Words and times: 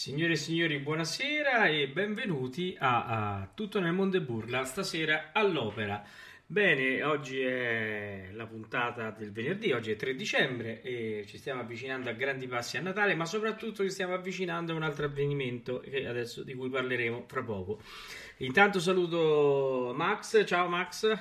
Signore 0.00 0.32
e 0.32 0.36
signori, 0.36 0.78
buonasera 0.78 1.66
e 1.66 1.86
benvenuti 1.86 2.74
a, 2.80 3.40
a 3.40 3.50
Tutto 3.52 3.80
nel 3.80 3.92
mondo 3.92 4.16
e 4.16 4.22
burla, 4.22 4.64
stasera 4.64 5.28
all'opera. 5.34 6.02
Bene, 6.46 7.02
oggi 7.02 7.42
è 7.42 8.30
la 8.32 8.46
puntata 8.46 9.10
del 9.10 9.30
venerdì, 9.30 9.72
oggi 9.72 9.90
è 9.90 9.96
3 9.96 10.14
dicembre 10.14 10.80
e 10.80 11.26
ci 11.26 11.36
stiamo 11.36 11.60
avvicinando 11.60 12.08
a 12.08 12.14
grandi 12.14 12.48
passi 12.48 12.78
a 12.78 12.80
Natale, 12.80 13.14
ma 13.14 13.26
soprattutto 13.26 13.82
ci 13.82 13.90
stiamo 13.90 14.14
avvicinando 14.14 14.72
a 14.72 14.76
un 14.76 14.84
altro 14.84 15.04
avvenimento 15.04 15.82
adesso, 15.84 16.44
di 16.44 16.54
cui 16.54 16.70
parleremo 16.70 17.26
fra 17.28 17.42
poco. 17.42 17.82
Intanto 18.38 18.80
saluto 18.80 19.92
Max, 19.94 20.46
ciao 20.46 20.66
Max. 20.66 21.14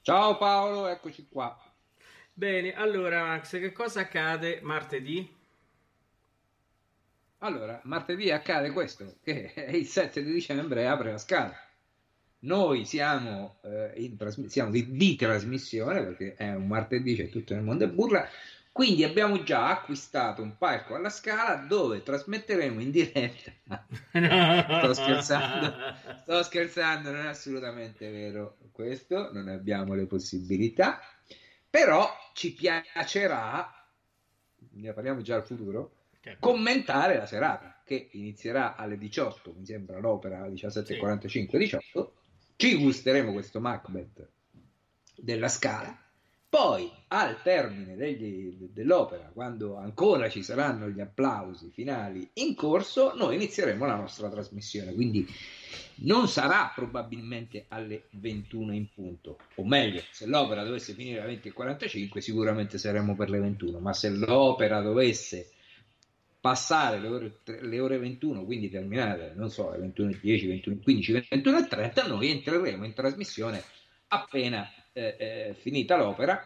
Ciao 0.00 0.38
Paolo, 0.38 0.86
eccoci 0.86 1.28
qua. 1.28 1.54
Bene, 2.32 2.72
allora 2.72 3.26
Max, 3.26 3.58
che 3.58 3.72
cosa 3.72 4.00
accade 4.00 4.60
martedì? 4.62 5.42
Allora, 7.44 7.78
martedì 7.84 8.30
accade 8.30 8.70
questo, 8.70 9.16
che 9.22 9.52
il 9.70 9.86
7 9.86 10.24
di 10.24 10.32
dicembre 10.32 10.86
apre 10.86 11.12
la 11.12 11.18
scala. 11.18 11.54
Noi 12.40 12.86
siamo, 12.86 13.58
eh, 13.62 14.14
trasm- 14.16 14.46
siamo 14.46 14.70
di, 14.70 14.96
di, 14.96 15.14
trasmissione, 15.14 16.02
perché 16.02 16.34
è 16.36 16.54
un 16.54 16.66
martedì, 16.66 17.14
c'è 17.14 17.28
tutto 17.28 17.52
nel 17.52 17.62
mondo 17.62 17.84
e 17.84 17.88
burla, 17.88 18.26
quindi 18.72 19.04
abbiamo 19.04 19.42
già 19.42 19.68
acquistato 19.68 20.40
un 20.40 20.56
palco 20.56 20.94
alla 20.94 21.10
scala 21.10 21.56
dove 21.66 22.02
trasmetteremo 22.02 22.80
in 22.80 22.90
diretta. 22.90 23.52
sto 24.80 24.94
scherzando, 24.94 25.74
sto 26.22 26.42
scherzando, 26.42 27.10
non 27.10 27.26
è 27.26 27.28
assolutamente 27.28 28.10
vero 28.10 28.56
questo, 28.72 29.30
non 29.32 29.48
abbiamo 29.48 29.92
le 29.92 30.06
possibilità, 30.06 30.98
però 31.68 32.10
ci 32.32 32.54
piacerà, 32.54 33.70
ne 34.72 34.92
parliamo 34.94 35.20
già 35.20 35.36
al 35.36 35.44
futuro, 35.44 35.93
commentare 36.38 37.16
la 37.16 37.26
serata 37.26 37.80
che 37.84 38.08
inizierà 38.12 38.76
alle 38.76 38.96
18, 38.96 39.54
mi 39.56 39.66
sembra 39.66 39.98
l'opera 39.98 40.46
17.45-18. 40.48 42.08
Ci 42.56 42.76
gusteremo 42.76 43.32
questo 43.32 43.60
Macbeth 43.60 44.28
della 45.16 45.48
Scala. 45.48 45.98
Poi, 46.48 46.88
al 47.08 47.42
termine 47.42 47.96
degli, 47.96 48.68
dell'opera, 48.70 49.28
quando 49.34 49.76
ancora 49.76 50.28
ci 50.28 50.44
saranno 50.44 50.88
gli 50.88 51.00
applausi 51.00 51.70
finali 51.72 52.30
in 52.34 52.54
corso, 52.54 53.12
noi 53.16 53.34
inizieremo 53.34 53.84
la 53.84 53.96
nostra 53.96 54.28
trasmissione. 54.28 54.94
Quindi 54.94 55.26
non 55.96 56.28
sarà 56.28 56.70
probabilmente 56.72 57.64
alle 57.68 58.04
21 58.10 58.72
in 58.72 58.86
punto, 58.94 59.38
o 59.56 59.64
meglio, 59.64 60.00
se 60.12 60.26
l'opera 60.26 60.62
dovesse 60.62 60.92
finire 60.92 61.22
alle 61.22 61.40
20.45, 61.42 62.18
sicuramente 62.18 62.78
saremo 62.78 63.16
per 63.16 63.30
le 63.30 63.40
21, 63.40 63.80
ma 63.80 63.92
se 63.92 64.10
l'opera 64.10 64.80
dovesse 64.80 65.53
passare 66.44 67.00
le 67.00 67.08
ore, 67.08 67.38
le 67.62 67.80
ore 67.80 67.96
21, 67.96 68.44
quindi 68.44 68.68
terminare, 68.68 69.32
non 69.34 69.48
so, 69.48 69.70
le 69.70 69.78
21.10, 69.78 70.46
21, 70.46 70.76
15, 70.82 71.12
21.30, 71.30 72.06
noi 72.06 72.28
entreremo 72.28 72.84
in 72.84 72.92
trasmissione 72.92 73.62
appena 74.08 74.70
eh, 74.92 75.16
eh, 75.18 75.56
finita 75.58 75.96
l'opera, 75.96 76.44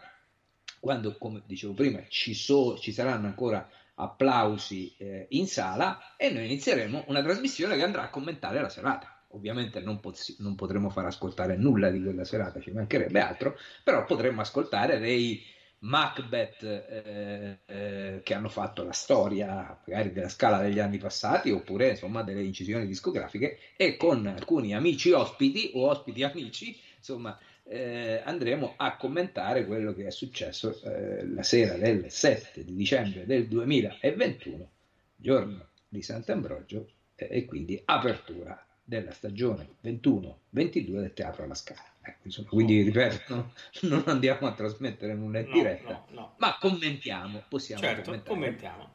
quando, 0.79 1.17
come 1.17 1.43
dicevo 1.45 1.73
prima, 1.73 2.01
ci, 2.07 2.33
so, 2.33 2.77
ci 2.77 2.93
saranno 2.93 3.27
ancora 3.27 3.69
applausi 3.95 4.95
eh, 4.99 5.25
in 5.31 5.47
sala 5.47 6.15
e 6.15 6.29
noi 6.29 6.45
inizieremo 6.45 7.03
una 7.07 7.21
trasmissione 7.21 7.75
che 7.75 7.83
andrà 7.83 8.03
a 8.03 8.09
commentare 8.09 8.61
la 8.61 8.69
serata. 8.69 9.25
Ovviamente 9.31 9.81
non, 9.81 9.99
poz- 9.99 10.39
non 10.39 10.55
potremo 10.55 10.89
far 10.89 11.07
ascoltare 11.07 11.57
nulla 11.57 11.89
di 11.89 12.01
quella 12.01 12.23
serata, 12.23 12.61
ci 12.61 12.71
mancherebbe 12.71 13.19
altro, 13.19 13.57
però 13.83 14.05
potremo 14.05 14.39
ascoltare 14.39 14.97
dei 14.97 15.43
Macbeth 15.81 16.63
eh, 16.63 17.59
eh, 17.65 18.19
che 18.23 18.33
hanno 18.33 18.49
fatto 18.49 18.83
la 18.83 18.91
storia 18.91 19.79
magari 19.85 20.11
della 20.11 20.27
scala 20.27 20.61
degli 20.61 20.79
anni 20.79 20.97
passati 20.97 21.51
oppure 21.51 21.91
insomma 21.91 22.21
delle 22.21 22.43
incisioni 22.43 22.85
discografiche 22.85 23.59
e 23.77 23.95
con 23.95 24.27
alcuni 24.27 24.75
amici 24.75 25.11
ospiti 25.11 25.71
o 25.75 25.87
ospiti 25.87 26.23
amici 26.23 26.77
insomma 26.97 27.37
eh, 27.63 28.21
andremo 28.25 28.73
a 28.75 28.97
commentare 28.97 29.65
quello 29.65 29.93
che 29.93 30.07
è 30.07 30.11
successo 30.11 30.81
eh, 30.83 31.25
la 31.27 31.43
sera 31.43 31.75
del 31.75 32.11
7 32.11 32.65
di 32.65 32.75
dicembre 32.75 33.25
del 33.25 33.47
2021 33.47 34.69
giorno 35.15 35.67
di 35.87 36.01
Sant'Ambrogio 36.01 36.89
e 37.15 37.45
quindi 37.45 37.81
apertura 37.85 38.65
della 38.83 39.11
stagione 39.11 39.75
21-22 39.83 40.99
del 40.99 41.13
Teatro 41.13 41.43
alla 41.43 41.53
Scala. 41.53 41.88
Ecco, 42.01 42.19
insomma, 42.23 42.47
quindi 42.49 42.81
ripeto, 42.81 43.53
non 43.83 44.03
andiamo 44.07 44.47
a 44.47 44.53
trasmettere 44.53 45.13
nulla 45.13 45.39
in 45.39 45.47
no, 45.47 45.53
diretta, 45.53 46.05
no, 46.11 46.33
ma 46.37 46.57
commentiamo, 46.59 47.43
possiamo 47.47 47.81
certo, 47.81 48.21
commentiamo. 48.25 48.91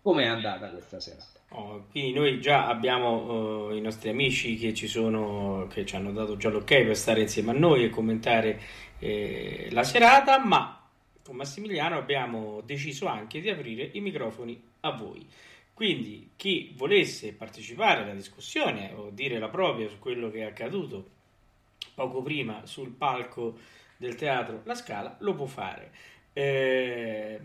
come 0.00 0.22
è 0.22 0.26
andata 0.26 0.70
questa 0.70 1.00
serata. 1.00 1.40
Oh, 1.50 1.86
quindi 1.90 2.12
noi 2.12 2.40
già 2.40 2.66
abbiamo 2.66 3.68
uh, 3.68 3.74
i 3.74 3.80
nostri 3.80 4.08
amici 4.08 4.56
che 4.56 4.74
ci 4.74 4.88
sono, 4.88 5.66
che 5.70 5.84
ci 5.84 5.94
hanno 5.94 6.12
dato 6.12 6.36
già 6.36 6.48
l'ok 6.48 6.64
per 6.64 6.96
stare 6.96 7.20
insieme 7.20 7.50
a 7.50 7.54
noi 7.54 7.84
e 7.84 7.90
commentare 7.90 8.60
eh, 8.98 9.68
la 9.70 9.84
serata, 9.84 10.38
ma 10.38 10.80
con 11.22 11.36
Massimiliano 11.36 11.96
abbiamo 11.96 12.60
deciso 12.64 13.06
anche 13.06 13.40
di 13.40 13.50
aprire 13.50 13.88
i 13.92 14.00
microfoni 14.00 14.60
a 14.80 14.90
voi. 14.90 15.26
Quindi 15.72 16.30
chi 16.36 16.72
volesse 16.76 17.32
partecipare 17.32 18.02
alla 18.02 18.14
discussione 18.14 18.92
o 18.94 19.10
dire 19.10 19.38
la 19.38 19.48
propria 19.48 19.88
su 19.88 19.98
quello 19.98 20.30
che 20.30 20.40
è 20.40 20.44
accaduto 20.44 21.10
poco 21.94 22.22
prima 22.22 22.66
sul 22.66 22.90
palco 22.90 23.56
del 23.96 24.16
teatro 24.16 24.62
La 24.64 24.74
Scala 24.74 25.16
lo 25.20 25.34
può 25.34 25.46
fare. 25.46 25.92
Eh, 26.32 27.40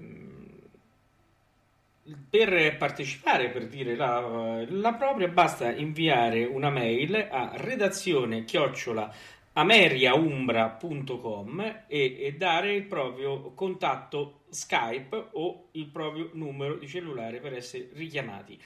per 2.29 2.77
partecipare, 2.77 3.49
per 3.49 3.67
dire 3.67 3.95
la, 3.95 4.65
la, 4.67 4.93
propria, 4.93 5.27
basta 5.27 5.71
inviare 5.71 6.45
una 6.45 6.71
mail 6.71 7.27
a 7.29 7.51
redazione 7.55 8.45
chiocciola 8.45 9.13
ameriaumbra.com 9.53 11.83
e, 11.87 12.17
e 12.19 12.35
dare 12.35 12.73
il 12.73 12.85
proprio 12.85 13.53
contatto 13.53 14.41
Skype 14.49 15.27
o 15.33 15.67
il 15.73 15.85
proprio 15.87 16.29
numero 16.33 16.75
di 16.75 16.87
cellulare 16.87 17.39
per 17.39 17.53
essere 17.53 17.89
richiamati. 17.93 18.59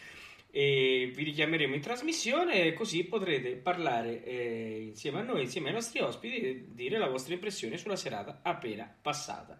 E 0.56 1.12
vi 1.16 1.24
richiameremo 1.24 1.74
in 1.74 1.82
trasmissione 1.82 2.74
così 2.74 3.06
potrete 3.06 3.56
parlare 3.56 4.24
eh, 4.24 4.84
insieme 4.88 5.22
a 5.22 5.24
noi, 5.24 5.42
insieme 5.42 5.70
ai 5.70 5.74
nostri 5.74 6.00
ospiti 6.00 6.36
e 6.42 6.66
dire 6.68 7.00
la 7.00 7.08
vostra 7.08 7.34
impressione 7.34 7.80
sulla 7.80 7.96
serata 7.96 8.42
appena 8.44 8.88
passata. 9.02 9.60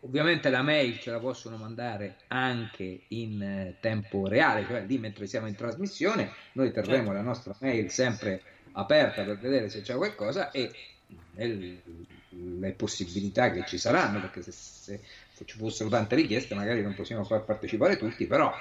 Ovviamente 0.00 0.50
la 0.50 0.62
mail 0.62 0.98
ce 0.98 1.12
la 1.12 1.20
possono 1.20 1.56
mandare 1.56 2.16
anche 2.26 3.02
in 3.06 3.40
eh, 3.40 3.76
tempo 3.78 4.26
reale, 4.26 4.66
cioè 4.66 4.84
lì 4.84 4.98
mentre 4.98 5.28
siamo 5.28 5.46
in 5.46 5.54
trasmissione, 5.54 6.32
noi 6.54 6.72
terremo 6.72 6.96
certo. 6.96 7.12
la 7.12 7.22
nostra 7.22 7.56
mail 7.60 7.88
sempre 7.88 8.42
aperta 8.72 9.22
per 9.22 9.38
vedere 9.38 9.68
se 9.68 9.82
c'è 9.82 9.94
qualcosa 9.94 10.50
e 10.50 10.68
le 11.36 12.72
possibilità 12.72 13.52
che 13.52 13.64
ci 13.68 13.78
saranno, 13.78 14.20
perché 14.20 14.42
se, 14.42 14.50
se, 14.50 15.00
se, 15.30 15.44
ci 15.44 15.56
fossero 15.56 15.88
tante 15.88 16.16
richieste 16.16 16.56
magari 16.56 16.82
non 16.82 16.96
possiamo 16.96 17.22
far 17.22 17.44
partecipare 17.44 17.96
tutti, 17.96 18.26
però 18.26 18.52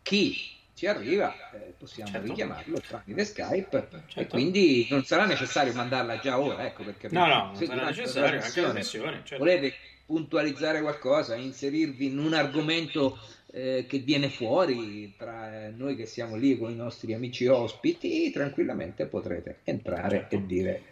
chi 0.00 0.60
ci 0.74 0.86
arriva 0.86 1.34
eh, 1.52 1.74
possiamo 1.78 2.10
certo. 2.10 2.26
richiamarlo 2.26 2.80
tramite 2.80 3.24
Skype 3.24 3.88
certo. 3.90 4.20
e 4.20 4.26
quindi 4.26 4.86
non 4.90 5.04
sarà 5.04 5.26
necessario 5.26 5.72
mandarla 5.72 6.18
già 6.18 6.38
ora, 6.38 6.64
ecco 6.66 6.82
perché 6.84 7.08
no, 7.10 7.26
no, 7.26 7.44
non 7.46 7.56
sarà 7.56 7.84
necessario 7.84 8.40
anche 8.40 8.60
la 8.60 8.72
missione, 8.72 9.22
certo. 9.24 9.38
volete 9.38 9.74
puntualizzare 10.04 10.80
qualcosa, 10.80 11.36
inserirvi 11.36 12.06
in 12.06 12.18
un 12.18 12.34
argomento 12.34 13.18
eh, 13.52 13.86
che 13.88 13.98
viene 13.98 14.28
fuori 14.28 15.14
tra 15.16 15.70
noi 15.70 15.94
che 15.94 16.06
siamo 16.06 16.36
lì 16.36 16.58
con 16.58 16.70
i 16.70 16.76
nostri 16.76 17.14
amici 17.14 17.46
ospiti, 17.46 18.30
tranquillamente 18.30 19.06
potrete 19.06 19.60
entrare 19.64 20.18
certo. 20.20 20.34
e 20.34 20.46
dire 20.46 20.82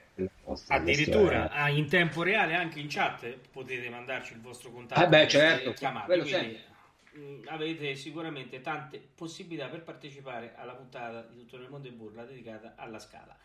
Addirittura 0.68 1.50
ah, 1.50 1.70
in 1.70 1.88
tempo 1.88 2.22
reale, 2.22 2.54
anche 2.54 2.80
in 2.80 2.88
chat, 2.88 3.26
potete 3.52 3.88
mandarci 3.88 4.34
il 4.34 4.40
vostro 4.40 4.70
contatto. 4.70 5.02
Eh 5.02 5.08
beh, 5.08 5.28
certo, 5.28 5.72
chiamati, 5.72 6.18
quindi, 6.18 6.58
mh, 7.12 7.42
avete 7.46 7.94
sicuramente 7.94 8.60
tante 8.60 9.00
possibilità 9.14 9.68
per 9.68 9.82
partecipare 9.82 10.54
alla 10.56 10.74
puntata 10.74 11.22
di 11.22 11.38
Tutto 11.40 11.58
nel 11.58 11.70
mondo 11.70 11.88
e 11.88 11.92
burla 11.92 12.24
dedicata 12.24 12.74
alla 12.76 12.98
scala. 12.98 13.36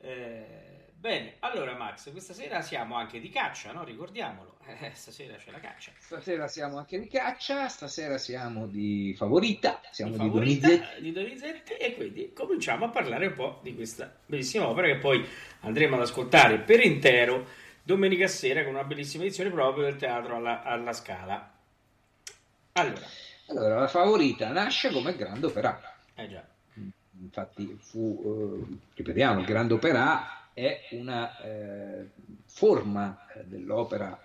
Eh, 0.00 0.92
bene, 0.94 1.36
allora 1.38 1.74
Max, 1.76 2.10
questa 2.10 2.34
sera 2.34 2.60
siamo 2.60 2.94
anche 2.94 3.20
di 3.20 3.30
caccia, 3.30 3.72
no? 3.72 3.84
ricordiamolo. 3.84 4.52
Eh, 4.80 4.92
stasera 4.94 5.36
c'è 5.36 5.50
la 5.50 5.60
caccia. 5.60 5.92
Stasera 5.98 6.48
siamo 6.48 6.78
anche 6.78 6.98
di 6.98 7.06
caccia, 7.06 7.68
stasera 7.68 8.16
siamo 8.16 8.66
di 8.66 9.14
favorita, 9.14 9.78
siamo 9.90 10.12
di, 10.12 10.16
favorita, 10.16 10.68
di 10.68 10.76
Donizetti. 10.76 11.02
di 11.02 11.12
Donizetti 11.12 11.72
e 11.74 11.94
quindi 11.94 12.32
cominciamo 12.32 12.86
a 12.86 12.88
parlare 12.88 13.26
un 13.26 13.34
po' 13.34 13.60
di 13.62 13.74
questa 13.74 14.10
bellissima 14.24 14.66
opera 14.66 14.86
che 14.86 14.96
poi 14.96 15.22
andremo 15.60 15.96
ad 15.96 16.02
ascoltare 16.02 16.60
per 16.60 16.82
intero 16.82 17.46
domenica 17.82 18.26
sera 18.26 18.64
con 18.64 18.72
una 18.72 18.84
bellissima 18.84 19.24
edizione 19.24 19.50
proprio 19.50 19.84
del 19.84 19.96
teatro 19.96 20.36
alla, 20.36 20.62
alla 20.62 20.94
Scala. 20.94 21.53
Allora. 22.76 23.06
allora, 23.48 23.80
la 23.80 23.88
favorita 23.88 24.50
nasce 24.50 24.90
come 24.90 25.16
grande 25.16 25.46
opera. 25.46 25.80
Eh 26.14 26.28
già 26.28 26.44
infatti 27.20 27.76
fu, 27.80 28.22
eh, 28.24 28.76
ripetiamo, 28.94 29.40
il 29.40 29.46
Grande 29.46 29.74
Opera 29.74 30.50
è 30.52 30.88
una 30.90 31.40
eh, 31.40 32.06
forma 32.44 33.26
dell'opera 33.44 34.18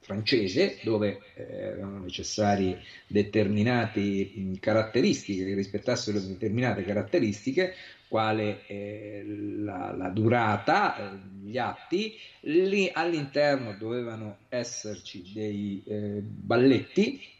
francese, 0.00 0.78
dove 0.82 1.20
eh, 1.34 1.42
erano 1.42 2.00
necessarie 2.00 2.82
determinate 3.06 4.30
caratteristiche, 4.58 5.44
che 5.44 5.54
rispettassero 5.54 6.18
determinate 6.18 6.82
caratteristiche, 6.82 7.74
quale 8.08 8.66
eh, 8.66 9.24
la, 9.24 9.94
la, 9.96 10.08
durata, 10.08 11.12
eh, 11.12 11.18
gli 11.44 11.56
atti, 11.56 12.18
lì 12.40 12.90
all'interno 12.92 13.74
dovevano 13.78 14.38
esserci 14.48 15.32
dei 15.32 15.82
eh, 15.86 16.20
balletti. 16.20 17.31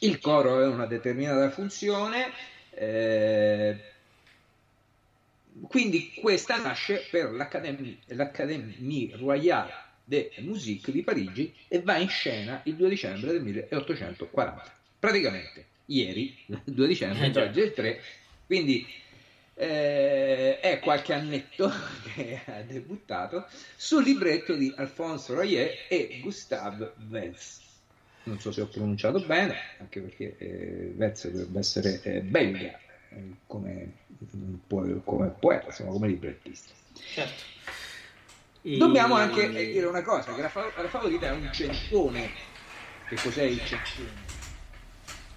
Il 0.00 0.18
coro 0.18 0.54
aveva 0.54 0.70
una 0.70 0.86
determinata 0.86 1.50
funzione, 1.50 2.32
eh, 2.70 3.78
quindi 5.68 6.12
questa 6.14 6.60
nasce 6.60 7.06
per 7.10 7.30
l'Académie, 7.32 7.98
l'Académie 8.06 9.16
Royale 9.16 9.72
de 10.04 10.32
Musique 10.38 10.92
di 10.92 11.02
Parigi 11.02 11.54
e 11.68 11.80
va 11.80 11.96
in 11.96 12.08
scena 12.08 12.60
il 12.64 12.74
2 12.74 12.88
dicembre 12.88 13.32
del 13.32 13.42
1840. 13.42 14.72
Praticamente 14.98 15.66
ieri, 15.86 16.36
il 16.46 16.60
2 16.64 16.86
dicembre, 16.86 17.26
eh, 17.26 17.40
oggi 17.40 17.60
è 17.60 17.64
il 17.64 17.72
3, 17.72 18.02
quindi 18.46 18.86
eh, 19.54 20.58
è 20.60 20.78
qualche 20.80 21.12
annetto 21.12 21.70
che 22.14 22.40
ha 22.44 22.62
debuttato 22.62 23.46
sul 23.76 24.02
libretto 24.02 24.54
di 24.54 24.72
Alphonse 24.76 25.32
Royer 25.32 25.86
e 25.88 26.18
Gustave 26.20 26.92
Vez. 26.96 27.63
Non 28.24 28.40
so 28.40 28.50
se 28.52 28.62
ho 28.62 28.66
pronunciato 28.66 29.20
bene, 29.20 29.54
anche 29.78 30.00
perché 30.00 30.36
eh, 30.38 30.92
Vez 30.94 31.28
dovrebbe 31.28 31.58
essere 31.58 32.00
eh, 32.02 32.20
belga 32.20 32.78
eh, 33.10 33.34
come, 33.46 33.92
come 35.04 35.28
poeta, 35.38 35.66
insomma, 35.66 35.90
come 35.90 36.08
librettista. 36.08 36.72
Certo. 36.94 37.42
Dobbiamo 38.62 39.14
anche 39.14 39.50
dire 39.50 39.84
una 39.84 40.02
cosa, 40.02 40.34
che 40.34 40.40
la, 40.40 40.48
fa- 40.48 40.72
la 40.74 40.88
favorita 40.88 41.26
è 41.26 41.32
un 41.32 41.50
centone. 41.52 42.30
Che 43.06 43.16
cos'è 43.16 43.42
il 43.42 43.62
centone? 43.62 44.32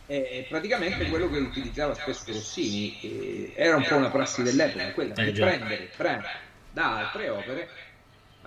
È 0.06 0.46
praticamente 0.48 1.10
quello 1.10 1.30
che 1.30 1.40
utilizzava 1.40 1.94
spesso 1.94 2.32
Rossini. 2.32 3.52
Era 3.54 3.76
un 3.76 3.86
po' 3.86 3.98
una 3.98 4.10
prassi 4.10 4.44
dell'epoca, 4.44 4.94
quella 4.94 5.14
di 5.14 5.32
prendere 5.34 5.92
brani 5.98 6.24
da 6.72 7.00
altre 7.00 7.30
opere, 7.30 7.68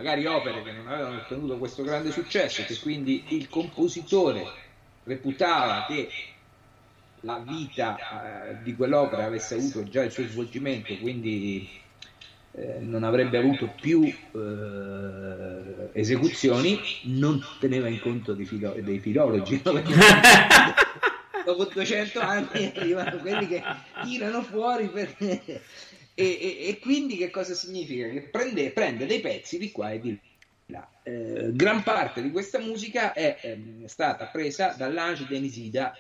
magari 0.01 0.25
opere 0.25 0.63
che 0.63 0.73
non 0.73 0.89
avevano 0.89 1.17
ottenuto 1.17 1.59
questo 1.59 1.83
grande 1.83 2.11
successo, 2.11 2.65
che 2.65 2.79
quindi 2.79 3.25
il 3.29 3.51
compositore 3.51 4.47
reputava 5.05 5.85
che 5.87 6.09
la 7.21 7.43
vita 7.47 7.99
eh, 8.49 8.63
di 8.63 8.75
quell'opera 8.75 9.27
avesse 9.27 9.57
avuto 9.57 9.85
già 9.85 10.03
il 10.03 10.11
suo 10.11 10.27
svolgimento, 10.27 10.97
quindi 10.97 11.69
eh, 12.53 12.79
non 12.81 13.05
avrebbe 13.05 13.37
avuto 13.37 13.71
più 13.79 14.03
eh, 14.05 15.91
esecuzioni, 15.93 16.81
non 17.03 17.45
teneva 17.59 17.89
in 17.89 18.01
conto 18.01 18.35
filo- 18.37 18.77
dei 18.81 19.01
filologi. 19.01 19.61
No? 19.63 19.73
dopo 21.45 21.65
200 21.67 22.21
anni 22.21 22.73
arrivano 22.75 23.19
quelli 23.19 23.47
che 23.49 23.63
tirano 24.03 24.43
fuori 24.43 24.89
per... 24.89 25.15
e, 26.15 26.25
e, 26.25 26.69
e, 26.69 26.79
quindi 26.79 27.17
che 27.17 27.31
cosa 27.31 27.55
significa? 27.55 28.09
Che 28.09 28.23
prende, 28.23 28.71
prende 28.71 29.07
dei 29.07 29.21
pezzi 29.21 29.59
di 29.59 29.71
qua 29.71 29.91
e 29.91 30.01
di 30.01 30.19
là. 30.67 30.89
Eh, 31.03 31.51
gran 31.53 31.83
parte 31.83 32.23
di 32.23 32.31
questa 32.31 32.59
musica 32.59 33.13
è, 33.13 33.37
è 33.37 33.51
ehm, 33.53 33.87
stata 33.87 34.27
presa 34.27 34.75
dall'Ange 34.77 35.27
Denisida 35.27 35.95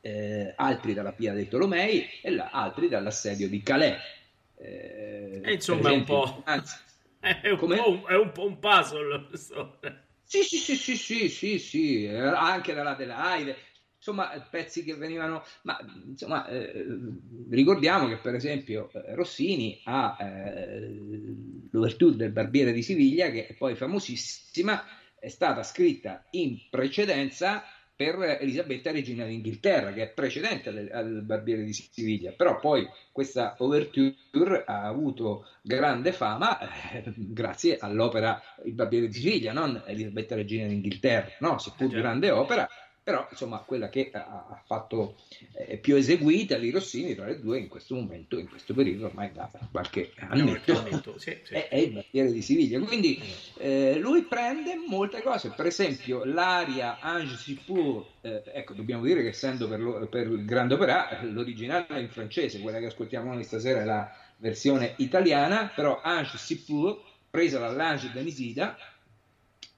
eh, 0.00 0.52
altri 0.56 0.94
dalla 0.94 1.12
Pia 1.12 1.32
dei 1.32 1.48
Tolomei 1.48 2.08
e 2.20 2.30
la, 2.30 2.50
altri 2.50 2.88
dall'assedio 2.88 3.48
di 3.48 3.62
Calais. 3.62 4.00
Eh, 4.58 5.40
e 5.42 5.52
insomma 5.52 5.88
esempio, 5.88 6.24
è 6.24 6.26
un 6.26 6.34
po'... 6.34 6.42
Anzi, 6.44 6.76
è, 7.20 7.50
un 7.50 7.58
po', 7.58 8.06
è 8.08 8.16
un 8.16 8.32
po' 8.32 8.46
un 8.46 8.58
puzzle. 8.58 9.28
Sì, 10.24 10.42
sì, 10.42 10.56
sì, 10.56 10.76
sì, 10.76 10.96
sì, 10.96 11.28
sì, 11.28 11.58
sì, 11.58 12.06
anche 12.06 12.74
dalla 12.74 12.94
Delaide, 12.94 13.56
insomma, 14.02 14.30
pezzi 14.50 14.82
che 14.82 14.96
venivano... 14.96 15.44
Ma 15.62 15.78
insomma, 16.06 16.46
eh, 16.48 16.84
ricordiamo 17.50 18.08
che 18.08 18.16
per 18.16 18.34
esempio 18.34 18.90
eh, 18.92 19.14
Rossini 19.14 19.80
ha 19.84 20.16
eh, 20.18 20.90
l'ouverture 21.70 22.16
del 22.16 22.32
Barbiere 22.32 22.72
di 22.72 22.82
Siviglia, 22.82 23.30
che 23.30 23.46
è 23.46 23.54
poi 23.54 23.76
famosissima, 23.76 24.84
è 25.18 25.28
stata 25.28 25.62
scritta 25.62 26.26
in 26.30 26.58
precedenza 26.68 27.62
per 27.94 28.38
Elisabetta 28.40 28.90
Regina 28.90 29.24
d'Inghilterra, 29.24 29.92
che 29.92 30.02
è 30.02 30.08
precedente 30.08 30.70
al, 30.70 30.88
al 30.92 31.22
Barbiere 31.22 31.62
di 31.62 31.72
Siviglia, 31.72 32.32
però 32.32 32.58
poi 32.58 32.88
questa 33.12 33.54
overture 33.58 34.64
ha 34.66 34.82
avuto 34.82 35.46
grande 35.62 36.10
fama 36.12 36.58
eh, 36.90 37.04
grazie 37.14 37.76
all'opera 37.78 38.42
Il 38.64 38.72
Barbiere 38.72 39.06
di 39.06 39.12
Siviglia, 39.12 39.52
non 39.52 39.80
Elisabetta 39.86 40.34
Regina 40.34 40.66
d'Inghilterra, 40.66 41.36
no? 41.40 41.58
seppur 41.58 41.94
eh, 41.94 42.00
grande 42.00 42.30
opera, 42.30 42.68
però 43.02 43.26
insomma 43.30 43.58
quella 43.58 43.88
che 43.88 44.10
ha 44.12 44.62
fatto 44.64 45.16
eh, 45.54 45.76
più 45.78 45.96
eseguita 45.96 46.56
di 46.56 46.70
Rossini 46.70 47.14
tra 47.16 47.26
le 47.26 47.40
due 47.40 47.58
in 47.58 47.68
questo 47.68 47.96
momento, 47.96 48.38
in 48.38 48.48
questo 48.48 48.74
periodo 48.74 49.06
ormai 49.06 49.32
da 49.32 49.50
qualche 49.72 50.12
anno 50.16 50.56
sì, 51.16 51.36
sì. 51.42 51.54
È, 51.54 51.68
è, 51.68 51.76
il 51.76 51.92
Barbiere 51.92 52.30
di 52.30 52.42
Siviglia 52.42 52.78
quindi 52.80 53.20
eh, 53.58 53.98
lui 53.98 54.22
prende 54.22 54.76
molte 54.86 55.20
cose 55.20 55.50
per 55.50 55.66
esempio 55.66 56.24
l'aria 56.24 57.00
Ange 57.00 57.36
si 57.36 57.58
pour 57.64 58.06
eh, 58.20 58.42
ecco 58.52 58.74
dobbiamo 58.74 59.02
dire 59.02 59.22
che 59.22 59.28
essendo 59.28 59.66
per, 59.68 59.80
lo, 59.80 60.06
per 60.06 60.28
il 60.28 60.44
grande 60.44 60.74
opera 60.74 61.20
l'originale 61.22 61.86
è 61.88 61.98
in 61.98 62.08
francese 62.08 62.60
quella 62.60 62.78
che 62.78 62.86
ascoltiamo 62.86 63.32
noi 63.32 63.42
stasera 63.42 63.80
è 63.80 63.84
la 63.84 64.14
versione 64.36 64.94
italiana 64.98 65.72
però 65.74 66.00
Ange 66.00 66.38
si 66.38 66.62
pour 66.62 67.10
presa 67.32 67.58
dall'Ange 67.58 68.12
Denisida 68.12 68.76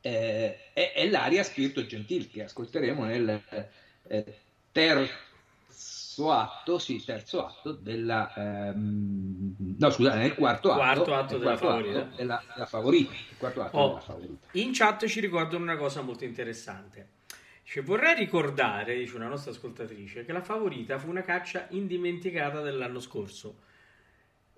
eh, 0.05 0.73
è, 0.75 0.93
è, 0.93 1.09
l'aria 1.09 1.43
spirito 1.43 1.87
gentil 1.87 2.31
che 2.31 2.45
ascolteremo 2.45 3.05
nel 3.05 3.43
eh, 4.07 4.39
terzo 4.71 6.31
atto, 6.31 6.79
sì, 6.79 7.03
terzo 7.03 7.47
atto 7.47 7.73
della 7.73 8.31
ehm, 8.37 9.55
no 9.79 9.91
scusate, 9.91 10.19
nel 10.19 10.35
quarto 10.35 10.73
atto, 10.73 10.79
quarto 10.79 11.15
atto, 11.15 11.39
della, 11.39 11.57
quarto 11.57 11.67
favorita. 11.69 11.99
atto 12.01 12.17
della, 12.17 12.43
della 12.53 12.67
favorita. 12.67 13.13
Il 13.13 13.37
quarto 13.39 13.63
atto 13.63 13.79
oh, 13.79 13.89
della 13.89 14.01
favorita. 14.01 14.47
In 14.53 14.73
chat 14.75 15.07
ci 15.07 15.21
ricordano 15.21 15.63
una 15.63 15.77
cosa 15.77 16.03
molto 16.03 16.25
interessante. 16.25 17.09
Cioè, 17.63 17.83
vorrei 17.83 18.15
ricordare, 18.15 18.99
dice 18.99 19.17
una 19.17 19.29
nostra 19.29 19.53
ascoltatrice, 19.53 20.27
che 20.27 20.33
la 20.33 20.43
favorita 20.43 20.99
fu 20.99 21.09
una 21.09 21.23
caccia 21.23 21.67
indimenticata 21.71 22.61
dell'anno 22.61 23.01
scorso. 23.01 23.61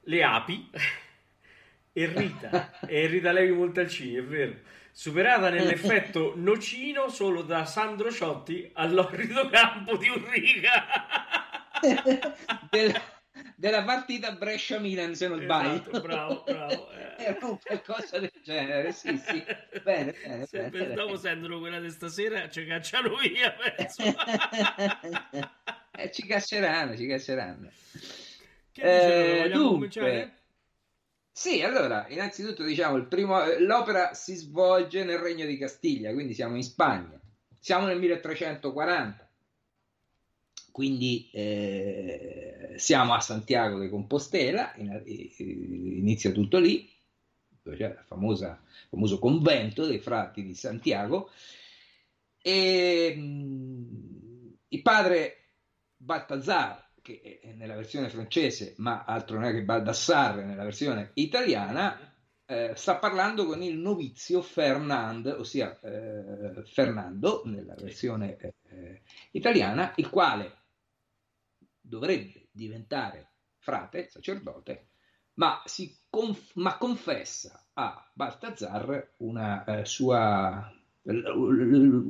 Le 0.08 0.24
api 0.24 0.70
e 1.92 2.06
Rita. 2.06 2.80
e 2.80 3.06
Rita 3.06 3.30
Levi 3.30 3.52
Montalcini, 3.52 4.16
è 4.16 4.24
vero 4.24 4.74
superata 4.96 5.50
nell'effetto 5.52 6.32
nocino 6.36 7.10
solo 7.10 7.42
da 7.42 7.66
Sandro 7.66 8.10
Ciotti 8.10 8.70
all'orrido 8.72 9.46
campo 9.50 9.98
di 9.98 10.08
Urrica 10.08 10.86
Del, 12.70 12.98
della 13.56 13.84
partita 13.84 14.32
Brescia-Milan 14.32 15.14
se 15.14 15.28
non 15.28 15.42
esatto, 15.42 15.82
sbaglio 15.82 16.00
bravo 16.00 16.42
bravo 16.46 16.90
eh. 16.92 17.14
era 17.28 17.46
un 17.46 17.58
qualcosa 17.62 18.18
del 18.18 18.32
genere 18.42 18.92
sì 18.92 19.18
sì. 19.18 19.44
Bene 19.82 20.14
bene, 20.24 20.46
se 20.46 20.70
bene, 20.70 20.94
dopo 20.94 21.18
sentono 21.18 21.58
quella 21.58 21.78
di 21.78 21.90
stasera 21.90 22.48
ci 22.48 22.64
cacciano 22.64 23.14
via 23.16 23.52
penso. 23.52 24.02
Eh, 25.98 26.10
ci 26.10 26.26
cacceranno 26.26 26.96
ci 26.96 27.06
cacceranno. 27.06 27.70
Che 28.72 29.42
eh, 29.44 29.48
dunque, 29.50 29.88
cominciare? 29.88 30.32
Sì, 31.38 31.60
allora, 31.60 32.06
innanzitutto 32.08 32.64
diciamo, 32.64 33.04
primo, 33.04 33.38
l'opera 33.58 34.14
si 34.14 34.34
svolge 34.36 35.04
nel 35.04 35.18
Regno 35.18 35.44
di 35.44 35.58
Castiglia, 35.58 36.14
quindi 36.14 36.32
siamo 36.32 36.56
in 36.56 36.62
Spagna. 36.62 37.20
Siamo 37.58 37.84
nel 37.84 37.98
1340, 37.98 39.30
quindi 40.72 41.28
eh, 41.34 42.72
siamo 42.76 43.12
a 43.12 43.20
Santiago 43.20 43.78
de 43.78 43.90
Compostela, 43.90 44.72
in, 44.76 45.02
inizia 45.04 46.32
tutto 46.32 46.58
lì, 46.58 46.90
dove 47.62 47.76
c'è 47.76 47.88
il 47.88 48.04
famoso 48.88 49.18
convento 49.18 49.84
dei 49.84 49.98
frati 49.98 50.42
di 50.42 50.54
Santiago, 50.54 51.28
e 52.40 53.14
mh, 53.14 53.20
mm, 53.20 54.52
il 54.68 54.80
padre 54.80 55.48
Baltazar 55.98 56.85
che 57.06 57.38
è 57.40 57.52
nella 57.52 57.76
versione 57.76 58.08
francese, 58.08 58.74
ma 58.78 59.04
altro 59.04 59.36
non 59.38 59.44
è 59.44 59.52
che 59.52 59.62
Baldassarre 59.62 60.44
nella 60.44 60.64
versione 60.64 61.12
italiana, 61.14 61.96
eh, 62.44 62.72
sta 62.74 62.96
parlando 62.96 63.46
con 63.46 63.62
il 63.62 63.76
novizio 63.76 64.42
Fernand, 64.42 65.26
ossia 65.38 65.78
eh, 65.80 66.64
Fernando 66.64 67.42
nella 67.44 67.76
versione 67.76 68.36
eh, 68.36 69.02
italiana, 69.30 69.92
il 69.96 70.10
quale 70.10 70.64
dovrebbe 71.80 72.48
diventare 72.50 73.34
frate, 73.58 74.08
sacerdote, 74.10 74.88
ma, 75.34 75.62
conf- 76.10 76.54
ma 76.54 76.76
confessa 76.76 77.68
a 77.74 78.10
Baltazar 78.14 79.12
una 79.18 79.64
eh, 79.64 79.84
sua 79.84 80.72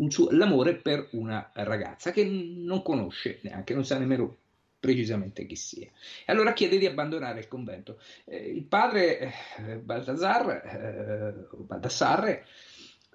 suo, 0.08 0.30
l'amore 0.30 0.76
per 0.76 1.08
una 1.12 1.50
ragazza 1.52 2.12
che 2.12 2.24
non 2.24 2.80
conosce 2.80 3.40
neanche, 3.42 3.74
non 3.74 3.84
sa 3.84 3.98
nemmeno 3.98 4.38
precisamente 4.78 5.46
chi 5.46 5.56
sia. 5.56 5.88
E 6.24 6.32
allora 6.32 6.52
chiede 6.52 6.78
di 6.78 6.86
abbandonare 6.86 7.40
il 7.40 7.48
convento. 7.48 8.00
Eh, 8.24 8.50
il 8.50 8.64
padre 8.64 9.32
eh, 9.58 9.76
Baltasar, 9.76 10.50
eh, 10.50 11.56
Baldassarre 11.56 12.46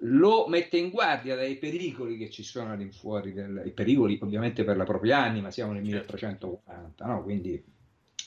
lo 0.04 0.46
mette 0.48 0.76
in 0.76 0.90
guardia 0.90 1.36
dai 1.36 1.56
pericoli 1.56 2.16
che 2.16 2.30
ci 2.30 2.42
sono 2.42 2.72
all'infuori, 2.72 3.32
del, 3.32 3.62
i 3.66 3.70
pericoli 3.70 4.18
ovviamente 4.20 4.64
per 4.64 4.76
la 4.76 4.84
propria 4.84 5.18
anima, 5.18 5.50
siamo 5.50 5.72
nel 5.72 5.82
1340, 5.82 7.06
no? 7.06 7.22
quindi 7.22 7.62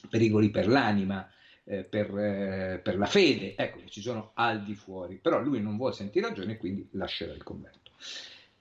pericoli 0.09 0.49
per 0.49 0.67
l'anima, 0.67 1.29
eh, 1.65 1.83
per, 1.83 2.17
eh, 2.17 2.79
per, 2.81 2.97
la 2.97 3.05
fede, 3.07 3.55
ecco 3.55 3.79
che 3.79 3.89
ci 3.89 4.01
sono 4.01 4.31
al 4.35 4.63
di 4.63 4.75
fuori, 4.75 5.17
però 5.17 5.41
lui 5.41 5.61
non 5.61 5.75
vuole 5.77 5.93
sentire 5.93 6.29
ragione 6.29 6.53
e 6.53 6.57
quindi 6.57 6.87
lascerà 6.91 7.33
il 7.33 7.43
convento. 7.43 7.91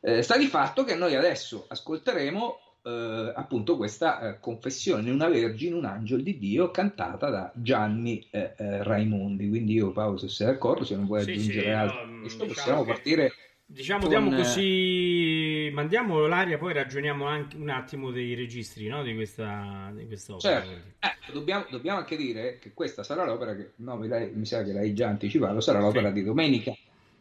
Eh, 0.01 0.23
sta 0.23 0.37
di 0.37 0.47
fatto 0.47 0.85
che 0.85 0.95
noi 0.95 1.15
adesso 1.15 1.67
ascolteremo 1.69 2.59
eh, 2.87 3.33
appunto 3.35 3.77
questa 3.77 4.21
eh, 4.21 4.41
confessione, 4.41 5.11
una 5.11 5.29
vergine, 5.29 5.75
un 5.75 5.87
angelo 5.87 6.23
di 6.23 6.39
Dio, 6.39 6.71
cantata 6.71 7.31
da 7.31 7.53
Gianni 7.55 8.27
eh, 8.31 8.53
eh 8.57 8.83
Raimondi. 8.83 9.49
Quindi 9.49 9.73
io, 9.73 9.93
Paolo, 9.93 10.19
se 10.19 10.29
sei 10.29 10.49
d'accordo, 10.49 10.85
se 10.85 10.95
non 10.95 11.07
vuoi 11.07 11.23
sì, 11.23 11.31
aggiungere 11.31 11.63
sì, 11.63 11.69
altro, 11.71 12.05
no, 12.05 12.23
diciamo 12.23 12.47
possiamo 12.47 12.85
partire. 12.85 13.33
Diciamo, 13.67 14.01
con... 14.01 14.11
diamo 14.11 14.37
così, 14.37 15.71
mandiamo 15.73 16.27
l'aria, 16.27 16.59
poi 16.59 16.75
ragioniamo 16.75 17.25
anche 17.25 17.57
un 17.57 17.71
attimo 17.71 18.11
dei 18.11 18.35
registri 18.35 18.87
no, 18.89 19.03
di, 19.03 19.15
questa, 19.15 19.91
di 19.95 20.07
questa 20.07 20.35
opera. 20.35 20.61
Certo. 20.61 20.89
Eh, 21.01 21.33
dobbiamo, 21.33 21.65
dobbiamo, 21.71 21.99
anche 21.99 22.17
dire 22.17 22.59
che 22.59 22.75
questa 22.75 23.03
sarà 23.03 23.25
l'opera 23.25 23.57
che, 23.57 23.71
no, 23.77 23.97
mi, 23.97 24.07
dai, 24.07 24.31
mi 24.35 24.45
sa 24.45 24.63
che 24.63 24.73
l'hai 24.73 24.93
già 24.93 25.09
anticipato, 25.09 25.61
sarà 25.61 25.81
l'opera 25.81 26.09
sì. 26.09 26.15
di 26.15 26.23
domenica. 26.23 26.77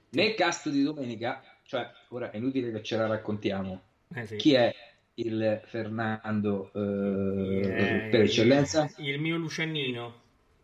Nel 0.09 0.35
cast 0.35 0.69
di 0.69 0.83
domenica, 0.83 1.41
cioè, 1.63 1.89
ora 2.09 2.29
è 2.29 2.37
inutile 2.37 2.71
che 2.73 2.83
ce 2.83 2.97
la 2.97 3.07
raccontiamo. 3.07 3.81
Eh. 4.13 4.35
Chi 4.35 4.53
è 4.53 4.75
il 5.15 5.61
Fernando 5.65 6.71
eh, 6.73 7.59
eh, 7.59 8.07
per 8.09 8.21
eccellenza? 8.21 8.89
Il 8.97 9.19
mio 9.19 9.37
Lucianino. 9.37 10.21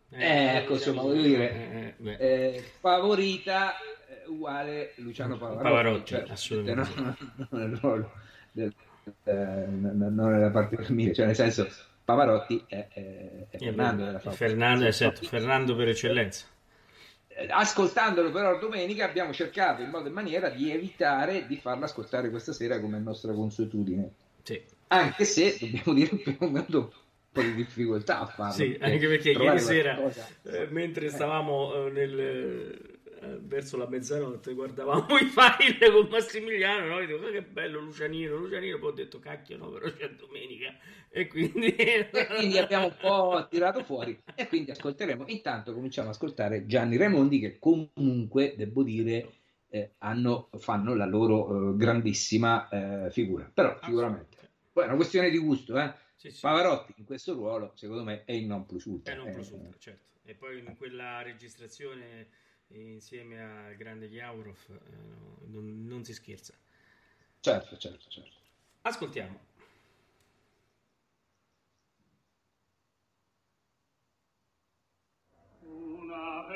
Eh, 0.10 0.24
eh 0.24 0.58
ecco, 0.58 0.74
insomma, 0.74 1.02
voglio 1.02 1.22
dire, 1.22 1.96
eh, 2.02 2.16
eh, 2.18 2.64
favorita 2.80 3.74
uguale 4.28 4.94
Luciano 4.96 5.38
Pavarotti. 5.38 5.64
Pavarotti, 5.64 6.06
cioè, 6.06 6.26
assolutamente. 6.30 7.02
Non, 7.50 7.50
non, 7.50 7.80
non, 7.82 8.10
del, 8.52 8.74
non 9.24 10.32
nella 10.32 10.50
parte 10.50 10.78
femminile, 10.78 11.14
cioè 11.14 11.26
nel 11.28 11.36
senso 11.36 11.68
Pavarotti 12.04 12.64
è, 12.68 12.88
è, 12.90 13.48
è 13.50 13.58
Fernando 13.58 14.06
della 14.06 14.20
Fernando, 14.20 14.86
esatto, 14.86 15.26
Fernando 15.26 15.76
per 15.76 15.90
eccellenza 15.90 16.46
ascoltandolo 17.50 18.32
però 18.32 18.60
domenica 18.60 19.06
abbiamo 19.06 19.32
cercato 19.32 19.82
in 19.82 19.90
modo 19.90 20.10
e 20.10 20.12
maniera 20.12 20.50
di 20.50 20.72
evitare 20.72 21.48
di 21.48 21.56
farlo 21.56 21.86
ascoltare 21.86 22.30
questa 22.30 22.52
sera 22.52 22.82
come 22.82 23.00
nostra 23.00 23.32
consuetudine 23.32 24.12
sì. 24.50 24.62
Anche 24.88 25.24
se 25.26 25.58
dobbiamo 25.60 25.94
dire 25.94 26.18
che 26.18 26.32
abbiamo 26.32 26.58
avuto 26.58 26.78
un 26.80 26.92
po' 27.32 27.42
di 27.42 27.54
difficoltà 27.54 28.22
a 28.22 28.26
farlo. 28.26 28.54
Sì, 28.54 28.76
anche 28.80 29.08
perché 29.08 29.32
ieri 29.32 29.60
sera, 29.60 30.00
eh, 30.44 30.68
mentre 30.72 31.06
eh. 31.06 31.10
stavamo 31.10 31.86
eh, 31.86 31.92
nel, 31.92 32.20
eh, 33.22 33.38
verso 33.42 33.78
la 33.78 33.88
mezzanotte, 33.88 34.54
guardavamo 34.54 35.06
i 35.20 35.26
file 35.26 35.92
con 35.92 36.08
Massimiliano, 36.10 36.88
no? 36.88 37.06
dico, 37.06 37.20
che 37.30 37.44
bello 37.44 37.80
Lucianino, 37.80 38.36
Lucianino, 38.36 38.80
poi 38.80 38.90
ho 38.90 38.94
detto, 38.94 39.20
cacchio 39.20 39.58
no, 39.58 39.70
però 39.70 39.92
c'è 39.92 40.10
domenica. 40.12 40.76
E 41.12 41.28
quindi... 41.28 41.68
e 41.76 42.10
quindi 42.36 42.58
abbiamo 42.58 42.86
un 42.86 42.96
po' 43.00 43.48
tirato 43.50 43.84
fuori 43.84 44.20
e 44.34 44.48
quindi 44.48 44.72
ascolteremo. 44.72 45.26
Intanto 45.28 45.74
cominciamo 45.74 46.08
ad 46.08 46.16
ascoltare 46.16 46.66
Gianni 46.66 46.98
Raimondi 46.98 47.40
che 47.40 47.60
comunque, 47.60 48.56
devo 48.58 48.82
dire 48.82 49.28
eh, 49.70 49.94
hanno, 50.00 50.50
fanno 50.58 50.96
la 50.96 51.06
loro 51.06 51.74
eh, 51.74 51.78
grandissima 51.78 52.68
eh, 52.70 53.12
figura. 53.12 53.50
Però 53.54 53.78
sicuramente. 53.84 54.38
Poi 54.80 54.88
è 54.88 54.92
una 54.92 54.98
questione 54.98 55.30
di 55.30 55.38
gusto, 55.40 55.78
eh? 55.78 55.94
Sì, 56.16 56.32
sì. 56.32 56.40
Pavarotti 56.40 56.94
in 56.96 57.04
questo 57.04 57.34
ruolo, 57.34 57.74
secondo 57.76 58.02
me, 58.02 58.24
è 58.24 58.32
il 58.32 58.46
non 58.46 58.66
plus 58.66 58.86
ultra. 58.86 59.12
È 59.12 59.18
non 59.18 59.30
plus 59.30 59.50
ultra, 59.50 59.76
eh. 59.76 59.80
certo. 59.80 60.06
E 60.24 60.36
poi 60.36 60.60
in 60.60 60.74
quella 60.78 61.22
registrazione 61.22 62.30
insieme 62.68 63.42
al 63.42 63.76
grande 63.76 64.08
Jaurov 64.08 64.58
eh, 64.70 65.48
non, 65.48 65.86
non 65.86 66.06
si 66.06 66.14
scherza. 66.14 66.54
Certo, 67.42 67.78
certo, 67.78 68.08
certo. 68.08 68.38
Ascoltiamo. 68.84 69.40
Una 75.60 76.48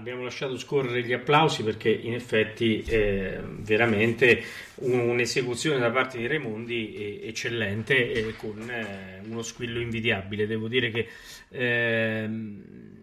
abbiamo 0.00 0.22
lasciato 0.22 0.56
scorrere 0.58 1.02
gli 1.02 1.12
applausi 1.12 1.62
perché 1.62 1.90
in 1.90 2.14
effetti 2.14 2.82
eh, 2.82 3.38
veramente 3.42 4.42
un'esecuzione 4.76 5.78
da 5.78 5.90
parte 5.90 6.16
di 6.16 6.26
Raimondi 6.26 7.20
eccellente 7.22 8.12
e 8.12 8.34
con 8.36 8.68
eh, 8.68 9.20
uno 9.28 9.42
squillo 9.42 9.78
invidiabile. 9.78 10.46
Devo 10.46 10.68
dire 10.68 10.90
che 10.90 11.08
eh, 11.50 12.28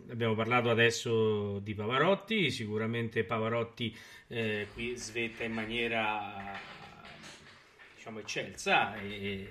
abbiamo 0.09 0.33
parlato 0.33 0.71
adesso 0.71 1.59
di 1.59 1.75
Pavarotti, 1.75 2.49
sicuramente 2.49 3.23
Pavarotti 3.23 3.95
eh, 4.29 4.67
qui 4.73 4.95
svetta 4.95 5.43
in 5.43 5.53
maniera 5.53 6.59
diciamo 7.95 8.19
eccelsa 8.19 8.95
e, 8.95 9.47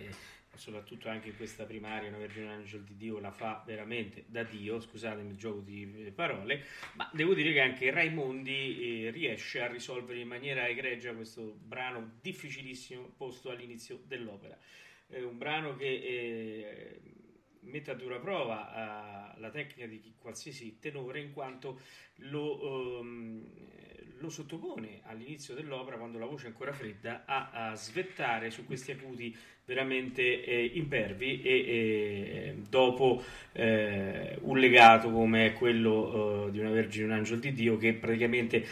soprattutto 0.56 1.08
anche 1.08 1.28
in 1.28 1.36
questa 1.36 1.64
primaria, 1.64 2.08
una 2.08 2.18
Vergine 2.18 2.52
Angel 2.52 2.82
di 2.82 2.96
Dio 2.96 3.18
la 3.18 3.30
fa 3.30 3.62
veramente 3.66 4.24
da 4.26 4.42
Dio, 4.42 4.80
scusatemi 4.80 5.30
il 5.30 5.36
gioco 5.36 5.60
di 5.60 6.12
parole, 6.14 6.64
ma 6.94 7.10
devo 7.12 7.34
dire 7.34 7.52
che 7.52 7.60
anche 7.60 7.90
Raimondi 7.90 9.06
eh, 9.06 9.10
riesce 9.10 9.60
a 9.60 9.66
risolvere 9.66 10.20
in 10.20 10.28
maniera 10.28 10.66
egregia 10.68 11.14
questo 11.14 11.56
brano 11.58 12.18
difficilissimo 12.20 13.12
posto 13.16 13.50
all'inizio 13.50 14.00
dell'opera. 14.04 14.58
È 15.06 15.20
un 15.20 15.38
brano 15.38 15.76
che 15.76 15.86
eh, 15.86 17.00
mette 17.60 17.90
a 17.90 17.94
dura 17.94 18.18
prova 18.18 19.34
uh, 19.36 19.40
la 19.40 19.50
tecnica 19.50 19.86
di 19.86 20.14
qualsiasi 20.18 20.78
tenore 20.78 21.20
in 21.20 21.32
quanto 21.32 21.80
lo, 22.16 22.98
um, 23.00 23.44
lo, 24.18 24.28
sottopone 24.28 25.00
all'inizio 25.04 25.54
dell'opera 25.54 25.96
quando 25.96 26.18
la 26.18 26.26
voce 26.26 26.46
è 26.46 26.48
ancora 26.48 26.72
fredda 26.72 27.22
a, 27.24 27.50
a 27.50 27.74
svettare 27.74 28.50
su 28.50 28.64
questi 28.66 28.92
acuti 28.92 29.36
veramente 29.64 30.44
eh, 30.44 30.70
impervi 30.74 31.42
e, 31.42 31.50
e 31.50 32.56
dopo 32.68 33.22
eh, 33.52 34.38
un 34.42 34.58
legato 34.58 35.10
come 35.10 35.52
quello 35.54 36.44
uh, 36.44 36.50
di 36.50 36.60
una 36.60 36.70
Vergine, 36.70 37.06
un 37.06 37.12
angelo 37.12 37.40
di 37.40 37.52
Dio 37.52 37.76
che 37.76 37.94
praticamente 37.94 38.64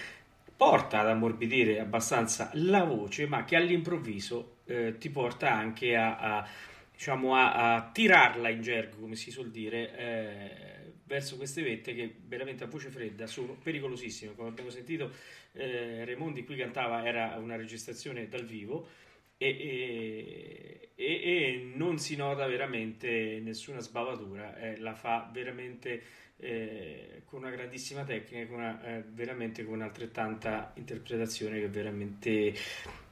porta 0.56 1.00
ad 1.00 1.08
ammorbidire 1.08 1.80
abbastanza 1.80 2.50
la 2.54 2.84
voce 2.84 3.26
ma 3.26 3.44
che 3.44 3.56
all'improvviso 3.56 4.58
eh, 4.66 4.96
ti 4.98 5.10
porta 5.10 5.52
anche 5.52 5.96
a, 5.96 6.16
a 6.16 6.48
diciamo, 6.94 7.34
a, 7.34 7.74
a, 7.74 7.90
tirarla 7.90 8.48
in 8.48 8.62
gergo, 8.62 9.00
come 9.00 9.16
si 9.16 9.30
suol 9.30 9.50
dire, 9.50 9.96
eh, 9.96 10.83
verso 11.04 11.36
queste 11.36 11.62
vette 11.62 11.94
che 11.94 12.14
veramente 12.26 12.64
a 12.64 12.66
voce 12.66 12.90
fredda 12.90 13.26
sono 13.26 13.56
pericolosissime. 13.62 14.34
Come 14.34 14.48
abbiamo 14.48 14.70
sentito, 14.70 15.10
eh, 15.52 16.04
Raimondi 16.04 16.44
qui 16.44 16.56
cantava, 16.56 17.06
era 17.06 17.36
una 17.36 17.56
registrazione 17.56 18.28
dal 18.28 18.44
vivo 18.44 18.88
e, 19.36 20.90
e, 20.94 21.04
e 21.04 21.72
non 21.74 21.98
si 21.98 22.16
nota 22.16 22.46
veramente 22.46 23.40
nessuna 23.42 23.80
sbavatura, 23.80 24.56
eh, 24.56 24.78
la 24.78 24.94
fa 24.94 25.28
veramente 25.32 26.02
eh, 26.36 27.22
con 27.24 27.40
una 27.40 27.50
grandissima 27.50 28.04
tecnica, 28.04 28.46
con 28.46 28.58
una, 28.58 28.82
eh, 28.84 29.04
veramente 29.06 29.64
con 29.64 29.82
altrettanta 29.82 30.72
interpretazione 30.76 31.60
che 31.60 31.68
veramente 31.68 32.54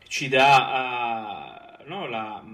ci 0.07 0.29
dà 0.29 1.79
uh, 1.81 1.89
no, 1.89 2.07
la 2.07 2.45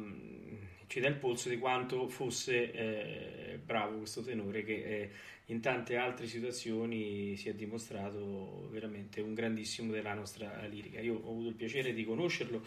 ci 0.89 1.01
dà 1.01 1.09
il 1.09 1.17
polso 1.17 1.49
di 1.49 1.59
quanto 1.59 2.09
fosse 2.09 2.73
eh, 2.73 3.38
bravo 3.69 3.99
questo 3.99 4.23
tenore 4.23 4.65
che 4.65 4.83
eh, 4.83 5.11
in 5.47 5.61
tante 5.61 5.99
altre 5.99 6.27
situazioni 6.27 7.37
si 7.37 7.51
è 7.51 7.55
dimostrato 7.55 8.67
veramente 8.71 9.21
un 9.21 9.35
grandissimo 9.35 9.93
della 9.93 10.15
nostra 10.15 10.65
lirica. 10.65 11.01
Io 11.01 11.21
ho 11.23 11.31
avuto 11.31 11.51
il 11.51 11.55
piacere 11.55 11.93
di 11.93 12.03
conoscerlo, 12.03 12.65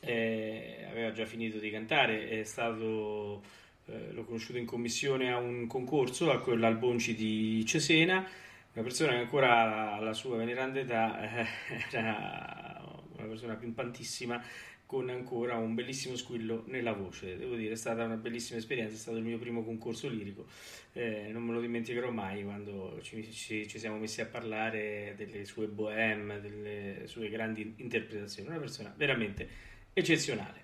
eh, 0.00 0.86
aveva 0.88 1.12
già 1.12 1.26
finito 1.26 1.58
di 1.58 1.70
cantare, 1.70 2.30
è 2.30 2.44
stato, 2.44 3.42
eh, 3.84 4.10
l'ho 4.12 4.24
conosciuto 4.24 4.56
in 4.56 4.64
commissione 4.64 5.30
a 5.30 5.36
un 5.36 5.66
concorso, 5.66 6.30
a 6.30 6.40
quello 6.40 6.96
di 6.96 7.62
Cesena, 7.66 8.26
una 8.72 8.82
persona 8.82 9.12
che 9.12 9.18
ancora 9.18 9.92
alla 9.92 10.14
sua 10.14 10.38
veneranda 10.38 10.80
età 10.80 11.42
eh, 11.42 11.46
era 11.92 12.82
una 13.18 13.26
persona 13.26 13.54
pimpantissima 13.54 14.42
con 14.86 15.08
ancora 15.08 15.56
un 15.56 15.74
bellissimo 15.74 16.16
squillo 16.16 16.64
nella 16.66 16.92
voce. 16.92 17.36
Devo 17.36 17.54
dire, 17.54 17.72
è 17.72 17.76
stata 17.76 18.04
una 18.04 18.16
bellissima 18.16 18.58
esperienza, 18.58 18.94
è 18.94 18.98
stato 18.98 19.16
il 19.16 19.24
mio 19.24 19.38
primo 19.38 19.64
concorso 19.64 20.08
lirico. 20.08 20.46
Eh, 20.92 21.30
non 21.32 21.42
me 21.42 21.52
lo 21.52 21.60
dimenticherò 21.60 22.10
mai 22.10 22.44
quando 22.44 22.98
ci, 23.02 23.32
ci, 23.32 23.66
ci, 23.66 23.78
siamo 23.78 23.96
messi 23.98 24.20
a 24.20 24.26
parlare 24.26 25.14
delle 25.16 25.44
sue 25.44 25.66
bohème, 25.66 26.40
delle 26.40 27.06
sue 27.06 27.28
grandi 27.28 27.74
interpretazioni. 27.78 28.48
Una 28.48 28.58
persona 28.58 28.92
veramente 28.96 29.48
eccezionale. 29.92 30.62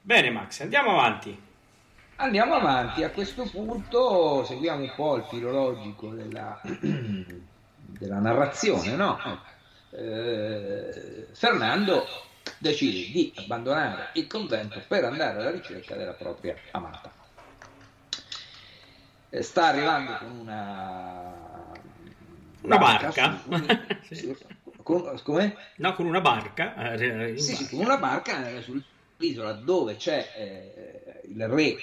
Bene, 0.00 0.30
Max, 0.30 0.60
andiamo 0.60 0.90
avanti. 0.90 1.52
Andiamo 2.16 2.54
avanti. 2.54 3.02
A 3.02 3.10
questo 3.10 3.44
punto 3.44 4.44
seguiamo 4.44 4.82
un 4.82 4.92
po' 4.94 5.16
il 5.16 5.24
filologico 5.24 6.12
della, 6.12 6.60
della 7.98 8.18
narrazione, 8.18 8.96
no? 8.96 9.18
Eh, 9.90 11.28
Fernando 11.32 12.04
decide 12.58 13.12
di 13.12 13.32
abbandonare 13.36 14.10
il 14.14 14.26
convento 14.26 14.82
per 14.86 15.04
andare 15.04 15.38
alla 15.38 15.50
ricerca 15.50 15.96
della 15.96 16.12
propria 16.12 16.54
amata. 16.72 17.12
Eh, 19.30 19.42
sta 19.42 19.66
arrivando 19.66 20.16
con 20.18 20.38
una, 20.38 21.32
una 22.60 22.78
barca. 22.78 23.40
barca 23.46 23.96
su, 24.14 24.36
con, 24.82 25.20
come? 25.22 25.56
No, 25.76 25.94
con 25.94 26.06
una 26.06 26.20
barca. 26.20 26.92
Eh, 26.92 27.38
sì, 27.38 27.56
sì, 27.56 27.68
con 27.68 27.80
una 27.80 27.98
barca 27.98 28.48
eh, 28.48 28.62
sull'isola 28.62 29.52
dove 29.52 29.96
c'è 29.96 30.32
eh, 30.36 31.20
il 31.28 31.48
re 31.48 31.76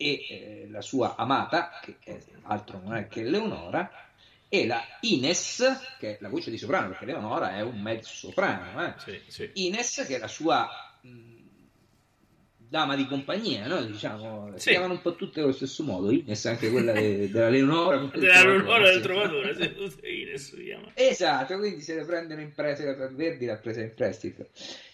e 0.00 0.26
eh, 0.28 0.68
la 0.70 0.80
sua 0.80 1.16
amata, 1.16 1.80
che 1.80 1.98
altro 2.42 2.80
non 2.82 2.94
è 2.94 3.08
che 3.08 3.24
Leonora, 3.24 3.90
e 4.48 4.66
la 4.66 4.82
Ines, 5.02 5.62
che 5.98 6.16
è 6.16 6.18
la 6.20 6.28
voce 6.28 6.50
di 6.50 6.58
soprano, 6.58 6.88
perché 6.88 7.04
Leonora 7.04 7.56
è 7.56 7.60
un 7.62 7.80
mezzo 7.80 8.10
soprano, 8.12 8.84
eh? 8.86 8.94
sì, 8.98 9.20
sì. 9.26 9.50
Ines 9.54 10.04
che 10.06 10.16
è 10.16 10.18
la 10.18 10.28
sua 10.28 10.68
mh, 11.02 11.36
dama 12.56 12.96
di 12.96 13.06
compagnia, 13.06 13.66
no? 13.66 13.84
diciamo, 13.84 14.52
sì. 14.54 14.60
si 14.60 14.70
chiamano 14.70 14.94
un 14.94 15.02
po' 15.02 15.14
tutte 15.16 15.40
allo 15.40 15.52
stesso 15.52 15.82
modo, 15.82 16.10
Ines 16.10 16.46
anche 16.46 16.70
quella 16.70 16.92
de, 16.92 17.30
della 17.30 17.50
Leonora. 17.50 17.98
della 17.98 18.44
Leonora 18.44 18.90
del 18.90 19.02
Trovatore, 19.02 19.50
Ines 20.02 20.54
si 20.54 20.64
chiama. 20.64 20.92
Esatto, 20.94 21.58
quindi 21.58 21.82
se 21.82 21.96
le 21.96 22.04
prendono 22.06 22.40
in 22.40 22.52
prestito, 22.54 22.94
Verdi 23.12 23.44
l'ha 23.44 23.56
presa 23.56 23.82
in 23.82 23.92
prestito. 23.94 24.48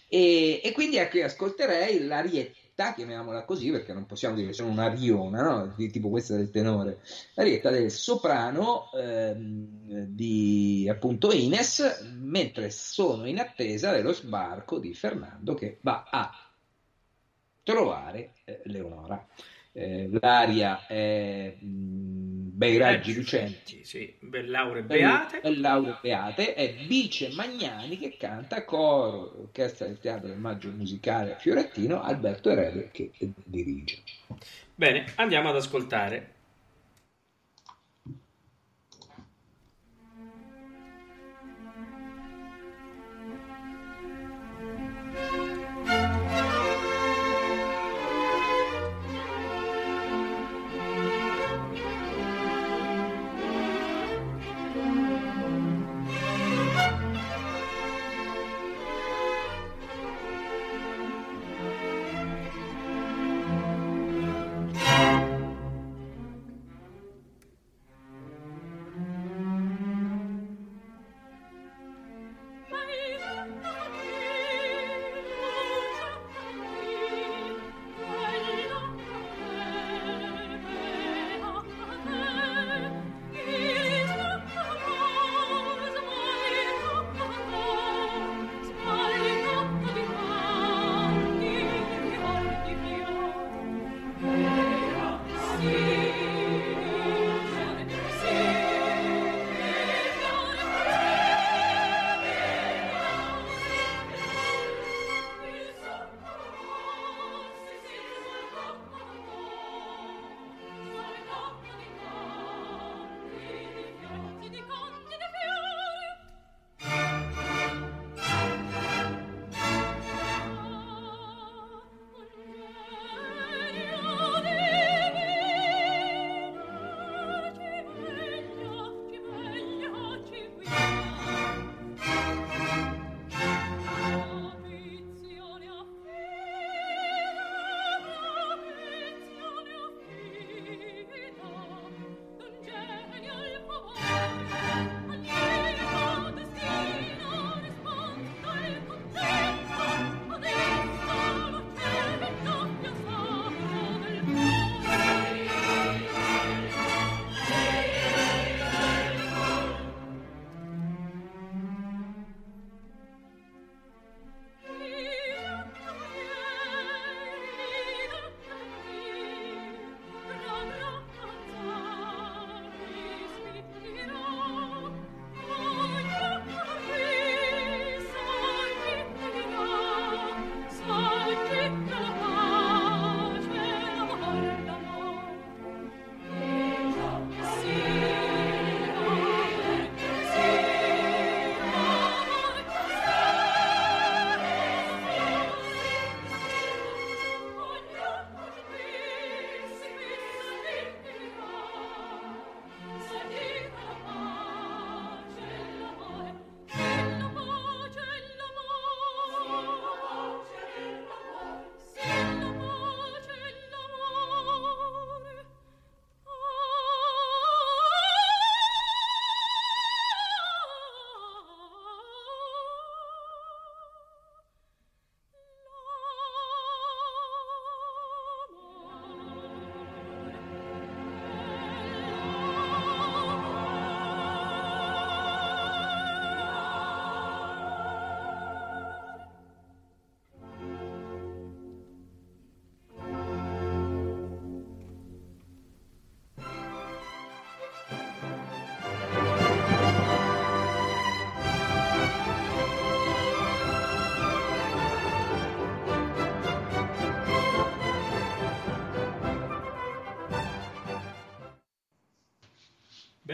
E, 0.09 0.61
e 0.63 0.71
quindi 0.73 0.97
ecco, 0.97 1.17
io 1.17 1.25
ascolterei 1.25 2.05
l'arietta 2.05 2.64
rietta, 2.75 2.93
chiamiamola 2.93 3.45
così 3.45 3.71
perché 3.71 3.93
non 3.93 4.05
possiamo 4.05 4.35
dire 4.35 4.47
che 4.47 4.53
sono 4.53 4.69
una 4.69 4.89
riona, 4.89 5.41
no? 5.41 5.75
tipo 5.75 6.09
questa 6.09 6.35
del 6.35 6.51
tenore, 6.51 6.99
la 7.33 7.43
rietta 7.43 7.69
del 7.69 7.89
soprano 7.89 8.91
ehm, 8.93 10.05
di 10.07 10.87
appunto 10.89 11.31
Ines, 11.31 12.11
mentre 12.17 12.69
sono 12.69 13.25
in 13.27 13.39
attesa 13.39 13.91
dello 13.91 14.11
sbarco 14.11 14.77
di 14.79 14.93
Fernando 14.93 15.53
che 15.53 15.77
va 15.81 16.05
a 16.09 16.31
trovare 17.63 18.33
eh, 18.43 18.61
Leonora. 18.65 19.25
Eh, 19.77 20.07
l'aria 20.21 20.87
è 20.87 21.53
mh, 21.59 22.55
bei 22.55 22.77
raggi 22.77 23.13
lucenti, 23.13 23.83
sì, 23.83 24.15
bellaure 24.21 24.83
beate. 24.83 25.41
Bellaure 25.41 25.97
beate 26.01 26.53
è 26.53 26.75
Bice 26.87 27.33
Magnani 27.33 27.97
che 27.97 28.15
canta 28.17 28.63
coro, 28.63 29.41
orchestra 29.41 29.85
del 29.87 29.99
teatro 29.99 30.29
del 30.29 30.37
Maggio 30.37 30.71
Musicale 30.71 31.35
Fiorentino, 31.39 32.01
Alberto 32.01 32.51
Erede 32.51 32.89
che 32.89 33.11
dirige. 33.19 33.97
Bene, 34.73 35.11
andiamo 35.15 35.49
ad 35.49 35.57
ascoltare 35.57 36.34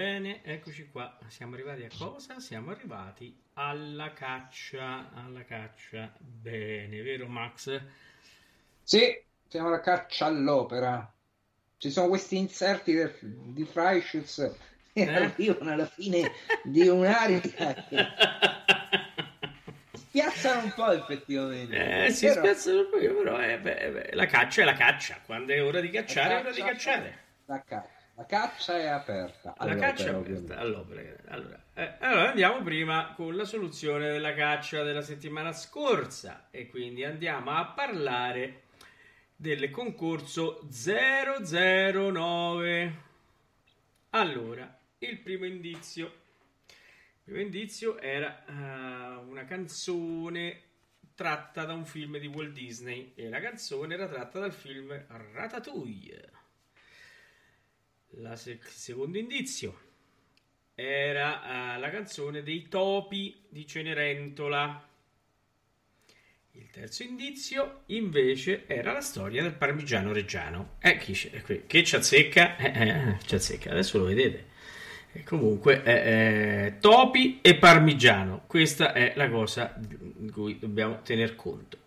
Bene, 0.02 0.42
eccoci 0.44 0.90
qua. 0.90 1.16
Siamo 1.28 1.54
arrivati 1.54 1.84
a 1.84 1.90
cosa? 1.96 2.40
Siamo 2.40 2.72
arrivati 2.72 3.40
alla 3.54 4.12
caccia. 4.14 5.12
Alla 5.14 5.44
caccia. 5.46 6.12
Bene, 6.18 7.04
vero 7.04 7.28
Max? 7.28 7.80
Sì, 8.82 9.24
siamo 9.48 9.68
alla 9.68 9.80
caccia 9.80 10.26
all'opera. 10.26 11.08
Ci 11.78 11.92
sono 11.92 12.08
questi 12.08 12.36
inserti 12.38 12.94
del, 12.94 13.16
di 13.20 13.64
Freischutz 13.64 14.56
che 14.92 15.02
Eh? 15.04 15.14
arrivano 15.14 15.72
alla 15.72 15.86
fine 15.86 16.32
di 16.64 16.88
un'aria 16.88 17.40
che 17.40 17.54
spiazzano 19.94 20.64
un 20.64 20.74
po' 20.74 20.92
effettivamente. 20.94 22.06
Eh, 22.06 22.10
si 22.10 22.26
Però 22.26 22.40
spiazzano 22.40 22.80
un 22.80 22.90
po', 22.90 22.98
però 22.98 23.40
eh, 23.40 23.60
beh, 23.60 23.92
beh, 23.92 24.10
la 24.14 24.26
caccia 24.26 24.64
è 24.64 24.66
la 24.66 24.74
caccia. 24.74 25.20
Quando 25.24 25.54
è 25.54 25.64
ora 25.64 25.80
di 25.80 25.92
cacciare, 25.92 26.38
è 26.38 26.40
ora 26.40 26.52
di 26.52 26.60
caccia- 26.62 26.72
cacciare. 26.72 27.20
La, 27.46 27.62
ca- 27.64 27.88
la 28.15 28.26
caccia 28.26 28.78
è 28.78 28.88
aperta. 28.88 29.54
La 29.58 29.63
all'opera, 29.63 29.88
caccia 29.88 30.06
è 30.06 30.13
aperta 30.13 30.58
all'opera. 30.58 31.15
Allora, 31.28 31.63
eh, 31.74 31.95
allora 32.00 32.30
andiamo 32.30 32.62
prima 32.62 33.13
con 33.15 33.36
la 33.36 33.45
soluzione 33.45 34.12
della 34.12 34.34
caccia 34.34 34.84
della 34.84 35.02
settimana 35.02 35.52
scorsa 35.54 36.47
e 36.52 36.67
quindi 36.67 37.04
andiamo 37.04 37.52
a 37.52 37.65
parlare 37.65 38.63
del 39.36 39.71
concorso 39.71 40.60
009. 40.69 43.10
Allora, 44.12 44.80
il 45.00 45.17
primo 45.19 45.45
indizio. 45.45 46.19
Il 46.67 47.24
primo 47.24 47.39
indizio 47.39 47.97
era 47.97 48.45
eh, 48.45 48.52
una 49.24 49.45
canzone 49.45 50.62
tratta 51.15 51.65
da 51.65 51.74
un 51.74 51.86
film 51.86 52.17
di 52.17 52.28
Walt 52.28 52.52
Disney 52.52 53.13
e 53.15 53.30
la 53.30 53.39
canzone 53.39 53.93
era 53.93 54.08
tratta 54.08 54.39
dal 54.39 54.54
film 54.54 55.06
Ratatouille. 55.08 56.40
La 58.15 58.36
sec- 58.36 58.67
secondo 58.67 59.17
indizio 59.17 59.89
era 60.76 61.76
eh, 61.76 61.80
la 61.80 61.89
canzone 61.89 62.43
dei 62.43 62.67
topi 62.67 63.41
di 63.47 63.65
Cenerentola. 63.65 64.89
Il 66.54 66.69
terzo 66.69 67.04
indizio 67.04 67.84
invece 67.88 68.65
era 68.67 68.91
la 68.91 69.00
storia 69.00 69.41
del 69.41 69.54
parmigiano 69.54 70.12
reggiano. 70.12 70.76
Eh, 70.80 70.97
chi 70.97 71.13
eh, 71.32 71.65
che 71.65 71.84
ci 71.86 71.95
azzecca? 71.95 72.58
Eh, 72.58 72.89
eh, 72.89 73.17
ci 73.26 73.36
azzecca, 73.36 73.71
adesso 73.71 73.97
lo 73.97 74.06
vedete. 74.06 74.50
E 75.13 75.24
comunque, 75.24 75.82
eh, 75.84 76.65
eh, 76.65 76.78
topi 76.80 77.39
e 77.41 77.56
parmigiano, 77.56 78.43
questa 78.45 78.91
è 78.91 79.13
la 79.15 79.30
cosa 79.30 79.74
di 79.78 80.30
cui 80.30 80.60
dobbiamo 80.60 81.02
tener 81.02 81.36
conto. 81.36 81.78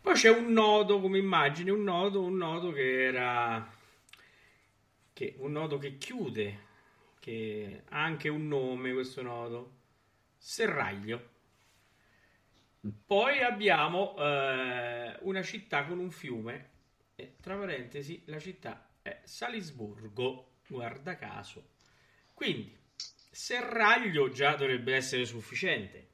Poi 0.00 0.14
c'è 0.14 0.30
un 0.30 0.52
nodo 0.52 1.00
come 1.00 1.18
immagine, 1.18 1.70
un 1.70 1.84
nodo, 1.84 2.22
un 2.22 2.36
nodo 2.36 2.72
che 2.72 3.04
era 3.04 3.80
che 5.22 5.34
un 5.38 5.52
nodo 5.52 5.78
che 5.78 5.98
chiude, 5.98 6.70
che 7.20 7.84
ha 7.90 8.02
anche 8.02 8.28
un 8.28 8.48
nome 8.48 8.92
questo 8.92 9.22
nodo, 9.22 9.76
serraglio. 10.36 11.30
Poi 13.06 13.40
abbiamo 13.40 14.16
eh, 14.18 15.16
una 15.20 15.42
città 15.42 15.84
con 15.84 16.00
un 16.00 16.10
fiume, 16.10 16.70
e 17.14 17.36
tra 17.40 17.56
parentesi 17.56 18.24
la 18.26 18.40
città 18.40 18.88
è 19.00 19.20
Salisburgo, 19.22 20.54
guarda 20.66 21.14
caso. 21.14 21.68
Quindi, 22.34 22.76
serraglio 23.30 24.28
già 24.30 24.56
dovrebbe 24.56 24.96
essere 24.96 25.24
sufficiente. 25.24 26.08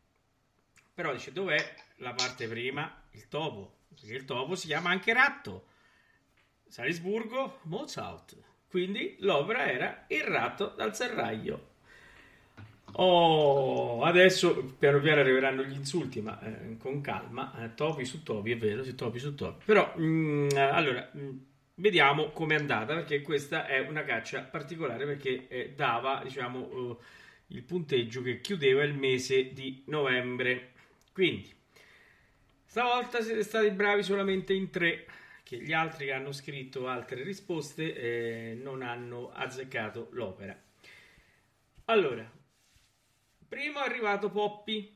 Però 0.93 1.15
dice 1.15 1.33
dov'è 1.33 1.75
la 1.97 2.13
parte 2.13 2.47
prima? 2.47 3.05
Il 3.13 3.29
topo. 3.29 3.85
Perché 3.89 4.15
il 4.15 4.27
topo 4.27 4.55
si 4.55 4.67
chiama 4.67 4.91
anche 4.91 5.15
ratto. 5.15 5.69
Salisburgo, 6.67 7.61
Mozart. 7.63 8.48
Quindi 8.71 9.17
l'opera 9.21 9.71
era 9.71 10.05
Il 10.09 10.23
ratto 10.23 10.75
dal 10.77 10.95
serraglio. 10.95 11.77
Oh, 12.93 14.03
adesso 14.03 14.75
piano 14.79 15.01
piano 15.01 15.21
arriveranno 15.21 15.63
gli 15.63 15.75
insulti, 15.75 16.21
ma 16.21 16.41
eh, 16.41 16.77
con 16.79 17.01
calma. 17.01 17.65
Eh, 17.65 17.75
topi 17.75 18.05
su 18.05 18.23
topi, 18.23 18.53
è 18.53 18.57
vero, 18.57 18.83
sì, 18.83 18.95
topi 18.95 19.19
su 19.19 19.35
topi. 19.35 19.65
Però, 19.65 19.95
mm, 19.99 20.49
allora, 20.57 21.11
mm, 21.17 21.37
vediamo 21.77 22.31
com'è 22.31 22.55
andata, 22.57 22.95
perché 22.95 23.23
questa 23.23 23.67
è 23.67 23.81
una 23.81 24.05
caccia 24.05 24.43
particolare, 24.43 25.05
perché 25.05 25.49
eh, 25.49 25.73
dava, 25.77 26.21
diciamo, 26.25 26.71
eh, 26.71 26.97
il 27.49 27.63
punteggio 27.63 28.23
che 28.23 28.41
chiudeva 28.41 28.83
il 28.83 28.95
mese 28.95 29.53
di 29.53 29.83
novembre. 29.87 30.73
Quindi, 31.13 31.53
stavolta 32.65 33.21
siete 33.23 33.43
stati 33.43 33.71
bravi 33.71 34.03
solamente 34.03 34.53
in 34.55 34.71
tre, 34.71 35.07
che 35.49 35.57
gli 35.57 35.73
altri 35.73 36.05
che 36.05 36.13
hanno 36.13 36.31
scritto 36.31 36.89
altre 36.89 37.23
risposte 37.23 37.95
eh, 37.95 38.55
non 38.63 38.83
hanno 38.83 39.33
azzeccato 39.33 40.09
l'opera. 40.11 40.55
Allora, 41.87 42.31
primo 43.49 43.79
è 43.79 43.87
arrivato 43.87 44.29
Poppy, 44.29 44.95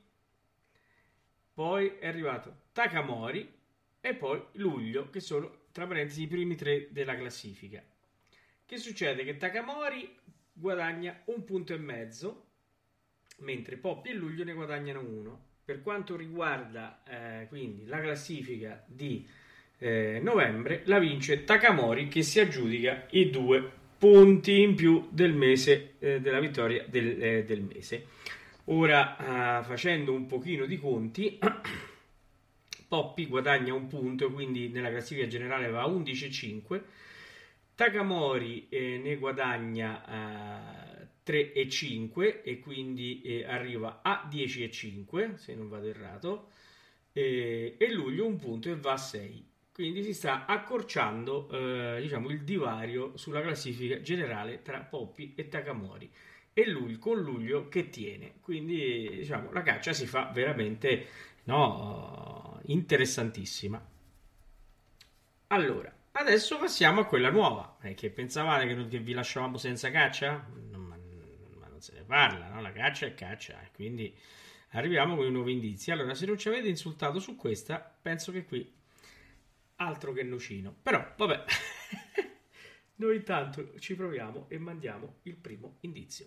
poi 1.55 1.97
è 1.99 2.07
arrivato 2.07 2.65
Takamori 2.73 3.51
e 3.99 4.15
poi 4.15 4.45
Luglio, 4.53 5.09
che 5.09 5.21
sono 5.21 5.69
tra 5.73 5.87
parentesi 5.87 6.25
i 6.25 6.27
primi 6.27 6.55
tre 6.55 6.89
della 6.91 7.17
classifica. 7.17 7.83
Che 8.67 8.77
succede? 8.77 9.25
Che 9.25 9.39
Takamori 9.39 10.19
guadagna 10.53 11.19
un 11.29 11.45
punto 11.45 11.73
e 11.73 11.79
mezzo, 11.79 12.49
mentre 13.39 13.79
Poppy 13.79 14.11
e 14.11 14.15
Luglio 14.15 14.45
ne 14.45 14.53
guadagnano 14.53 15.01
uno. 15.01 15.45
Per 15.65 15.81
quanto 15.81 16.15
riguarda 16.15 17.03
eh, 17.05 17.47
quindi 17.49 17.87
la 17.87 18.01
classifica 18.01 18.85
di 18.87 19.27
eh, 19.83 20.21
novembre, 20.23 20.83
la 20.85 21.01
vince 21.01 21.43
Takamori 21.43 22.07
che 22.07 22.23
si 22.23 22.39
aggiudica 22.39 23.07
i 23.11 23.31
due 23.31 23.81
punti 23.99 24.61
in 24.61 24.75
più 24.75 25.09
del 25.11 25.35
mese 25.35 25.95
eh, 25.99 26.21
della 26.21 26.41
vittoria 26.41 26.85
del, 26.89 27.23
eh, 27.23 27.45
del 27.45 27.63
mese. 27.63 28.07
Ora, 28.67 29.61
eh, 29.61 29.65
facendo 29.65 30.13
un 30.13 30.27
pochino 30.27 30.67
di 30.67 30.79
conti, 30.79 31.39
Poppy 32.87 33.27
guadagna 33.27 33.75
un 33.75 33.89
punto, 33.89 34.31
quindi 34.31 34.69
nella 34.69 34.91
classifica 34.91 35.27
generale 35.27 35.69
va 35.69 35.83
a 35.83 35.89
11,5. 35.89 36.83
Takamori 37.75 38.69
eh, 38.69 39.01
ne 39.03 39.17
guadagna 39.17 40.05
eh, 40.95 41.09
3,5 41.25 42.43
e 42.45 42.61
quindi 42.61 43.23
eh, 43.23 43.45
arriva 43.45 44.01
a 44.03 44.29
10,5 44.31 45.35
se 45.35 45.55
non 45.55 45.69
vado 45.69 45.89
errato. 45.89 46.51
E, 47.13 47.77
e 47.79 47.93
Luglio 47.93 48.27
un 48.27 48.37
punto 48.37 48.71
e 48.71 48.77
va 48.77 48.93
a 48.93 48.97
6. 48.97 49.51
Quindi 49.73 50.03
si 50.03 50.13
sta 50.13 50.45
accorciando 50.47 51.49
eh, 51.51 52.01
diciamo, 52.03 52.29
il 52.31 52.43
divario 52.45 53.17
sulla 53.17 53.41
classifica 53.41 54.01
generale 54.03 54.63
tra 54.63 54.81
Poppy 54.81 55.33
e 55.35 55.49
Takamori 55.49 56.11
e 56.53 56.69
lui 56.69 56.99
con 56.99 57.21
luglio 57.21 57.69
che 57.69 57.89
tiene. 57.89 58.35
Quindi 58.41 59.09
diciamo 59.11 59.51
la 59.53 59.63
caccia 59.63 59.93
si 59.95 60.07
fa 60.07 60.31
veramente 60.33 61.07
no, 61.45 62.61
interessantissima. 62.67 63.83
Allora, 65.49 65.95
adesso 66.13 66.59
passiamo 66.59 67.01
a 67.01 67.07
quella 67.07 67.31
nuova. 67.31 67.77
Eh, 67.83 67.95
che 67.95 68.11
pensavate 68.11 68.67
che, 68.67 68.75
non- 68.75 68.89
che 68.89 68.99
vi 68.99 69.13
lasciavamo 69.13 69.57
senza 69.59 69.91
caccia? 69.91 70.47
Non- 70.71 70.81
ma, 70.83 70.97
ma 71.59 71.67
non 71.69 71.81
se 71.81 71.93
ne 71.95 72.03
parla, 72.03 72.49
no? 72.49 72.61
La 72.61 72.73
caccia 72.73 73.07
è 73.07 73.15
caccia. 73.15 73.61
e 73.63 73.71
Quindi 73.73 74.15
arriviamo 74.71 75.15
con 75.17 75.27
i 75.27 75.31
nuovi 75.31 75.53
indizi. 75.53 75.91
Allora, 75.91 76.15
se 76.15 76.27
non 76.27 76.39
ci 76.39 76.49
avete 76.49 76.69
insultato 76.69 77.19
su 77.21 77.37
questa, 77.37 77.79
penso 78.01 78.33
che 78.33 78.45
qui 78.45 78.81
altro 79.85 80.13
che 80.13 80.23
nocino. 80.23 80.75
Però, 80.83 81.15
vabbè. 81.17 81.45
Noi 82.97 83.17
intanto 83.17 83.79
ci 83.79 83.95
proviamo 83.95 84.49
e 84.49 84.59
mandiamo 84.59 85.19
il 85.23 85.37
primo 85.37 85.79
indizio. 85.81 86.27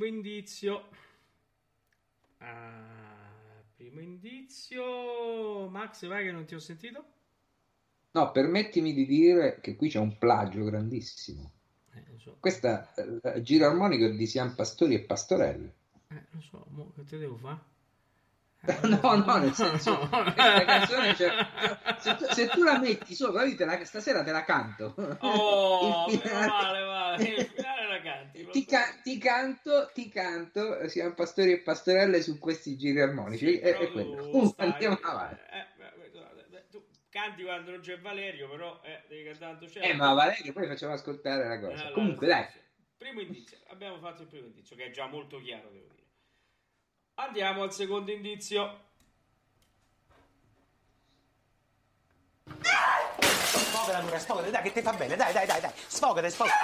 Primo 0.00 0.16
indizio. 0.16 0.88
Ah, 2.38 3.62
primo 3.76 4.00
indizio. 4.00 5.68
Max, 5.68 6.06
vai 6.06 6.24
che 6.24 6.32
non 6.32 6.46
ti 6.46 6.54
ho 6.54 6.58
sentito. 6.58 7.04
No, 8.12 8.30
permettimi 8.30 8.94
di 8.94 9.04
dire 9.04 9.60
che 9.60 9.76
qui 9.76 9.90
c'è 9.90 9.98
un 9.98 10.16
plagio 10.16 10.64
grandissimo. 10.64 11.50
Eh, 11.92 12.16
so. 12.16 12.38
Questa 12.40 12.94
eh, 12.94 13.42
giro 13.42 13.66
armonico 13.66 14.08
di 14.08 14.26
Sian 14.26 14.54
Pastori 14.54 14.94
e 14.94 15.00
Pastorelli. 15.00 15.70
Eh, 16.08 16.24
lo 16.30 16.40
so, 16.40 16.64
mo 16.70 16.92
che 16.96 17.04
te 17.04 17.18
devo 17.18 17.36
fare? 17.36 17.68
No, 18.82 19.16
no, 19.16 19.36
nel 19.38 19.54
senso, 19.54 19.98
questa 19.98 20.64
canzone, 20.64 21.14
cioè, 21.14 21.30
se, 21.98 22.16
tu, 22.16 22.24
se, 22.26 22.46
tu, 22.48 22.62
la 22.62 22.78
metti 22.78 23.14
sopra, 23.14 23.42
te 23.54 23.64
la, 23.64 23.82
stasera 23.84 24.22
te 24.22 24.32
la 24.32 24.44
canto. 24.44 24.94
Oh, 25.20 26.08
finale, 26.10 26.82
vale, 26.82 27.24
il 27.24 27.44
finale 27.46 27.86
la 27.88 28.00
canti. 28.02 28.39
Ti, 28.50 28.64
ca- 28.64 29.00
ti, 29.02 29.18
canto, 29.18 29.90
ti 29.92 30.08
canto, 30.08 30.88
siamo 30.88 31.14
pastori 31.14 31.52
e 31.52 31.60
pastorelle 31.60 32.22
su 32.22 32.38
questi 32.38 32.76
giri 32.76 33.00
armonici. 33.00 33.46
Sì, 33.46 33.58
è, 33.58 33.76
è 33.76 33.90
quello. 33.90 34.54
andiamo 34.56 34.98
avanti. 35.02 35.40
Eh, 35.50 36.68
tu 36.70 36.84
canti 37.08 37.42
quando 37.42 37.72
non 37.72 37.80
c'è 37.80 37.98
Valerio, 38.00 38.48
però 38.48 38.80
eh, 38.84 39.02
devi 39.08 39.24
cantare 39.24 39.52
tanto 39.52 39.66
c'è. 39.66 39.88
Eh, 39.88 39.94
ma 39.94 40.12
Valerio 40.14 40.52
poi 40.52 40.66
facciamo 40.66 40.92
ascoltare 40.92 41.46
la 41.46 41.58
cosa. 41.58 41.80
Allora, 41.80 41.92
Comunque, 41.92 42.26
dai. 42.26 42.46
Primo 42.96 43.20
indizio, 43.20 43.56
abbiamo 43.68 43.98
fatto 43.98 44.22
il 44.22 44.28
primo 44.28 44.46
indizio, 44.46 44.76
che 44.76 44.86
è 44.86 44.90
già 44.90 45.06
molto 45.06 45.40
chiaro, 45.40 45.70
devo 45.70 45.86
dire. 45.88 46.06
Andiamo 47.14 47.62
al 47.62 47.72
secondo 47.72 48.10
indizio. 48.10 48.88
Sfogati, 53.80 54.04
Nura, 54.04 54.18
sfogati, 54.18 54.50
dai 54.50 54.62
che 54.62 54.72
ti 54.72 54.82
fa 54.82 54.92
bene, 54.92 55.16
dai, 55.16 55.32
dai, 55.32 55.46
dai, 55.46 55.60
dai, 55.60 55.72
sfogati, 55.86 56.30
sfogati. 56.30 56.58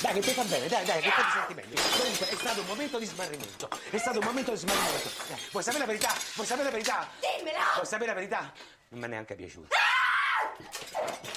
Dai 0.00 0.12
che 0.14 0.20
ti 0.20 0.32
fa 0.32 0.42
bene, 0.42 0.66
dai, 0.66 0.84
dai, 0.84 1.00
che 1.00 1.10
poi 1.10 1.24
ti 1.24 1.30
senti 1.30 1.54
meglio. 1.54 1.80
Comunque 1.96 2.28
è 2.28 2.34
stato 2.34 2.60
un 2.60 2.66
momento 2.66 2.98
di 2.98 3.06
smarrimento. 3.06 3.68
È 3.90 3.98
stato 3.98 4.18
un 4.18 4.24
momento 4.24 4.50
di 4.50 4.56
smarrimento. 4.56 5.10
Dai, 5.28 5.38
vuoi 5.52 5.62
sapere 5.62 5.84
la 5.84 5.86
verità? 5.86 6.12
Vuoi 6.34 6.46
sapere 6.46 6.64
la 6.64 6.72
verità? 6.72 7.08
Dimmela! 7.20 7.70
Vuoi 7.74 7.86
sapere 7.86 8.06
la 8.08 8.14
verità? 8.14 8.52
Non 8.88 8.98
mi 9.00 9.06
è 9.06 9.08
neanche 9.08 9.34
piaciuto. 9.36 9.68
Puttaniere! 10.58 11.30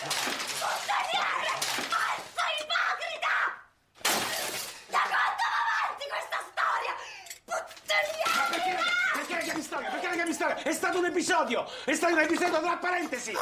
Pazzo 1.85 2.45
ipocrita! 2.59 3.35
Da 4.87 5.01
quanto 5.05 5.43
va 5.53 5.61
avanti 5.69 6.05
questa 6.09 6.39
storia? 6.49 6.93
Puttaniere! 7.45 8.49
Perché, 8.49 8.73
perché 9.13 9.33
la 9.35 9.41
chiami 9.43 9.61
storia? 9.61 9.89
Perché 9.91 10.07
la 10.07 10.13
chiami 10.13 10.33
storia? 10.33 10.55
È 10.63 10.73
stato 10.73 10.97
un 10.97 11.05
episodio! 11.05 11.69
È 11.85 11.93
stato 11.93 12.13
un 12.13 12.19
episodio 12.21 12.59
tra 12.59 12.77
parentesi! 12.77 13.33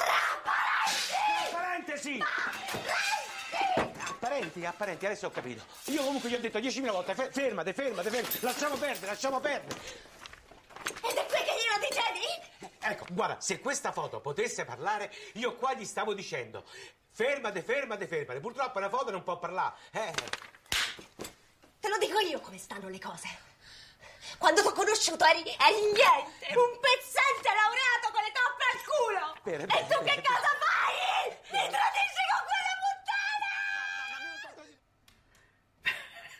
Tra 1.94 2.18
parentesi! 2.18 2.18
Apparenti, 4.08 4.66
apparenti, 4.66 5.06
adesso 5.06 5.28
ho 5.28 5.32
capito. 5.32 5.64
Io 5.86 6.04
comunque 6.04 6.30
gli 6.30 6.34
ho 6.34 6.39
detto 6.39 6.58
10.000 6.58 6.91
volte, 6.91 7.14
fe- 7.14 7.30
fermate, 7.32 7.74
fermate, 7.74 8.10
fermate, 8.10 8.39
lasciamo 8.41 8.76
perdere, 8.78 9.06
lasciamo 9.06 9.39
perdere. 9.39 9.80
Ed 10.82 11.16
è 11.16 11.26
qui 11.26 11.38
che 11.38 11.54
glielo 11.54 11.88
dicevi? 11.88 12.72
Ecco, 12.80 13.06
guarda, 13.12 13.39
se 13.41 13.60
questa 13.60 13.91
foto 13.91 14.22
potesse 14.22 14.66
parlare, 14.66 15.14
io 15.34 15.56
qua 15.56 15.74
gli 15.74 15.86
stavo 15.86 16.14
dicendo, 16.14 16.64
fermate, 17.12 17.62
fermate, 17.62 18.08
fermate. 18.08 18.39
Purtroppo 18.39 18.80
la 18.80 18.89
foto 18.89 19.12
non 19.12 19.24
può 19.24 19.38
parlare. 19.38 19.76
Eh. 19.91 20.14
Te 21.80 21.89
lo 21.89 21.98
dico 21.98 22.20
io 22.20 22.39
come 22.39 22.58
stanno 22.58 22.89
le 22.89 23.00
cose. 23.00 23.52
Quando 24.38 24.62
ti 24.62 24.68
ho 24.68 24.72
conosciuto 24.72 25.26
eri, 25.26 25.41
eri 25.41 25.82
niente, 25.91 26.58
un 26.58 26.80
pezzente 26.80 27.50
laureato 27.54 28.12
con 28.12 28.24
le 28.24 28.32
toppe 28.32 28.64
al 28.72 28.80
culo. 28.84 29.36
Bene, 29.44 29.64
e 29.64 29.66
bene, 29.68 29.88
tu 29.88 30.02
bene, 30.02 30.22
che 30.22 30.28
cosa 30.28 30.50
fai? 30.60 31.38
Mi 31.52 31.70
tradisci 31.70 32.24
con 32.32 32.41
quella 32.48 32.72
Eh, 35.86 36.33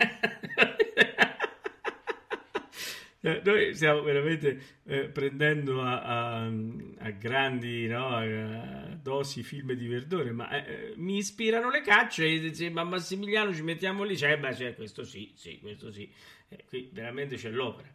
Noi 3.24 3.74
stiamo 3.74 4.01
veramente 4.01 4.82
eh, 4.84 5.08
prendendo 5.08 5.82
a, 5.82 6.01
a, 6.01 6.45
a 6.45 7.10
grandi 7.12 7.88
no, 7.88 8.18
a, 8.18 8.97
dosi 9.01 9.43
film 9.43 9.72
di 9.74 9.88
verdure, 9.88 10.32
ma 10.32 10.66
eh, 10.66 10.93
mi 10.97 11.18
ispirano 11.18 11.70
le 11.70 11.82
cacce. 11.82 12.26
E 12.26 12.39
dice, 12.39 12.70
ma 12.70 12.84
Massimiliano 12.84 13.54
ci 13.54 13.62
mettiamo 13.62 14.04
lì, 14.04 14.18
cioè, 14.18 14.38
beh, 14.38 14.54
cioè, 14.54 14.76
questo 14.76 15.06
sì, 15.06 15.32
sì, 15.36 15.60
questo 15.60 15.89
sì. 15.89 16.12
Eh, 16.49 16.66
qui 16.68 16.89
veramente 16.91 17.38
c'è 17.38 17.49
l'opera. 17.49 17.89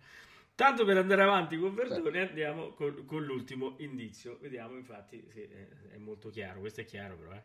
Tanto 0.55 0.87
per 0.87 0.97
andare 0.97 1.23
avanti 1.23 1.59
con 1.59 1.75
Verdone, 1.75 2.29
andiamo 2.29 2.73
con, 2.73 3.05
con 3.05 3.23
l'ultimo 3.23 3.77
indizio. 3.81 4.39
Vediamo, 4.41 4.77
infatti, 4.77 5.23
sì, 5.29 5.43
è, 5.43 5.69
è 5.91 5.99
molto 5.99 6.31
chiaro. 6.31 6.61
Questo 6.61 6.81
è 6.81 6.85
chiaro, 6.85 7.19
però. 7.19 7.33
Eh. 7.35 7.43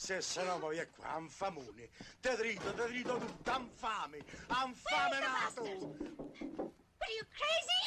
Se 0.00 0.22
se 0.22 0.42
no 0.44 0.58
poi 0.58 0.78
è 0.78 0.88
qua, 0.88 1.10
anfamone. 1.10 1.90
Te 2.20 2.34
drito, 2.34 2.72
te 2.72 2.86
drito 2.86 3.18
tutto, 3.18 3.50
anfame, 3.50 4.24
anfame 4.46 5.18
nato. 5.18 5.60
Are 5.60 7.12
you 7.12 7.26
crazy? 7.36 7.82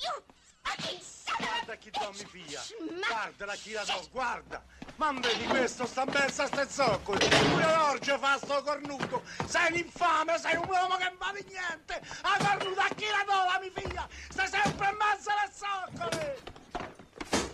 You 0.00 0.22
fucking 0.62 1.00
son 1.02 1.36
of 1.36 1.68
a 1.68 1.76
Guarda 1.76 1.76
chi 1.76 1.90
do 1.90 2.10
mi 2.12 2.24
fia, 2.24 2.62
Ma- 2.98 3.06
guarda 3.06 3.44
la 3.44 3.54
chi 3.56 3.72
la 3.72 3.84
do, 3.84 4.08
guarda. 4.10 4.64
Ma 4.96 5.12
vedi 5.12 5.44
questo, 5.48 5.84
sta 5.84 6.06
mezza 6.06 6.46
ste 6.46 6.66
zoccoli. 6.66 7.28
Pure 7.28 7.76
l'orge 7.76 8.18
fa 8.18 8.38
sto 8.38 8.62
cornuto. 8.62 9.22
Sei 9.46 9.70
un 9.70 9.76
infame, 9.76 10.38
sei 10.38 10.56
un 10.56 10.66
uomo 10.66 10.96
che 10.96 11.04
non 11.04 11.18
vale 11.18 11.44
niente. 11.46 12.00
A 12.22 12.38
cornuto 12.38 12.80
a 12.80 12.88
chi 12.94 13.04
la 13.04 13.24
do 13.26 13.44
la 13.44 13.58
mi 13.60 13.70
figlia. 13.70 14.08
Stai 14.30 14.48
sempre 14.48 14.88
in 14.88 14.96
mezzo 14.96 15.28
alle 15.28 15.52
zoccole. 15.52 16.38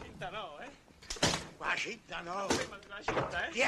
Cinta 0.00 0.30
no, 0.30 0.60
eh? 0.60 0.65
Qua 1.66 1.74
città 1.74 2.20
no. 2.20 2.46
La 2.46 3.02
cinta, 3.02 3.44
eh? 3.44 3.50
Chi 3.50 3.58
è? 3.58 3.66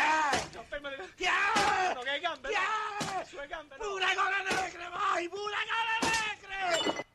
No, 0.54 0.64
fermati. 0.68 0.94
Chi 1.16 1.24
è? 1.24 1.94
No, 1.94 2.00
che 2.02 2.10
hai 2.10 2.20
gambe, 2.20 2.48
Chi 2.48 2.54
no. 2.54 2.60
è? 3.20 3.24
Sulle 3.24 3.46
gambe, 3.48 3.74
no. 3.76 3.84
Pure 3.88 4.04
con 4.14 4.24
le 4.24 4.42
negre, 4.54 4.88
vai, 4.88 5.28
pure 5.28 5.56
con 5.66 5.82
le 5.90 5.98
negre. 6.86 7.06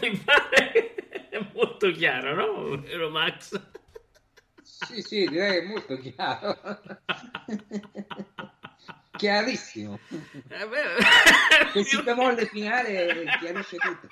Mi 0.08 0.16
pare 0.16 0.94
è 1.28 1.46
molto 1.52 1.90
chiaro, 1.90 2.34
no? 2.34 2.80
Vero 2.80 3.10
Max? 3.10 3.60
Sì, 4.62 5.02
sì, 5.02 5.26
direi 5.26 5.52
che 5.52 5.58
è 5.58 5.66
molto 5.66 5.98
chiaro. 5.98 6.58
Chiarissimo. 9.18 9.98
Eh, 10.48 10.66
beh, 10.66 11.72
Questo 11.72 12.02
bemolle 12.02 12.46
finale 12.46 13.36
chiarisce 13.38 13.76
tutto. 13.76 14.08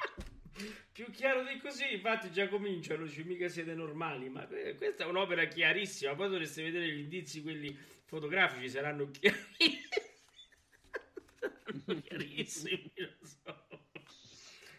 Più 0.96 1.10
chiaro 1.10 1.42
di 1.42 1.58
così, 1.58 1.92
infatti 1.92 2.32
già 2.32 2.48
cominciano, 2.48 3.04
dice 3.04 3.22
mica 3.22 3.48
siete 3.48 3.74
normali, 3.74 4.30
ma 4.30 4.46
que- 4.46 4.74
questa 4.76 5.04
è 5.04 5.06
un'opera 5.06 5.44
chiarissima, 5.44 6.14
poi 6.14 6.30
dovreste 6.30 6.62
vedere 6.62 6.88
gli 6.88 7.00
indizi, 7.00 7.42
quelli 7.42 7.76
fotografici, 8.06 8.70
saranno 8.70 9.10
chiari- 9.10 9.36
chiarissimi, 12.02 12.90
non 12.96 13.10
so. 13.22 13.66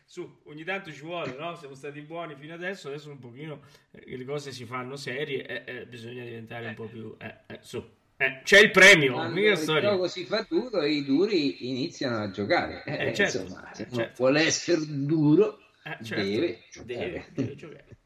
Su, 0.06 0.40
ogni 0.46 0.64
tanto 0.64 0.92
ci 0.92 1.02
vuole, 1.02 1.36
no? 1.38 1.56
Siamo 1.56 1.76
stati 1.76 2.02
buoni 2.02 2.34
fino 2.36 2.56
adesso, 2.56 2.88
adesso 2.88 3.12
un 3.12 3.20
pochino 3.20 3.62
eh, 3.92 4.18
le 4.18 4.26
cose 4.26 4.52
si 4.52 4.66
fanno 4.66 4.96
serie 4.96 5.46
e 5.46 5.64
eh, 5.82 5.86
bisogna 5.86 6.24
diventare 6.24 6.70
un 6.70 6.74
po' 6.74 6.88
più... 6.88 7.16
eh, 7.20 7.42
eh, 7.46 7.60
su. 7.62 7.78
Eh, 8.18 8.42
c'è 8.44 8.60
il 8.60 8.72
premio, 8.72 9.22
mica 9.30 9.52
il 9.52 9.64
gioco 9.64 10.08
si 10.08 10.26
fa 10.26 10.44
duro 10.50 10.82
e 10.82 10.94
i 10.94 11.06
duri 11.06 11.70
iniziano 11.70 12.24
a 12.24 12.32
giocare. 12.32 12.82
Eh, 12.86 13.10
Eh, 13.10 13.14
certo, 13.14 13.42
insomma, 13.42 13.72
se 13.72 13.84
eh, 13.84 13.92
certo. 13.94 14.14
vuole 14.18 14.42
essere 14.42 14.82
duro, 14.88 15.60
Eh, 15.88 16.04
certo, 16.04 16.24
deve 16.24 16.60
giocare. 16.70 16.86
deve, 16.86 17.26
deve 17.32 17.56
giocare. 17.56 17.98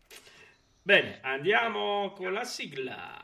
Bene, 0.83 1.19
andiamo 1.21 2.11
con 2.13 2.31
la 2.31 2.43
sigla. 2.43 3.17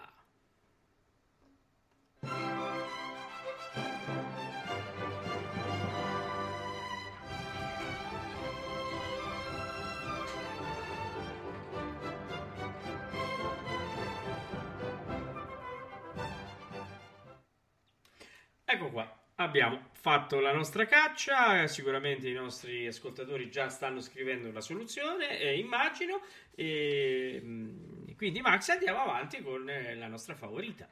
Ecco 18.70 18.90
qua, 18.90 19.32
abbiamo 19.36 19.90
fatto 20.08 20.40
la 20.40 20.54
nostra 20.54 20.86
caccia, 20.86 21.68
sicuramente 21.68 22.30
i 22.30 22.34
nostri 22.34 22.88
ascoltatori 22.88 23.52
già 23.52 23.68
stanno 23.68 24.00
scrivendo 24.00 24.50
la 24.54 24.62
soluzione, 24.62 25.38
eh, 25.38 25.58
immagino, 25.58 26.22
e 26.56 27.42
mm, 27.44 28.14
quindi 28.16 28.40
Max 28.40 28.70
andiamo 28.70 29.02
avanti 29.02 29.42
con 29.42 29.70
eh, 29.70 29.96
la 29.96 30.08
nostra 30.08 30.34
favorita. 30.34 30.88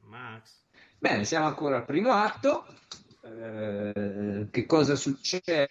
Max. 0.00 0.66
Bene, 0.98 1.24
siamo 1.24 1.46
ancora 1.46 1.76
al 1.78 1.86
primo 1.86 2.12
atto. 2.12 2.66
Eh, 3.22 4.48
che 4.50 4.66
cosa 4.66 4.96
succede? 4.96 5.70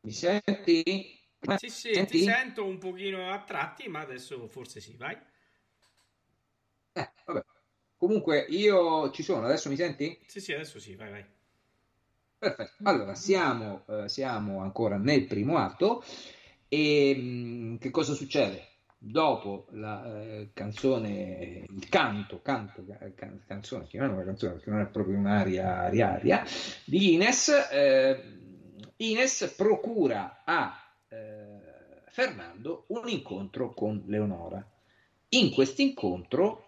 Mi 0.00 0.10
senti? 0.10 1.16
Sì, 1.56 1.68
sì, 1.68 1.94
Senti? 1.94 2.18
ti 2.18 2.24
sento 2.24 2.64
un 2.64 2.78
pochino 2.78 3.30
a 3.30 3.38
tratti, 3.44 3.88
ma 3.88 4.00
adesso 4.00 4.48
forse 4.48 4.80
sì, 4.80 4.96
vai. 4.96 5.16
Eh, 6.98 7.10
vabbè. 7.26 7.44
Comunque 7.96 8.46
io 8.48 9.10
ci 9.10 9.22
sono, 9.22 9.46
adesso 9.46 9.68
mi 9.68 9.76
senti? 9.76 10.18
Sì, 10.26 10.40
sì, 10.40 10.52
adesso 10.52 10.78
sì, 10.78 10.94
vai, 10.94 11.10
vai. 11.10 11.24
Perfetto. 12.38 12.88
Allora, 12.88 13.14
siamo, 13.14 13.84
eh, 13.88 14.08
siamo 14.08 14.60
ancora 14.60 14.96
nel 14.96 15.26
primo 15.26 15.58
atto 15.58 16.04
e 16.68 17.14
mh, 17.16 17.78
che 17.78 17.90
cosa 17.90 18.14
succede? 18.14 18.66
Dopo 19.00 19.66
la 19.72 20.22
eh, 20.22 20.50
canzone, 20.52 21.64
il 21.68 21.88
canto, 21.88 22.40
canto, 22.42 22.84
ca- 22.86 23.10
can- 23.14 23.42
canzone, 23.46 23.86
chiamiamola 23.86 24.24
canzone 24.24 24.52
perché 24.54 24.70
non 24.70 24.80
è 24.80 24.86
proprio 24.86 25.16
un'aria 25.16 25.78
ariaria, 25.82 26.44
di 26.84 27.14
Ines, 27.14 27.48
eh, 27.72 28.22
Ines 28.96 29.54
procura 29.56 30.42
a 30.44 30.76
eh, 31.08 31.58
Fernando 32.08 32.84
un 32.88 33.08
incontro 33.08 33.72
con 33.74 34.02
Leonora. 34.06 34.64
In 35.30 35.52
questo 35.52 35.82
incontro 35.82 36.67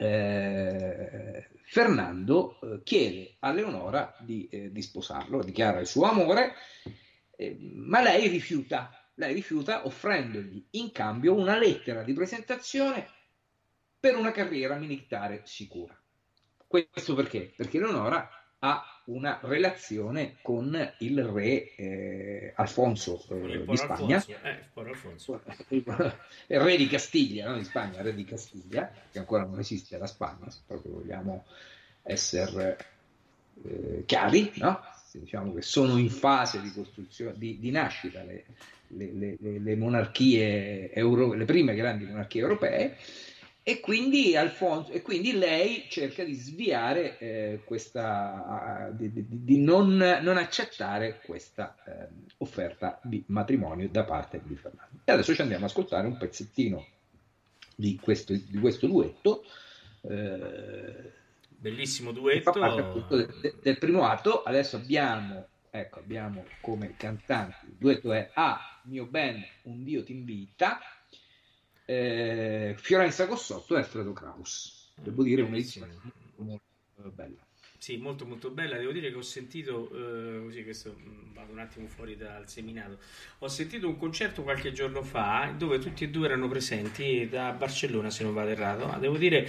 eh, 0.00 1.50
Fernando 1.64 2.58
eh, 2.62 2.80
chiede 2.82 3.36
a 3.40 3.52
Leonora 3.52 4.16
di, 4.20 4.48
eh, 4.48 4.72
di, 4.72 4.80
sposarlo, 4.80 5.42
dichiara 5.42 5.80
il 5.80 5.86
suo 5.86 6.04
amore, 6.04 6.54
eh, 7.36 7.58
ma 7.60 8.00
lei 8.00 8.28
rifiuta, 8.28 9.10
lei 9.16 9.34
rifiuta 9.34 9.84
offrendogli 9.84 10.68
in 10.70 10.90
cambio 10.90 11.34
una 11.34 11.58
lettera 11.58 12.02
di 12.02 12.14
presentazione 12.14 13.06
per 14.00 14.16
una 14.16 14.32
carriera 14.32 14.76
militare 14.76 15.42
sicura. 15.44 15.94
Questo 16.66 17.14
perché? 17.14 17.52
Perché 17.54 17.78
Leonora 17.78 18.26
ha 18.60 18.99
una 19.10 19.40
relazione 19.42 20.36
con 20.40 20.94
il 20.98 21.24
re 21.24 21.74
eh, 21.74 22.52
Alfonso 22.54 23.24
eh, 23.30 23.64
di 23.66 23.76
Spagna, 23.76 24.24
Alfonso, 24.74 25.42
eh, 25.44 25.76
il 25.76 25.84
re 26.58 26.76
di 26.76 26.86
Castiglia, 26.86 27.48
non 27.48 27.58
di 27.58 27.64
Spagna, 27.64 28.02
re 28.02 28.14
di 28.14 28.24
Castiglia, 28.24 28.90
che 29.10 29.18
ancora 29.18 29.44
non 29.44 29.58
esiste 29.58 29.98
la 29.98 30.06
Spagna, 30.06 30.48
se 30.48 30.60
proprio 30.66 30.92
vogliamo 30.92 31.44
essere 32.02 32.78
eh, 33.64 34.04
chiari, 34.06 34.52
no? 34.56 34.80
diciamo 35.12 35.54
che 35.54 35.62
sono 35.62 35.98
in 35.98 36.10
fase 36.10 36.60
di 36.60 36.70
costruzione, 36.72 37.34
di, 37.36 37.58
di 37.58 37.70
nascita 37.72 38.22
le, 38.22 38.44
le, 38.88 39.36
le, 39.40 39.58
le 39.58 39.76
monarchie, 39.76 40.92
euro, 40.92 41.32
le 41.32 41.44
prime 41.44 41.74
grandi 41.74 42.04
monarchie 42.04 42.40
europee 42.40 42.96
e 43.62 43.80
quindi, 43.80 44.36
Alfonso, 44.36 44.90
e 44.90 45.02
quindi 45.02 45.32
lei 45.36 45.84
cerca 45.88 46.24
di 46.24 46.32
sviare 46.32 47.18
eh, 47.18 47.60
questa, 47.64 48.90
di, 48.92 49.12
di, 49.12 49.26
di 49.28 49.58
non, 49.58 49.96
non, 49.96 50.38
accettare 50.38 51.20
questa 51.24 51.76
eh, 51.84 52.08
offerta 52.38 52.98
di 53.02 53.22
matrimonio 53.26 53.88
da 53.90 54.04
parte 54.04 54.40
di 54.42 54.56
Fernando. 54.56 55.00
E 55.04 55.12
adesso 55.12 55.34
ci 55.34 55.42
andiamo 55.42 55.64
ad 55.64 55.70
ascoltare 55.70 56.06
un 56.06 56.16
pezzettino 56.16 56.86
di 57.76 57.98
questo, 58.00 58.32
di 58.32 58.58
questo 58.58 58.86
duetto. 58.86 59.44
Eh, 60.00 61.12
Bellissimo 61.48 62.12
duetto. 62.12 62.52
Del, 63.10 63.58
del, 63.62 63.78
primo 63.78 64.06
atto, 64.06 64.42
adesso 64.42 64.76
abbiamo, 64.76 65.46
ecco, 65.68 65.98
abbiamo 65.98 66.46
come 66.62 66.96
cantanti, 66.96 67.66
il 67.66 67.76
duetto 67.78 68.10
è 68.12 68.30
Ah, 68.32 68.80
mio 68.84 69.04
ben, 69.04 69.44
un 69.64 69.84
Dio 69.84 70.02
ti 70.02 70.12
invita 70.12 70.80
eh, 71.90 72.74
Fiorenza 72.78 73.26
Cossotto 73.26 73.74
e 73.74 73.78
Alfredo 73.78 74.12
Kraus. 74.12 74.92
Devo 74.94 75.24
dire 75.24 75.42
un'edizione 75.42 75.98
molto 76.36 76.62
bella. 77.12 77.44
Sì, 77.78 77.96
molto 77.96 78.26
molto 78.26 78.50
bella. 78.50 78.76
Devo 78.76 78.92
dire 78.92 79.10
che 79.10 79.16
ho 79.16 79.22
sentito, 79.22 79.90
eh, 79.92 80.42
così 80.44 80.62
questo 80.62 80.94
mm, 80.96 81.32
vado 81.32 81.50
un 81.50 81.58
attimo 81.58 81.88
fuori 81.88 82.16
dal 82.16 82.48
seminato, 82.48 82.98
ho 83.38 83.48
sentito 83.48 83.88
un 83.88 83.96
concerto 83.96 84.42
qualche 84.42 84.70
giorno 84.70 85.02
fa 85.02 85.52
dove 85.56 85.78
tutti 85.78 86.04
e 86.04 86.10
due 86.10 86.26
erano 86.26 86.46
presenti 86.46 87.26
da 87.28 87.50
Barcellona, 87.52 88.10
se 88.10 88.22
non 88.22 88.34
vado 88.34 88.50
errato. 88.50 88.96
Devo 89.00 89.16
dire 89.16 89.48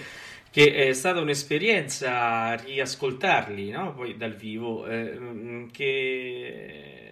che 0.49 0.73
è 0.73 0.93
stata 0.93 1.19
un'esperienza 1.19 2.55
riascoltarli 2.55 3.69
no? 3.69 3.93
poi 3.93 4.17
dal 4.17 4.35
vivo, 4.35 4.87
eh, 4.87 5.19
mm, 5.19 5.67
che 5.69 7.10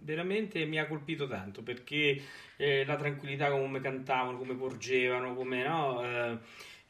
veramente 0.00 0.64
mi 0.64 0.78
ha 0.78 0.86
colpito 0.86 1.26
tanto 1.26 1.62
perché 1.62 2.20
eh, 2.56 2.84
la 2.84 2.96
tranquillità 2.96 3.50
come 3.50 3.80
cantavano, 3.80 4.38
come 4.38 4.54
porgevano, 4.54 5.34
come 5.34 5.62
no. 5.62 6.02
Eh, 6.04 6.38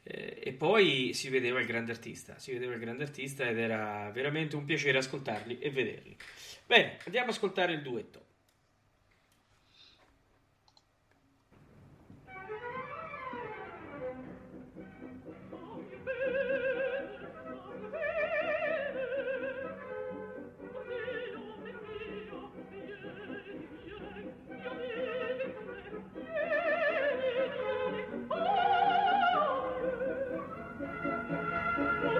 eh, 0.09 0.39
e 0.41 0.53
poi 0.53 1.12
si 1.14 1.28
vedeva 1.28 1.59
il 1.59 1.66
grande 1.66 1.91
artista, 1.91 2.39
si 2.39 2.53
vedeva 2.53 2.74
il 2.74 2.80
grande 2.80 3.03
artista 3.03 3.49
ed 3.49 3.59
era 3.59 4.09
veramente 4.12 4.55
un 4.55 4.64
piacere 4.64 4.99
ascoltarli 4.99 5.59
e 5.59 5.70
vederli. 5.70 6.16
Bene, 6.64 6.99
andiamo 7.05 7.28
ad 7.28 7.34
ascoltare 7.34 7.72
il 7.72 7.82
duetto. 7.82 8.26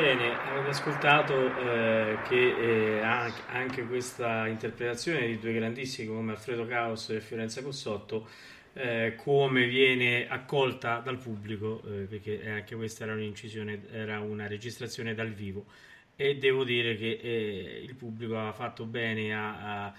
Bene, 0.00 0.32
avete 0.32 0.68
ascoltato 0.68 1.34
eh, 1.58 2.18
che 2.28 2.98
eh, 2.98 3.00
anche 3.00 3.84
questa 3.84 4.46
interpretazione 4.46 5.26
di 5.26 5.40
due 5.40 5.52
grandissimi 5.52 6.06
come 6.06 6.30
Alfredo 6.30 6.64
Caos 6.66 7.10
e 7.10 7.20
Fiorenza 7.20 7.62
Cossotto 7.62 8.28
eh, 8.74 9.16
come 9.16 9.66
viene 9.66 10.28
accolta 10.28 11.00
dal 11.00 11.18
pubblico, 11.18 11.82
eh, 11.84 12.04
perché 12.04 12.48
anche 12.48 12.76
questa 12.76 13.02
era 13.02 13.14
un'incisione, 13.14 13.90
era 13.90 14.20
una 14.20 14.46
registrazione 14.46 15.14
dal 15.14 15.32
vivo. 15.32 15.66
E 16.14 16.36
devo 16.36 16.62
dire 16.62 16.94
che 16.94 17.18
eh, 17.20 17.82
il 17.82 17.96
pubblico 17.96 18.38
ha 18.38 18.52
fatto 18.52 18.84
bene 18.84 19.34
a, 19.34 19.86
a 19.86 19.94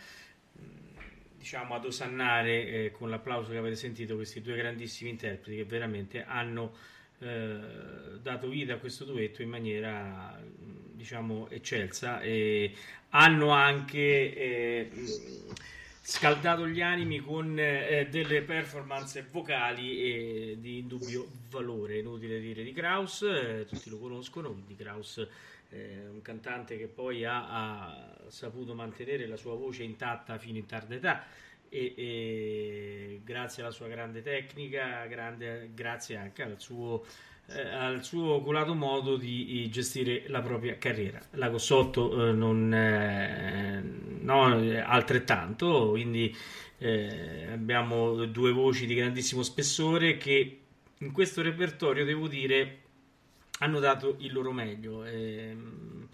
diciamo 1.38 1.76
ad 1.76 1.84
osannare 1.84 2.68
eh, 2.68 2.92
con 2.92 3.10
l'applauso 3.10 3.52
che 3.52 3.58
avete 3.58 3.76
sentito 3.76 4.16
questi 4.16 4.42
due 4.42 4.56
grandissimi 4.56 5.10
interpreti 5.10 5.58
che 5.58 5.66
veramente 5.66 6.24
hanno 6.24 6.72
eh, 7.20 7.60
dato 8.22 8.48
vita 8.48 8.74
a 8.74 8.78
questo 8.78 9.06
duetto 9.06 9.42
in 9.42 9.50
maniera 9.50 10.42
diciamo, 11.00 11.50
eccelsa 11.50 12.22
e 12.22 12.74
hanno 13.10 13.50
anche 13.50 14.36
eh, 14.36 14.92
scaldato 16.02 16.68
gli 16.68 16.82
animi 16.82 17.20
con 17.20 17.58
eh, 17.58 18.08
delle 18.10 18.42
performance 18.42 19.26
vocali 19.32 20.02
eh, 20.02 20.58
di 20.60 20.80
indubbio 20.80 21.28
valore, 21.50 22.00
inutile 22.00 22.40
dire 22.40 22.64
di 22.64 22.74
Kraus, 22.74 23.22
eh, 23.24 23.66
tutti 23.68 23.90
lo 23.90 23.98
conoscono, 23.98 24.64
di 24.66 24.76
Kraus 24.76 25.28
un 25.72 26.24
cantante 26.24 26.80
che 26.80 26.88
poi 26.88 27.26
ha, 27.26 27.46
ha, 27.48 28.18
saputo 28.28 28.74
mantenere 28.74 29.28
la 29.28 29.38
sua 29.38 29.54
voce 29.54 29.84
intatta 29.84 30.40
fino 30.40 30.58
in 30.58 30.66
tarda 30.66 30.96
età 30.96 31.24
e, 31.70 31.94
e 31.96 33.22
grazie 33.24 33.64
alla 33.64 33.72
sua 33.72 33.88
grande 33.88 34.22
tecnica, 34.22 35.06
grande, 35.06 35.72
grazie 35.74 36.18
anche 36.18 36.44
al 36.44 36.60
suo 36.60 37.04
eh, 37.52 37.62
al 37.62 38.04
suo 38.04 38.34
oculato 38.34 38.76
modo 38.76 39.18
di 39.18 39.68
gestire 39.72 40.26
la 40.28 40.42
propria 40.42 40.78
carriera. 40.78 41.20
La 41.32 41.50
Cossotto 41.50 42.28
eh, 42.28 42.32
non 42.32 42.72
eh, 42.72 43.82
no, 44.22 44.44
altrettanto, 44.84 45.90
quindi 45.90 46.36
eh, 46.78 47.48
abbiamo 47.52 48.26
due 48.26 48.52
voci 48.52 48.86
di 48.86 48.94
grandissimo 48.94 49.42
spessore 49.42 50.18
che 50.18 50.60
in 51.00 51.12
questo 51.12 51.42
repertorio 51.42 52.06
devo 52.06 52.28
dire 52.28 52.82
hanno 53.60 53.80
dato 53.80 54.18
il 54.20 54.32
loro 54.32 54.52
meglio. 54.52 55.04
Ehm, 55.06 56.08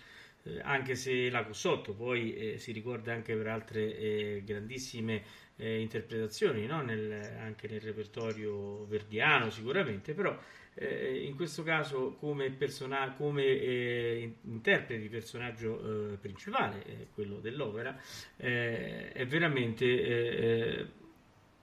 eh, 0.44 0.62
anche 0.62 0.96
se 0.96 1.30
la 1.30 1.44
Cossotto 1.44 1.94
poi 1.94 2.34
eh, 2.36 2.58
si 2.60 2.72
ricorda 2.72 3.12
anche 3.12 3.36
per 3.36 3.48
altre 3.48 4.42
grandissime 4.46 5.24
interpretazioni, 5.58 6.66
no? 6.66 6.82
nel, 6.82 7.38
anche 7.40 7.68
nel 7.68 7.82
repertorio 7.82 8.86
verdiano 8.86 9.50
sicuramente, 9.50 10.14
però 10.14 10.38
eh, 10.76 11.24
in 11.24 11.36
questo 11.36 11.64
caso 11.64 12.16
come, 12.20 12.50
persona- 12.52 13.14
come 13.16 13.44
eh, 13.44 14.34
interprete 14.44 15.02
di 15.02 15.08
personaggio 15.08 16.14
eh, 16.14 16.18
principale, 16.18 16.86
eh, 16.86 17.08
quello 17.14 17.40
dell'opera, 17.40 17.98
eh, 18.38 19.12
è 19.12 19.26
veramente 19.26 19.86
eh, 19.86 20.86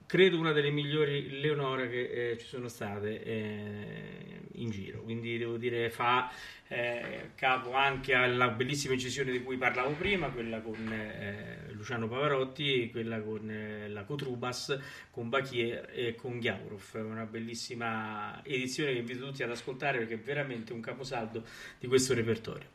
credo 0.06 0.38
una 0.38 0.52
delle 0.52 0.70
migliori 0.70 1.40
Leonora 1.40 1.86
che 1.86 2.36
ci 2.38 2.46
sono 2.46 2.68
state 2.68 4.40
in 4.54 4.70
giro. 4.70 5.02
Quindi 5.02 5.38
devo 5.38 5.56
dire 5.56 5.88
fa 5.88 6.30
eh, 6.72 7.30
capo 7.34 7.74
anche 7.74 8.14
alla 8.14 8.48
bellissima 8.48 8.94
incisione 8.94 9.30
di 9.30 9.42
cui 9.42 9.58
parlavo 9.58 9.90
prima, 9.92 10.30
quella 10.30 10.60
con 10.62 10.90
eh, 10.90 11.70
Luciano 11.72 12.08
Pavarotti, 12.08 12.88
quella 12.90 13.20
con 13.20 13.50
eh, 13.50 13.88
la 13.88 14.04
Cotrubas, 14.04 14.78
con 15.10 15.28
Bachier 15.28 15.90
e 15.92 16.14
con 16.14 16.38
Ghiaurov. 16.38 16.94
Una 16.94 17.26
bellissima 17.26 18.42
edizione 18.42 18.92
che 18.92 19.00
invito 19.00 19.26
tutti 19.26 19.42
ad 19.42 19.50
ascoltare 19.50 19.98
perché 19.98 20.14
è 20.14 20.18
veramente 20.18 20.72
un 20.72 20.80
caposaldo 20.80 21.44
di 21.78 21.86
questo 21.86 22.14
repertorio. 22.14 22.70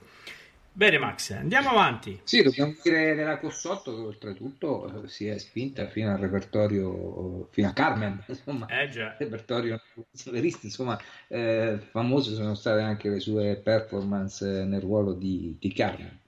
Bene 0.78 1.00
Max, 1.00 1.32
andiamo 1.32 1.70
avanti. 1.70 2.20
Sì, 2.24 2.44
dobbiamo 2.44 2.76
dire 2.84 3.16
della 3.16 3.40
Cossotto 3.40 3.96
che 3.96 4.00
oltretutto 4.00 5.06
eh, 5.06 5.08
si 5.08 5.26
è 5.26 5.36
spinta 5.40 5.88
fino 5.88 6.12
al 6.12 6.20
repertorio, 6.20 7.48
fino 7.50 7.70
a 7.70 7.74
Carmen, 7.74 8.24
insomma, 8.30 8.68
eh 8.68 8.88
già. 8.88 9.16
repertorio 9.18 9.82
insomma, 10.62 10.96
eh, 11.30 11.80
famose 11.90 12.36
sono 12.36 12.54
state 12.54 12.82
anche 12.82 13.10
le 13.10 13.20
sue 13.20 13.56
performance 13.56 14.46
nel 14.66 14.80
ruolo 14.80 15.14
di, 15.14 15.58
di 15.60 15.74
Carmen. 15.74 16.20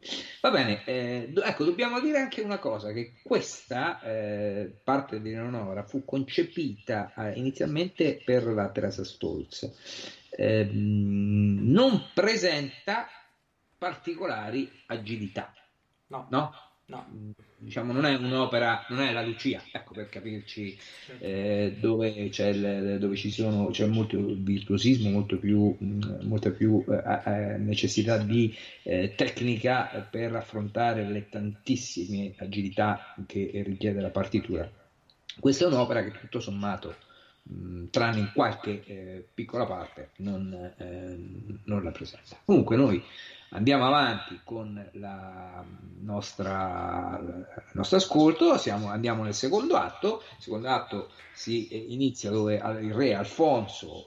Va 0.41 0.49
bene, 0.49 0.83
eh, 0.83 1.31
ecco, 1.45 1.63
dobbiamo 1.63 1.99
dire 1.99 2.17
anche 2.17 2.41
una 2.41 2.57
cosa, 2.57 2.91
che 2.91 3.19
questa 3.21 4.01
eh, 4.01 4.79
parte 4.83 5.21
di 5.21 5.29
Leonora 5.29 5.83
fu 5.83 6.03
concepita 6.03 7.13
eh, 7.15 7.33
inizialmente 7.33 8.19
per 8.25 8.47
la 8.47 8.67
Teresa 8.71 9.03
Stolz. 9.03 10.17
Ehm, 10.31 11.59
non 11.71 12.05
presenta 12.15 13.09
particolari 13.80 14.69
agilità. 14.88 15.51
No. 16.07 16.27
no? 16.30 16.53
No. 16.89 17.05
Diciamo, 17.55 17.93
non 17.93 18.05
è 18.05 18.15
un'opera, 18.15 18.86
non 18.89 19.01
è 19.01 19.11
la 19.11 19.21
Lucia, 19.21 19.61
ecco 19.71 19.93
per 19.93 20.09
capirci, 20.09 20.75
certo. 21.05 21.23
eh, 21.23 21.77
dove, 21.80 22.30
c'è 22.30 22.47
il, 22.47 22.97
dove 22.99 23.15
ci 23.15 23.30
sono, 23.30 23.67
c'è 23.67 23.86
molto 23.86 24.17
virtuosismo, 24.17 25.11
molto 25.11 25.38
più, 25.38 25.75
molta 26.21 26.49
più 26.49 26.84
eh, 26.88 27.57
necessità 27.59 28.17
di 28.17 28.55
eh, 28.84 29.13
tecnica 29.13 30.07
per 30.09 30.36
affrontare 30.36 31.03
le 31.03 31.30
tantissime 31.30 32.34
agilità 32.38 33.13
che 33.27 33.61
richiede 33.63 34.01
la 34.01 34.09
partitura. 34.09 34.67
Questa 35.39 35.65
è 35.65 35.67
un'opera 35.67 36.03
che 36.03 36.17
tutto 36.19 36.39
sommato, 36.39 36.95
mh, 37.43 37.86
tranne 37.91 38.19
in 38.19 38.32
qualche 38.34 38.84
eh, 38.86 39.27
piccola 39.32 39.65
parte, 39.65 40.09
non, 40.17 40.73
eh, 40.77 41.17
non 41.65 41.84
la 41.84 41.91
presenta. 41.91 42.36
Comunque 42.43 42.75
noi 42.77 43.03
Andiamo 43.51 43.87
avanti 43.87 44.39
con 44.43 44.89
la 44.93 45.65
nostra, 46.01 47.19
il 47.19 47.71
nostro 47.73 47.97
ascolto, 47.97 48.57
siamo, 48.57 48.89
andiamo 48.89 49.23
nel 49.23 49.33
secondo 49.33 49.75
atto. 49.75 50.21
Il 50.37 50.43
secondo 50.43 50.69
atto 50.69 51.09
si 51.33 51.93
inizia 51.93 52.29
dove 52.29 52.61
il 52.81 52.93
re 52.93 53.15
Alfonso, 53.15 54.05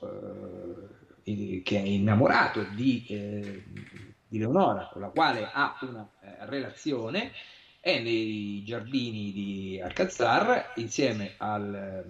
eh, 1.25 1.63
che 1.65 1.77
è 1.77 1.85
innamorato 1.85 2.63
di, 2.75 3.05
eh, 3.09 3.65
di, 4.29 4.39
Leonora, 4.39 4.89
con 4.93 5.03
la 5.03 5.09
quale 5.09 5.51
ha 5.53 5.77
una 5.81 6.09
eh, 6.21 6.37
relazione, 6.47 7.33
è 7.81 8.01
nei 8.01 8.63
giardini 8.63 9.33
di 9.33 9.81
Alcazar 9.83 10.75
insieme 10.77 11.35
al 11.39 12.05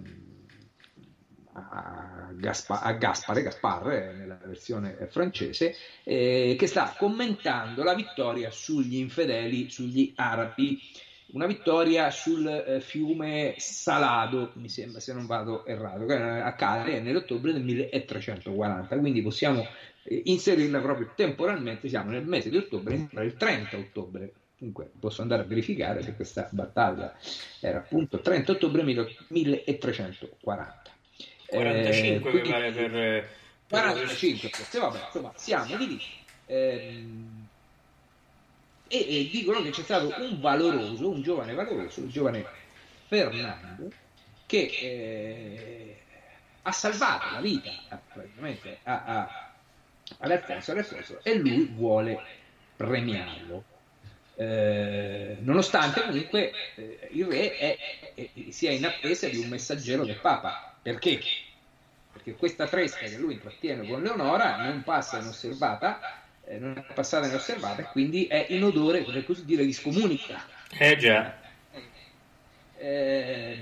a, 1.53 2.29
Gaspa, 2.33 2.91
Gaspare, 2.93 3.43
Gaspar 3.43 4.13
nella 4.15 4.39
versione 4.43 5.07
francese, 5.09 5.75
eh, 6.03 6.55
che 6.57 6.67
sta 6.67 6.93
commentando 6.97 7.83
la 7.83 7.93
vittoria 7.93 8.49
sugli 8.51 8.97
infedeli, 8.97 9.69
sugli 9.69 10.11
arabi, 10.15 10.79
una 11.33 11.47
vittoria 11.47 12.11
sul 12.11 12.47
eh, 12.47 12.79
fiume 12.79 13.55
Salado, 13.57 14.51
mi 14.55 14.69
sembra 14.69 14.99
se 14.99 15.13
non 15.13 15.25
vado 15.25 15.65
errato, 15.65 16.05
che 16.05 16.15
accade 16.15 17.01
nell'ottobre 17.01 17.53
del 17.53 17.63
1340, 17.63 18.99
quindi 18.99 19.21
possiamo 19.21 19.65
eh, 20.03 20.21
inserirla 20.25 20.79
proprio 20.79 21.11
temporalmente, 21.15 21.87
siamo 21.87 22.11
nel 22.11 22.25
mese 22.25 22.49
di 22.49 22.57
ottobre, 22.57 23.09
il 23.11 23.35
30 23.35 23.77
ottobre. 23.77 24.33
Comunque 24.57 24.91
posso 24.97 25.21
andare 25.21 25.41
a 25.41 25.45
verificare 25.45 26.01
se 26.03 26.15
questa 26.15 26.47
battaglia 26.51 27.13
era 27.59 27.79
appunto 27.79 28.21
30 28.21 28.53
ottobre 28.53 28.83
1340. 28.83 30.82
45 31.53 32.29
eh, 32.29 32.33
mi 32.33 32.49
pare 32.49 32.71
per, 32.71 32.91
per 32.91 33.29
45 33.67 34.49
forse 34.49 34.79
vabbè 34.79 34.99
insomma 35.05 35.31
siamo 35.35 35.75
di 35.77 35.87
lì. 35.87 36.01
Eh, 36.45 37.05
e, 38.87 38.97
e, 38.97 39.29
dicono 39.31 39.61
che 39.61 39.69
c'è 39.69 39.81
stato 39.81 40.13
un 40.21 40.39
valoroso 40.39 41.09
un 41.09 41.21
giovane 41.21 41.53
valoroso 41.53 42.01
il 42.01 42.11
giovane 42.11 42.45
Fernando 43.07 43.89
che 44.45 44.69
eh, 44.81 45.97
ha 46.63 46.71
salvato 46.71 47.33
la 47.33 47.41
vita 47.41 47.71
praticamente 48.13 48.79
a, 48.83 49.03
a, 49.03 49.53
all'Alfonso, 50.19 50.71
all'Alfonso 50.71 51.19
e 51.23 51.35
lui 51.35 51.65
vuole 51.73 52.21
premiarlo. 52.75 53.63
Eh, 54.35 55.37
nonostante 55.41 56.01
comunque 56.01 56.51
eh, 56.75 57.09
il 57.11 57.25
re 57.25 57.55
è, 57.55 57.77
è, 58.15 58.29
sia 58.49 58.71
in 58.71 58.85
attesa 58.85 59.27
di 59.27 59.37
un 59.37 59.47
messaggero 59.47 60.05
del 60.05 60.19
Papa. 60.19 60.75
Perché? 60.81 61.19
Perché 62.13 62.35
questa 62.35 62.67
tresca 62.67 63.05
che 63.05 63.17
lui 63.17 63.33
intrattiene 63.33 63.87
con 63.87 64.01
Leonora 64.01 64.63
non 64.63 64.83
passa 64.83 65.19
inosservata, 65.19 65.99
eh, 66.45 66.57
non 66.59 66.77
è 66.77 66.93
passata 66.93 67.27
inosservata 67.27 67.81
e 67.81 67.85
quindi 67.85 68.27
è 68.27 68.45
in 68.49 68.63
odore, 68.63 69.01
per 69.01 69.25
così 69.25 69.43
dire, 69.43 69.65
di 69.65 69.73
scomunica. 69.73 70.41
Eh 70.77 70.95
già. 70.97 71.35
Eh, 72.77 73.57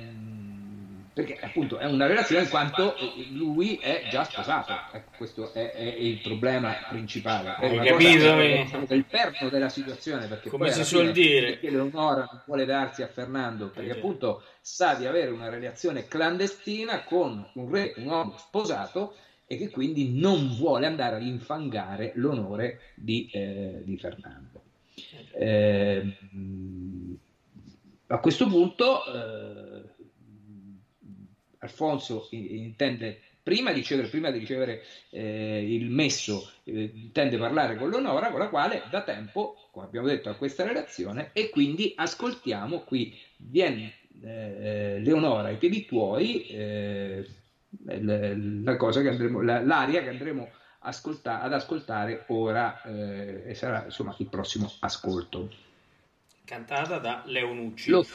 perché 1.23 1.39
appunto 1.45 1.77
è 1.77 1.85
una 1.85 2.07
relazione 2.07 2.43
in 2.43 2.49
quanto 2.49 2.95
lui 3.31 3.75
è 3.77 4.07
già 4.09 4.23
sposato, 4.23 4.73
ecco, 4.91 5.11
questo 5.17 5.53
è, 5.53 5.71
è, 5.71 5.83
il 5.83 6.19
problema 6.19 6.73
principale. 6.89 7.55
È 7.57 7.77
Hai 7.77 7.87
capito? 7.87 8.93
Il 8.93 9.05
perno 9.05 9.49
della 9.49 9.69
situazione, 9.69 10.27
perché 10.27 10.49
come 10.49 10.71
si 10.71 10.83
suol 10.83 11.11
dire, 11.11 11.51
perché 11.51 11.69
Leonora 11.69 12.27
non 12.29 12.41
vuole 12.45 12.65
darsi 12.65 13.03
a 13.03 13.07
Fernando, 13.07 13.69
perché 13.69 13.91
eh, 13.91 13.97
appunto 13.97 14.43
sa 14.61 14.95
di 14.95 15.05
avere 15.05 15.29
una 15.29 15.49
relazione 15.49 16.07
clandestina 16.07 17.03
con 17.03 17.47
un 17.53 17.71
re, 17.71 17.93
un 17.97 18.05
uomo 18.07 18.37
sposato 18.37 19.15
e 19.45 19.57
che 19.57 19.69
quindi 19.69 20.17
non 20.17 20.55
vuole 20.55 20.85
andare 20.87 21.17
ad 21.17 21.23
infangare 21.23 22.13
l'onore 22.15 22.79
di, 22.95 23.29
eh, 23.31 23.81
di 23.83 23.97
Fernando. 23.97 24.63
Eh, 25.33 26.17
a 28.07 28.19
questo 28.19 28.47
punto 28.47 29.05
eh, 29.05 29.70
Alfonso 31.71 32.27
intende 32.31 33.19
prima 33.41 33.71
di 33.71 33.79
ricevere, 33.79 34.07
prima 34.09 34.29
di 34.29 34.39
ricevere 34.39 34.83
eh, 35.09 35.73
il 35.73 35.89
messo, 35.89 36.51
eh, 36.65 36.91
intende 36.93 37.37
parlare 37.37 37.75
con 37.77 37.89
l'onora, 37.89 38.29
con 38.29 38.39
la 38.39 38.49
quale 38.49 38.83
da 38.89 39.01
tempo, 39.01 39.55
come 39.71 39.85
abbiamo 39.85 40.07
detto, 40.07 40.29
ha 40.29 40.35
questa 40.35 40.63
relazione 40.63 41.31
e 41.33 41.49
quindi 41.49 41.93
ascoltiamo 41.95 42.81
qui, 42.81 43.17
viene 43.37 43.93
eh, 44.21 44.99
Leonora 44.99 45.47
ai 45.47 45.57
piedi 45.57 45.85
tuoi, 45.85 46.45
eh, 46.47 47.25
la, 47.85 48.33
la 48.35 48.75
cosa 48.75 49.01
che 49.01 49.09
andremo, 49.09 49.41
la, 49.41 49.63
l'aria 49.63 50.03
che 50.03 50.09
andremo 50.09 50.51
ascolta, 50.79 51.41
ad 51.41 51.53
ascoltare 51.53 52.25
ora 52.27 52.81
eh, 52.83 53.43
e 53.47 53.55
sarà 53.55 53.85
insomma 53.85 54.15
il 54.19 54.27
prossimo 54.27 54.71
ascolto. 54.79 55.49
Cantata 56.45 56.97
da 56.97 57.23
Leonucci. 57.25 57.89
Lo, 57.89 58.05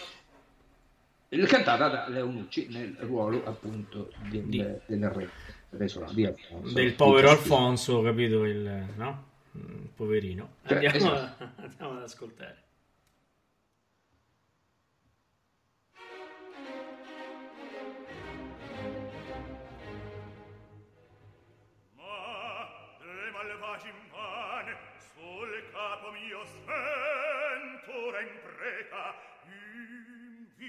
eh, 1.43 1.47
cantata 1.47 1.89
da 1.89 2.09
Leonucci 2.09 2.69
nel 2.71 2.97
ruolo 3.01 3.45
appunto 3.45 4.11
del, 4.29 4.43
di... 4.43 4.59
del 4.87 5.11
re 5.11 5.31
no, 5.71 6.13
di 6.13 6.25
Alfonso, 6.25 6.75
del 6.75 6.95
povero 6.95 7.31
Alfonso 7.31 8.03
capito 8.03 8.45
il 8.45 8.87
no? 8.97 9.25
Mm, 9.57 9.85
poverino 9.95 10.57
cioè, 10.67 10.85
andiamo, 10.85 10.97
esatto. 10.97 11.49
andiamo 11.63 11.93
ad 11.93 12.03
ascoltare 12.03 12.66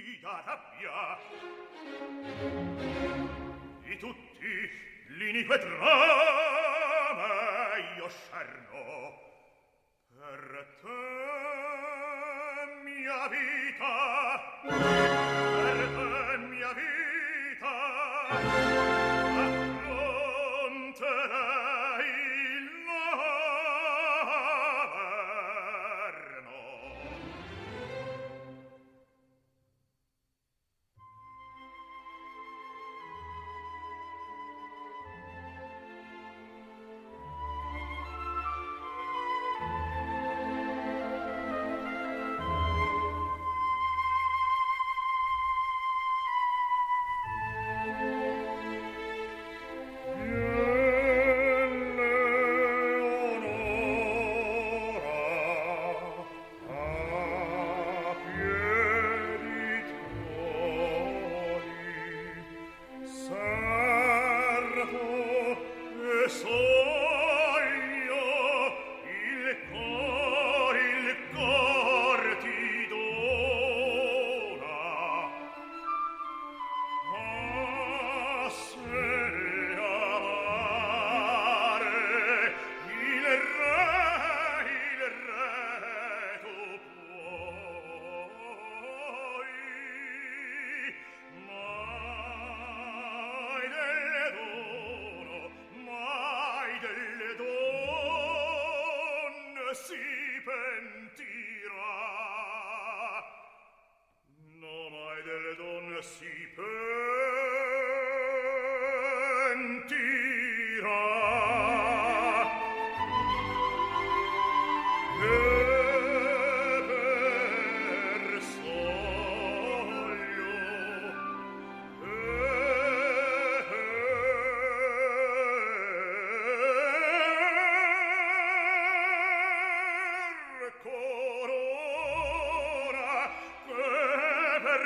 via 0.01 0.43
rabbia. 0.45 1.17
Di 3.83 3.97
tutti 3.97 4.69
l'inique 5.07 5.59
trama 5.59 6.97
io 7.97 8.09
scerno. 8.09 9.25
Per 10.17 10.67
te 10.81 10.97
mia 12.83 13.27
vita. 13.27 15.06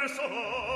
persone 0.01 0.70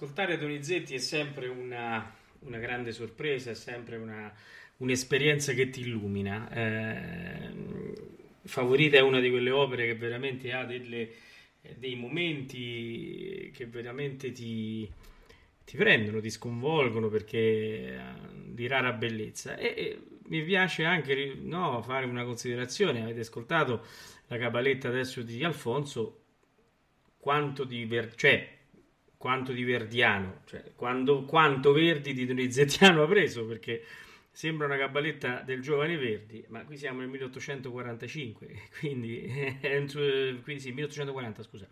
ascoltare 0.00 0.38
Donizetti 0.38 0.94
è 0.94 0.98
sempre 0.98 1.48
una, 1.48 2.10
una 2.40 2.56
grande 2.58 2.90
sorpresa, 2.90 3.50
è 3.50 3.54
sempre 3.54 3.96
una- 3.98 4.32
un'esperienza 4.78 5.52
che 5.52 5.68
ti 5.68 5.80
illumina. 5.80 6.50
Eh, 6.50 7.52
Favorita 8.42 8.96
è 8.96 9.00
una 9.02 9.20
di 9.20 9.28
quelle 9.28 9.50
opere 9.50 9.84
che 9.84 9.94
veramente 9.96 10.52
ha 10.54 10.64
delle- 10.64 11.10
dei 11.76 11.94
momenti 11.96 13.50
che 13.54 13.66
veramente 13.66 14.32
ti, 14.32 14.90
ti 15.66 15.76
prendono, 15.76 16.20
ti 16.20 16.30
sconvolgono 16.30 17.08
perché 17.10 17.38
eh, 17.38 18.00
di 18.46 18.66
rara 18.66 18.92
bellezza. 18.92 19.56
E, 19.58 19.74
e 19.76 19.98
mi 20.28 20.42
piace 20.42 20.84
anche 20.84 21.34
no, 21.42 21.82
fare 21.82 22.06
una 22.06 22.24
considerazione. 22.24 23.02
Avete 23.02 23.20
ascoltato 23.20 23.84
la 24.28 24.38
cabaletta 24.38 24.88
adesso 24.88 25.20
di 25.22 25.44
Alfonso 25.44 26.22
quanto 27.18 27.64
di, 27.64 27.84
ver- 27.84 28.14
cioè, 28.16 28.59
quanto 29.20 29.52
di 29.52 29.64
verdiano, 29.64 30.40
cioè, 30.46 30.72
quando- 30.74 31.24
quanto 31.26 31.72
Verdi 31.72 32.14
di 32.14 32.24
Donizettiano 32.24 33.02
ha 33.02 33.06
preso, 33.06 33.44
perché 33.44 33.84
sembra 34.30 34.64
una 34.64 34.78
cabaletta 34.78 35.42
del 35.42 35.60
giovane 35.60 35.98
Verdi, 35.98 36.42
ma 36.48 36.64
qui 36.64 36.78
siamo 36.78 37.00
nel 37.00 37.10
1845, 37.10 38.48
quindi, 38.80 39.30
suo- 39.88 40.40
quindi 40.42 40.62
sì, 40.62 40.72
1840, 40.72 41.42
scusa. 41.42 41.68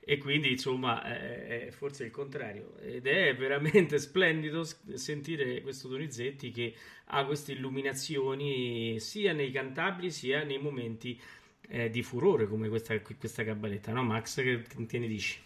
E 0.00 0.16
quindi, 0.16 0.52
insomma, 0.52 1.02
è, 1.02 1.66
è 1.66 1.70
forse 1.70 2.04
il 2.04 2.10
contrario. 2.10 2.78
Ed 2.78 3.06
è 3.06 3.36
veramente 3.36 3.98
splendido 4.00 4.66
sentire 4.94 5.60
questo 5.60 5.88
Donizetti 5.88 6.50
che 6.50 6.74
ha 7.08 7.26
queste 7.26 7.52
illuminazioni 7.52 8.98
sia 9.00 9.34
nei 9.34 9.50
cantabili 9.50 10.10
sia 10.10 10.44
nei 10.44 10.58
momenti 10.58 11.20
eh, 11.68 11.90
di 11.90 12.02
furore 12.02 12.46
come 12.48 12.70
questa, 12.70 12.98
questa 13.00 13.44
cabaletta, 13.44 13.92
no 13.92 14.02
Max? 14.02 14.36
Che, 14.42 14.62
che 14.86 14.98
ne 14.98 15.06
dici? 15.08 15.44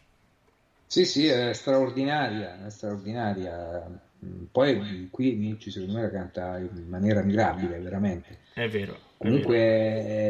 Sì, 0.90 1.04
sì, 1.04 1.26
è 1.26 1.52
straordinaria, 1.52 2.66
è 2.66 2.70
straordinaria. 2.70 3.86
Mm, 4.24 4.44
Poi 4.50 5.08
qui 5.10 5.36
Nietzsche 5.36 5.70
secondo 5.70 5.94
me 5.94 6.02
la 6.02 6.10
canta 6.10 6.58
in 6.58 6.86
maniera 6.88 7.22
mirabile, 7.22 7.78
veramente. 7.78 8.38
È 8.52 8.68
vero. 8.68 8.94
è 9.18 9.28
Comunque 9.28 9.56
vero. 9.56 9.60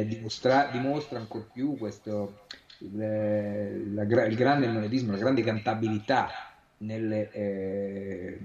eh, 0.01 0.07
dimostra, 0.07 0.67
dimostra 0.71 1.19
ancora 1.19 1.45
più 1.51 1.77
questo, 1.79 2.41
il, 2.79 3.95
la 3.95 4.05
gra- 4.05 4.27
il 4.27 4.35
grande 4.37 4.67
melodismo, 4.69 5.13
la 5.13 5.19
grande 5.19 5.43
cantabilità 5.43 6.29
nelle, 6.79 7.31
eh, 7.33 8.39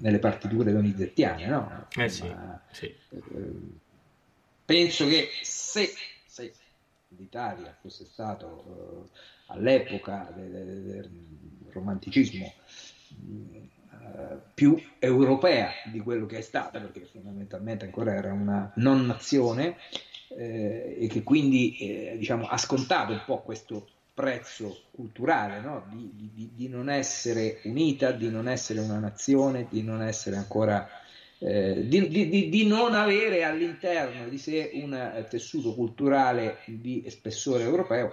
nelle 0.00 0.18
partiture 0.18 0.72
donizettiane, 0.72 1.46
no? 1.46 1.86
Eh 1.96 2.08
sì, 2.08 2.26
Insomma, 2.28 2.60
sì. 2.70 2.94
eh, 3.10 3.20
penso 4.64 5.06
che 5.06 5.28
se, 5.42 5.92
se 6.24 6.52
l'Italia 7.08 7.76
fosse 7.80 8.04
stato 8.04 9.08
eh, 9.12 9.18
all'epoca 9.52 10.30
de- 10.34 10.48
de- 10.50 10.64
de- 10.82 11.10
romanticismo 11.72 12.52
eh, 14.04 14.36
più 14.54 14.80
europea 14.98 15.70
di 15.90 16.00
quello 16.00 16.26
che 16.26 16.38
è 16.38 16.42
stata, 16.42 16.80
perché 16.80 17.04
fondamentalmente 17.10 17.84
ancora 17.84 18.14
era 18.14 18.32
una 18.32 18.72
non 18.76 19.06
nazione 19.06 19.76
eh, 20.28 20.96
e 21.00 21.06
che 21.08 21.22
quindi 21.22 21.76
eh, 21.78 22.16
diciamo, 22.18 22.46
ha 22.46 22.56
scontato 22.58 23.12
un 23.12 23.22
po' 23.24 23.40
questo 23.42 23.86
prezzo 24.14 24.82
culturale 24.90 25.60
no? 25.60 25.86
di, 25.90 26.10
di- 26.34 26.50
di 26.54 26.68
non 26.68 26.90
essere 26.90 27.60
unita, 27.64 28.12
di 28.12 28.30
non 28.30 28.48
essere 28.48 28.80
una 28.80 28.98
nazione, 28.98 29.66
di 29.70 29.82
non 29.82 30.02
essere 30.02 30.36
ancora 30.36 30.86
eh, 31.38 31.88
di, 31.88 32.08
di- 32.08 32.28
di- 32.28 32.48
di 32.48 32.66
non 32.66 32.94
avere 32.94 33.42
all'interno 33.42 34.28
di 34.28 34.38
sé 34.38 34.70
un 34.74 34.94
eh, 34.94 35.26
tessuto 35.28 35.74
culturale 35.74 36.58
di 36.66 37.04
spessore 37.08 37.64
europeo. 37.64 38.12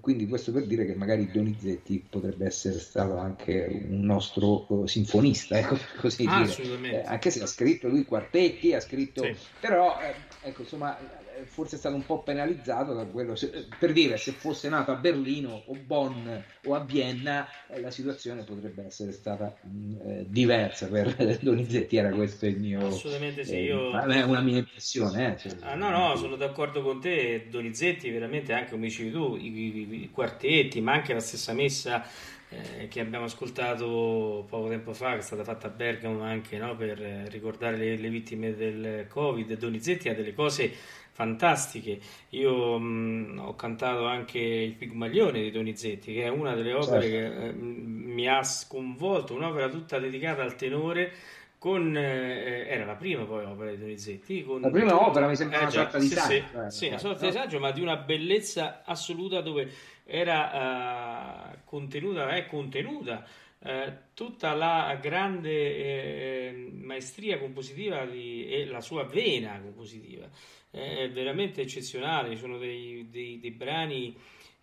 Quindi 0.00 0.26
questo 0.26 0.50
per 0.50 0.66
dire 0.66 0.84
che 0.84 0.94
magari 0.96 1.30
Donizetti 1.30 2.04
potrebbe 2.10 2.46
essere 2.46 2.80
stato 2.80 3.16
anche 3.16 3.68
un 3.88 4.00
nostro 4.00 4.66
eh, 4.84 4.88
sinfonista, 4.88 5.56
ecco, 5.58 5.76
per 5.76 6.00
così 6.00 6.24
Ah, 6.26 6.38
dire. 6.40 6.50
assolutamente. 6.50 7.00
Eh, 7.02 7.04
anche 7.06 7.30
se 7.30 7.42
ha 7.42 7.46
scritto 7.46 7.88
lui 7.88 8.04
quartetti, 8.04 8.74
ha 8.74 8.80
scritto, 8.80 9.22
Sì. 9.22 9.36
però 9.60 9.96
eh, 10.00 10.48
ecco, 10.48 10.62
insomma, 10.62 10.98
forse 11.46 11.76
è 11.76 11.78
stato 11.78 11.94
un 11.94 12.04
po' 12.04 12.22
penalizzato 12.22 12.94
da 12.94 13.04
quello. 13.06 13.34
se- 13.36 13.50
eh, 13.52 13.66
per 13.78 13.92
dire, 13.92 14.16
se 14.16 14.32
fosse 14.32 14.68
nato 14.68 14.90
a 14.92 14.96
Berlino 14.96 15.62
o 15.66 15.74
Bonn 15.74 16.26
o 16.64 16.74
a 16.74 16.80
Vienna, 16.84 17.46
eh, 17.68 17.80
la 17.80 17.90
situazione 17.90 18.44
potrebbe 18.44 18.84
essere 18.86 19.12
stata 19.12 19.54
mh, 19.62 19.94
eh, 20.04 20.26
diversa 20.28 20.88
per 20.88 21.14
Donizetti. 21.40 21.96
Era 21.96 22.10
questo 22.10 22.46
il 22.46 22.58
mio, 22.58 22.86
Assolutamente 22.86 23.44
sì, 23.44 23.54
eh, 23.56 23.64
io- 23.64 23.90
una 23.90 24.40
mia 24.40 24.58
impressione. 24.58 25.34
eh, 25.34 25.38
cioè, 25.38 25.52
Ah, 25.60 25.74
no, 25.74 25.90
no, 25.90 26.16
sono 26.16 26.36
d'accordo 26.36 26.82
con 26.82 27.00
te. 27.00 27.46
Donizetti, 27.50 28.10
veramente 28.10 28.52
anche 28.52 28.70
come 28.70 28.86
dicevi 28.86 29.10
tu, 29.10 29.36
i, 29.36 29.46
i- 29.48 30.02
i 30.04 30.10
quartetti, 30.10 30.80
ma 30.80 30.92
anche 30.92 31.12
la 31.14 31.20
stessa 31.20 31.52
messa 31.52 32.04
eh, 32.50 32.88
che 32.88 33.00
abbiamo 33.00 33.24
ascoltato 33.26 34.46
poco 34.48 34.68
tempo 34.68 34.92
fa, 34.94 35.12
che 35.12 35.18
è 35.18 35.22
stata 35.22 35.44
fatta 35.44 35.66
a 35.66 35.70
Bergamo 35.70 36.22
anche 36.22 36.56
no, 36.58 36.74
per 36.76 37.02
eh, 37.02 37.28
ricordare 37.28 37.76
le, 37.76 37.96
le 37.96 38.08
vittime 38.08 38.54
del 38.56 39.06
Covid. 39.08 39.52
Donizetti 39.58 40.08
ha 40.08 40.14
delle 40.14 40.32
cose 40.34 40.72
fantastiche. 41.18 41.98
Io 42.30 42.78
mh, 42.78 43.40
ho 43.44 43.54
cantato 43.56 44.06
anche 44.06 44.38
il 44.38 44.74
Pigmaglione 44.74 45.42
di 45.42 45.50
Donizetti, 45.50 46.14
che 46.14 46.22
è 46.22 46.28
una 46.28 46.54
delle 46.54 46.72
opere 46.74 47.08
Certo. 47.08 47.08
che 47.08 47.46
eh, 47.48 47.52
mi 47.52 48.28
ha 48.28 48.42
sconvolto, 48.44 49.34
un'opera 49.34 49.68
tutta 49.68 49.98
dedicata 49.98 50.42
al 50.42 50.54
tenore. 50.54 51.12
Con, 51.58 51.96
eh, 51.96 52.66
era 52.68 52.84
la 52.84 52.94
prima 52.94 53.24
poi 53.24 53.44
opera 53.44 53.70
di 53.70 53.78
Donizetti 53.78 54.44
con 54.44 54.60
La 54.60 54.70
prima 54.70 54.94
opera 55.04 55.26
mi 55.26 55.34
sembra 55.34 55.58
Eh 55.58 55.60
una 55.62 55.70
già, 55.70 55.82
sorta 55.82 55.98
di 55.98 56.06
sì, 56.06 56.14
saggio, 56.14 56.28
sì, 56.28 56.44
eh, 56.54 56.70
sì, 56.70 56.86
una 56.86 56.94
no? 56.94 56.98
sorta 56.98 57.26
di 57.26 57.32
saggio, 57.32 57.58
ma 57.58 57.72
di 57.72 57.80
una 57.80 57.96
bellezza 57.96 58.82
assoluta 58.84 59.40
dove 59.40 59.68
era 60.04 61.50
eh, 61.52 61.58
contenuta, 61.64 62.28
è 62.30 62.46
contenuta 62.46 63.26
eh, 63.60 63.92
tutta 64.14 64.54
la 64.54 64.96
grande 65.00 65.50
eh, 65.50 66.70
maestria 66.72 67.38
compositiva 67.38 68.04
di- 68.04 68.46
e 68.48 68.64
la 68.66 68.80
sua 68.80 69.04
vena 69.04 69.60
compositiva. 69.60 70.28
È 70.70 71.10
veramente 71.10 71.62
eccezionale, 71.62 72.30
ci 72.30 72.36
sono 72.36 72.58
dei, 72.58 73.08
dei- 73.10 73.40
dei 73.40 73.50
brani 73.50 74.14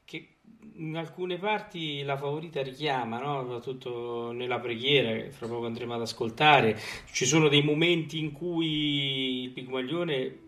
che 0.06 0.28
in 0.76 0.96
alcune 0.96 1.38
parti 1.38 2.04
la 2.04 2.16
favorita 2.18 2.62
richiama, 2.62 3.20
no? 3.20 3.41
soprattutto 3.41 4.32
nella 4.32 4.60
preghiera 4.60 5.14
che 5.14 5.32
fra 5.32 5.48
poco 5.48 5.66
andremo 5.66 5.96
ad 5.96 6.02
ascoltare. 6.02 6.80
Ci 7.12 7.26
sono 7.26 7.48
dei 7.48 7.64
momenti 7.64 8.20
in 8.20 8.32
cui 8.32 9.43
il 9.43 9.50
Pigmaglione 9.50 10.43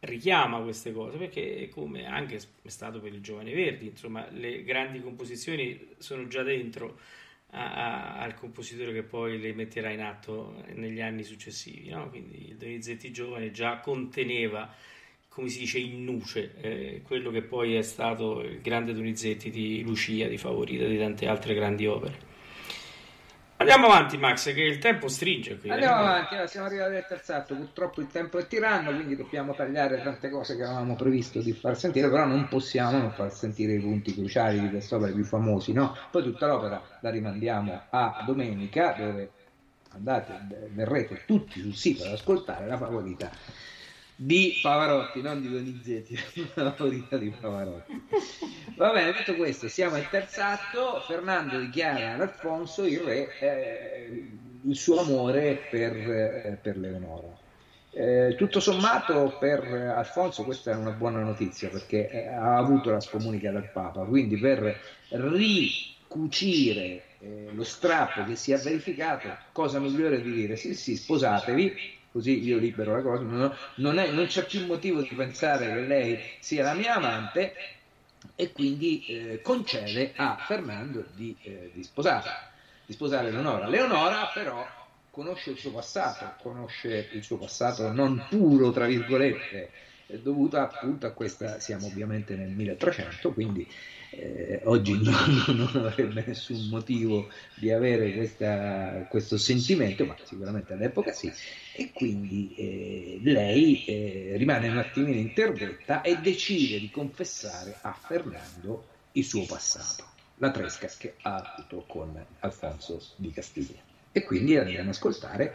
richiama 0.00 0.60
queste 0.60 0.92
cose 0.92 1.18
perché 1.18 1.68
come 1.72 2.06
anche 2.06 2.36
è 2.62 2.68
stato 2.68 3.00
per 3.00 3.12
il 3.12 3.20
giovane 3.20 3.52
Verdi 3.52 3.86
insomma 3.86 4.28
le 4.30 4.62
grandi 4.62 5.00
composizioni 5.00 5.88
sono 5.98 6.28
già 6.28 6.44
dentro 6.44 6.98
a- 7.50 7.72
a- 7.72 8.18
al 8.20 8.34
compositore 8.34 8.92
che 8.92 9.02
poi 9.02 9.38
le 9.38 9.52
metterà 9.54 9.90
in 9.90 10.00
atto 10.00 10.62
negli 10.74 11.00
anni 11.00 11.22
successivi 11.22 11.88
no? 11.90 12.08
quindi 12.10 12.48
il 12.50 12.56
Donizetti 12.56 13.10
giovane 13.10 13.50
già 13.50 13.78
conteneva 13.80 14.72
come 15.28 15.48
si 15.48 15.60
dice 15.60 15.78
in 15.78 16.04
nuce 16.04 16.54
eh, 16.60 17.02
quello 17.02 17.30
che 17.30 17.42
poi 17.42 17.74
è 17.76 17.82
stato 17.82 18.40
il 18.42 18.60
grande 18.60 18.92
Donizetti 18.92 19.50
di 19.50 19.82
Lucia 19.82 20.26
di 20.28 20.36
Favorita 20.36 20.84
di 20.86 20.98
tante 20.98 21.26
altre 21.26 21.54
grandi 21.54 21.86
opere 21.86 22.27
andiamo 23.58 23.86
avanti 23.86 24.16
Max 24.16 24.52
che 24.52 24.62
il 24.62 24.78
tempo 24.78 25.08
stringe 25.08 25.58
qui 25.58 25.68
eh. 25.68 25.72
Andiamo 25.72 25.96
avanti, 25.96 26.34
allora, 26.34 26.48
siamo 26.48 26.66
arrivati 26.66 26.94
al 26.96 27.06
terzo 27.06 27.32
atto, 27.34 27.54
purtroppo 27.54 28.00
il 28.00 28.08
tempo 28.08 28.38
è 28.38 28.46
tiranno, 28.46 28.94
quindi 28.94 29.14
dobbiamo 29.14 29.54
tagliare 29.54 30.02
tante 30.02 30.30
cose 30.30 30.56
che 30.56 30.64
avevamo 30.64 30.96
previsto 30.96 31.40
di 31.40 31.52
far 31.52 31.76
sentire, 31.76 32.10
però 32.10 32.24
non 32.24 32.48
possiamo 32.48 32.98
non 32.98 33.12
far 33.12 33.32
sentire 33.32 33.74
i 33.74 33.80
punti 33.80 34.14
cruciali 34.14 34.60
di 34.60 34.70
quest'opera, 34.70 35.10
i 35.10 35.14
più 35.14 35.24
famosi, 35.24 35.72
no? 35.72 35.96
Poi 36.10 36.22
tutta 36.22 36.46
l'opera 36.46 36.82
la 37.00 37.10
rimandiamo 37.10 37.82
a 37.90 38.22
domenica, 38.26 38.94
dove 38.96 39.30
andate, 39.92 40.68
verrete 40.72 41.22
tutti 41.26 41.60
sul 41.60 41.74
sito 41.74 42.04
ad 42.04 42.12
ascoltare 42.12 42.66
la 42.66 42.76
favorita 42.76 43.30
di 44.20 44.58
Pavarotti, 44.60 45.22
non 45.22 45.40
di 45.40 45.48
Donizetti, 45.48 46.18
la 46.54 46.72
favorita 46.72 47.16
di 47.16 47.30
Pavarotti. 47.30 48.02
Va 48.74 48.90
bene, 48.90 49.12
detto 49.12 49.36
questo, 49.36 49.68
siamo 49.68 49.94
al 49.94 50.10
terzo 50.10 50.40
atto, 50.42 51.00
Fernando 51.06 51.60
dichiara 51.60 52.14
ad 52.14 52.22
Alfonso, 52.22 52.84
il 52.84 52.98
re, 52.98 53.38
eh, 53.38 54.28
il 54.64 54.74
suo 54.74 54.98
amore 55.02 55.68
per, 55.70 55.94
eh, 55.94 56.58
per 56.60 56.78
Leonora. 56.78 57.28
Eh, 57.92 58.34
tutto 58.36 58.58
sommato 58.58 59.36
per 59.38 59.62
Alfonso 59.62 60.42
questa 60.42 60.72
è 60.72 60.74
una 60.74 60.90
buona 60.90 61.22
notizia 61.22 61.68
perché 61.68 62.10
eh, 62.10 62.26
ha 62.26 62.56
avuto 62.56 62.90
la 62.90 63.00
scomunica 63.00 63.52
dal 63.52 63.70
Papa, 63.70 64.02
quindi 64.04 64.36
per 64.36 64.80
ricucire 65.10 67.02
eh, 67.20 67.50
lo 67.52 67.62
strappo 67.62 68.24
che 68.24 68.34
si 68.34 68.50
è 68.50 68.58
verificato, 68.58 69.28
cosa 69.52 69.78
migliore 69.78 70.20
di 70.20 70.32
dire 70.32 70.56
sì 70.56 70.74
sì 70.74 70.96
sposatevi, 70.96 71.97
così 72.10 72.42
io 72.42 72.58
libero 72.58 72.96
la 72.96 73.02
cosa, 73.02 73.22
non, 73.22 73.54
non, 73.76 73.98
è, 73.98 74.10
non 74.10 74.26
c'è 74.26 74.44
più 74.44 74.66
motivo 74.66 75.02
di 75.02 75.14
pensare 75.14 75.66
che 75.66 75.80
lei 75.80 76.18
sia 76.40 76.62
la 76.62 76.74
mia 76.74 76.94
amante 76.94 77.54
e 78.34 78.52
quindi 78.52 79.04
eh, 79.06 79.40
concede 79.42 80.12
a 80.16 80.36
Fernando 80.46 81.04
di, 81.14 81.36
eh, 81.42 81.70
di, 81.72 81.82
sposare, 81.82 82.30
di 82.86 82.92
sposare 82.92 83.30
Leonora. 83.30 83.68
Leonora 83.68 84.30
però 84.32 84.66
conosce 85.10 85.50
il 85.50 85.58
suo 85.58 85.72
passato, 85.72 86.34
conosce 86.42 87.08
il 87.12 87.22
suo 87.22 87.38
passato 87.38 87.90
non 87.92 88.26
puro, 88.28 88.70
tra 88.70 88.86
virgolette, 88.86 89.70
dovuto 90.22 90.58
appunto 90.58 91.06
a 91.06 91.10
questa, 91.10 91.60
siamo 91.60 91.86
ovviamente 91.86 92.34
nel 92.34 92.50
1300, 92.50 93.32
quindi 93.32 93.68
eh, 94.10 94.60
oggi 94.64 94.92
non, 95.02 95.44
non, 95.72 95.84
avrebbe 95.86 96.24
nessun 96.26 96.68
motivo 96.68 97.28
di 97.54 97.70
avere 97.70 98.12
questa, 98.14 99.06
questo 99.08 99.36
sentimento, 99.36 100.04
ma 100.04 100.16
sicuramente 100.22 100.72
all'epoca 100.72 101.12
sì, 101.12 101.30
e 101.74 101.92
quindi 101.92 102.54
eh, 102.56 103.20
lei 103.22 103.84
eh, 103.84 104.34
rimane 104.36 104.68
un 104.68 104.78
attimino 104.78 105.18
interdetta 105.18 106.02
e 106.02 106.16
decide 106.18 106.78
di 106.78 106.90
confessare 106.90 107.76
a 107.82 107.92
Fernando 107.92 108.86
il 109.12 109.24
suo 109.24 109.44
passato, 109.44 110.04
la 110.36 110.50
tresca 110.50 110.86
che 110.96 111.16
ha 111.22 111.54
avuto 111.54 111.84
con 111.86 112.24
Alfonso 112.40 113.02
di 113.16 113.30
Castiglia. 113.30 113.80
E 114.10 114.24
quindi 114.24 114.56
andiamo 114.56 114.88
ad 114.88 114.94
ascoltare 114.94 115.54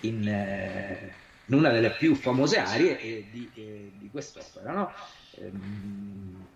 in, 0.00 0.26
eh, 0.26 1.12
in, 1.46 1.54
una 1.54 1.70
delle 1.70 1.90
più 1.90 2.14
famose 2.14 2.58
arie 2.58 3.00
eh, 3.00 3.26
di, 3.30 3.50
eh, 3.54 3.92
di 3.98 4.08
quest'opera, 4.10 4.72
no? 4.72 4.92
Ehm, 5.36 6.46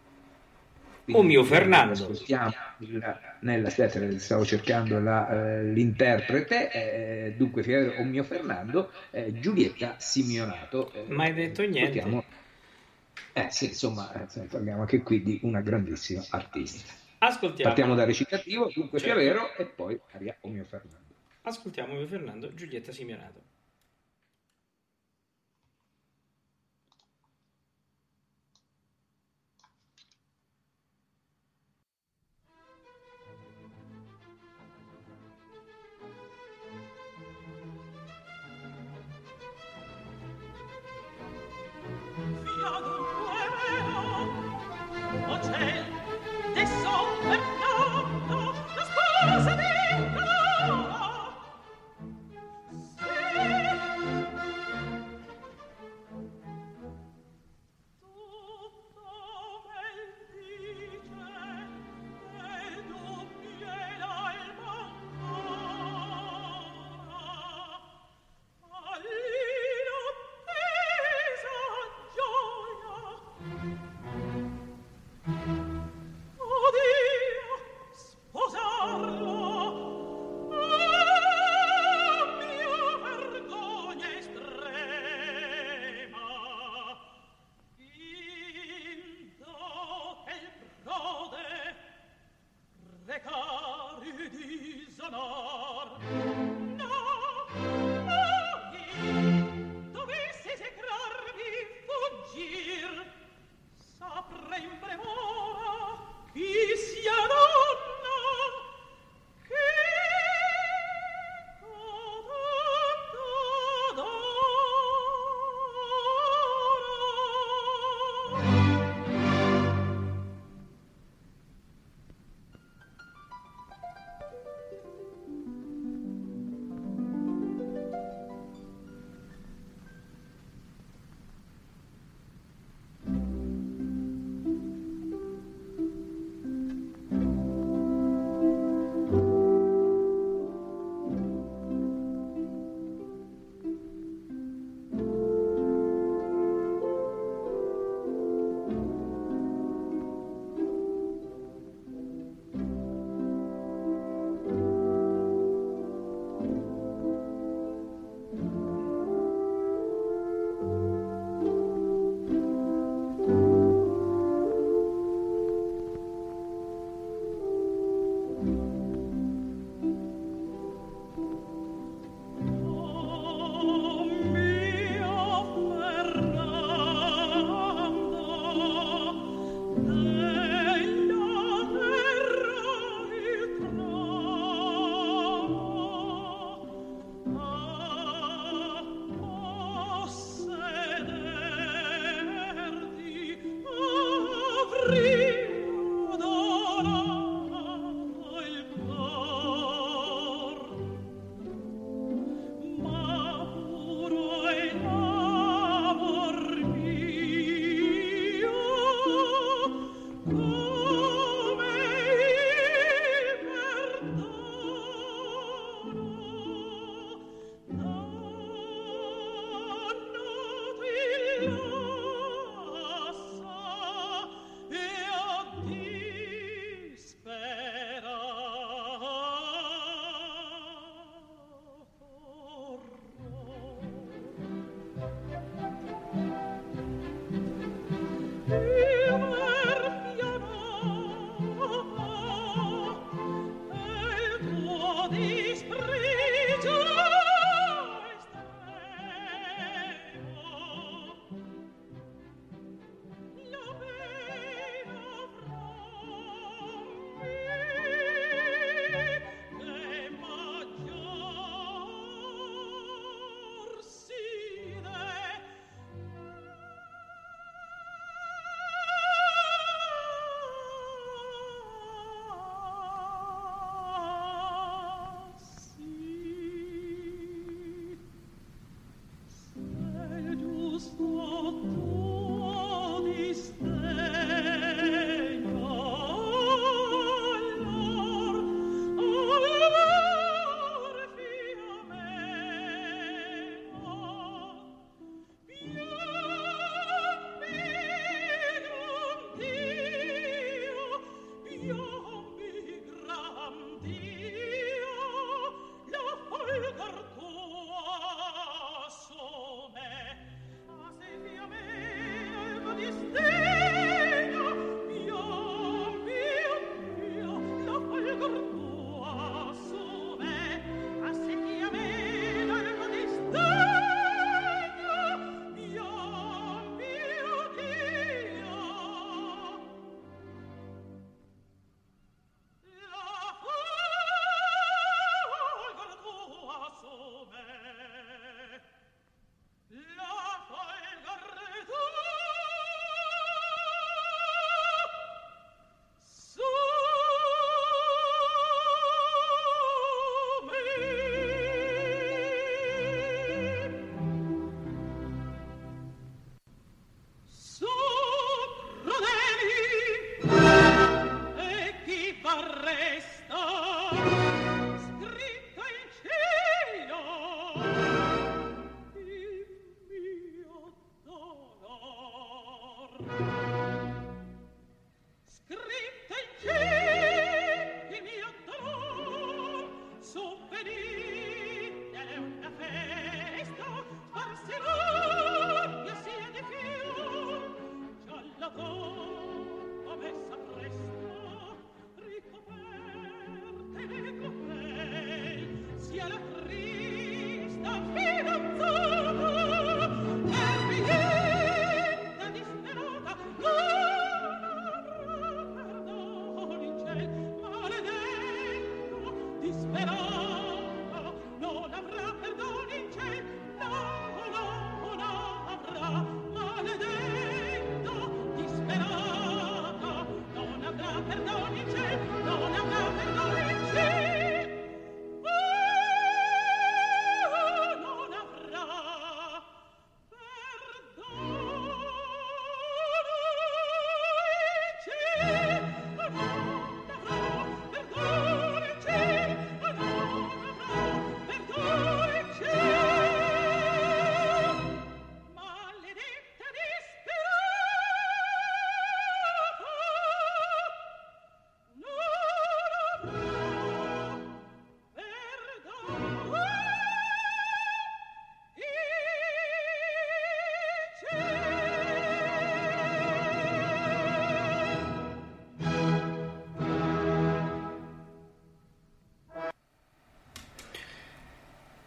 quindi, 1.05 1.21
o 1.21 1.23
mio 1.23 1.45
Fernando. 1.45 1.93
Ascoltiamo 1.93 2.53
il, 2.79 3.21
nella 3.41 3.69
aspetta, 3.69 4.19
stavo 4.19 4.45
cercando 4.45 5.01
la, 5.01 5.29
eh, 5.59 5.65
l'interprete, 5.65 6.71
eh, 6.71 7.35
dunque 7.37 7.63
o 7.99 8.05
mio 8.05 8.23
Fernando, 8.23 8.91
eh, 9.11 9.39
Giulietta 9.39 9.97
Simeonato. 9.99 10.93
Eh, 10.93 11.05
Mai 11.09 11.33
detto 11.35 11.63
niente. 11.63 12.25
Eh 13.35 13.47
sì, 13.51 13.67
insomma, 13.67 14.13
eh, 14.13 14.41
parliamo 14.45 14.83
anche 14.83 15.03
qui 15.03 15.23
di 15.23 15.41
una 15.43 15.61
grandissima 15.61 16.25
artista. 16.31 16.93
Ascoltiamo. 17.19 17.71
Partiamo 17.71 17.95
dal 17.95 18.07
recitativo, 18.07 18.71
dunque 18.75 18.99
certo. 18.99 19.19
Fiavero 19.19 19.55
e 19.55 19.65
poi 19.67 19.99
aria 20.13 20.37
o 20.41 20.49
mio 20.49 20.65
Fernando. 20.65 20.99
Ascoltiamo 21.43 21.95
mio 21.95 22.07
Fernando, 22.07 22.53
Giulietta 22.53 22.93
Simeonato. 22.93 23.43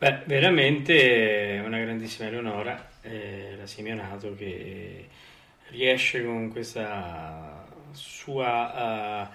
Beh, 0.06 0.22
veramente 0.26 1.60
una 1.66 1.80
grandissima 1.80 2.28
Eleonora, 2.28 2.92
eh, 3.02 3.56
la 3.58 3.66
Simeonato, 3.66 4.36
che 4.36 5.08
riesce 5.70 6.24
con 6.24 6.52
questa 6.52 7.66
sua, 7.92 9.28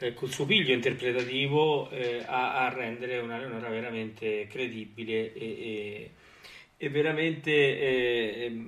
uh, 0.00 0.14
col 0.14 0.28
suo 0.28 0.44
piglio 0.44 0.72
interpretativo 0.72 1.88
eh, 1.90 2.24
a, 2.26 2.66
a, 2.66 2.74
rendere 2.74 3.18
una 3.18 3.38
Leonora 3.38 3.68
veramente 3.68 4.48
credibile 4.48 5.32
e, 5.32 5.44
e, 5.44 6.10
e 6.76 6.88
veramente 6.88 7.52
eh, 7.52 8.62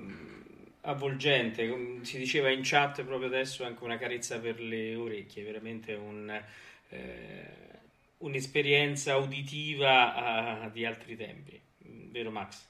avvolgente. 0.83 1.99
Si 2.03 2.17
diceva 2.17 2.49
in 2.51 2.61
chat 2.63 3.03
proprio 3.03 3.27
adesso 3.27 3.65
anche 3.65 3.83
una 3.83 3.97
carezza 3.97 4.39
per 4.39 4.61
le 4.61 4.95
orecchie, 4.95 5.43
veramente 5.43 5.93
un 5.93 6.41
eh, 6.87 7.68
un'esperienza 8.19 9.17
uditiva 9.17 10.65
uh, 10.65 10.71
di 10.71 10.85
altri 10.85 11.15
tempi, 11.15 11.59
vero 12.11 12.31
Max? 12.31 12.67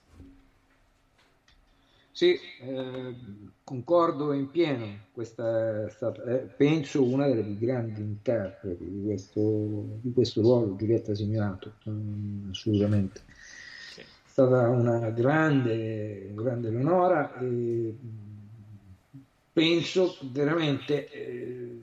Sì, 2.19 2.37
eh, 2.61 3.15
concordo 3.63 4.33
in 4.33 4.51
pieno, 4.51 5.05
questa 5.13 5.85
è 5.85 5.89
stata, 5.89 6.21
eh, 6.23 6.37
penso, 6.39 7.01
una 7.01 7.27
delle 7.27 7.43
più 7.43 7.57
grandi 7.57 8.01
interpreti 8.01 8.83
di 8.83 9.03
questo, 9.05 9.99
di 10.01 10.11
questo 10.11 10.41
ruolo, 10.41 10.75
Giulietta 10.75 11.15
Simeonato, 11.15 11.75
mm, 11.89 12.49
assolutamente. 12.49 13.21
Sì. 13.93 14.01
È 14.01 14.05
stata 14.25 14.67
una 14.67 15.09
grande, 15.11 16.33
grande 16.33 16.69
Leonora 16.71 17.39
e 17.39 17.95
penso 19.53 20.17
veramente 20.23 21.09
eh, 21.09 21.79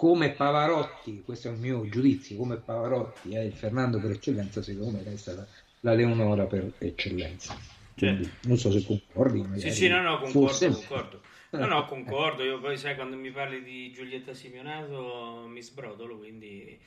come 0.00 0.30
Pavarotti, 0.30 1.20
questo 1.22 1.48
è 1.48 1.50
un 1.50 1.58
mio 1.58 1.86
giudizio, 1.86 2.38
come 2.38 2.56
Pavarotti 2.56 3.34
è 3.34 3.40
il 3.40 3.52
Fernando 3.52 4.00
per 4.00 4.12
eccellenza, 4.12 4.62
secondo 4.62 4.96
me 4.96 5.02
resta 5.02 5.34
la, 5.34 5.46
la 5.80 5.92
Leonora 5.92 6.46
per 6.46 6.72
eccellenza. 6.78 7.54
Quindi, 7.94 8.24
certo. 8.24 8.48
non 8.48 8.56
so 8.56 8.72
se 8.72 8.82
concordi. 8.82 9.60
Sì, 9.60 9.70
sì, 9.70 9.88
no, 9.88 10.00
no, 10.00 10.18
concordo, 10.18 10.46
forse... 10.46 10.70
concordo. 10.70 11.20
No, 11.50 11.66
no, 11.66 11.84
concordo. 11.84 12.42
Io 12.44 12.58
poi, 12.60 12.78
sai, 12.78 12.94
quando 12.94 13.14
mi 13.16 13.30
parli 13.30 13.62
di 13.62 13.92
Giulietta 13.92 14.32
Simeonato 14.32 15.44
mi 15.46 15.60
sbrodolo, 15.60 16.16
quindi 16.16 16.80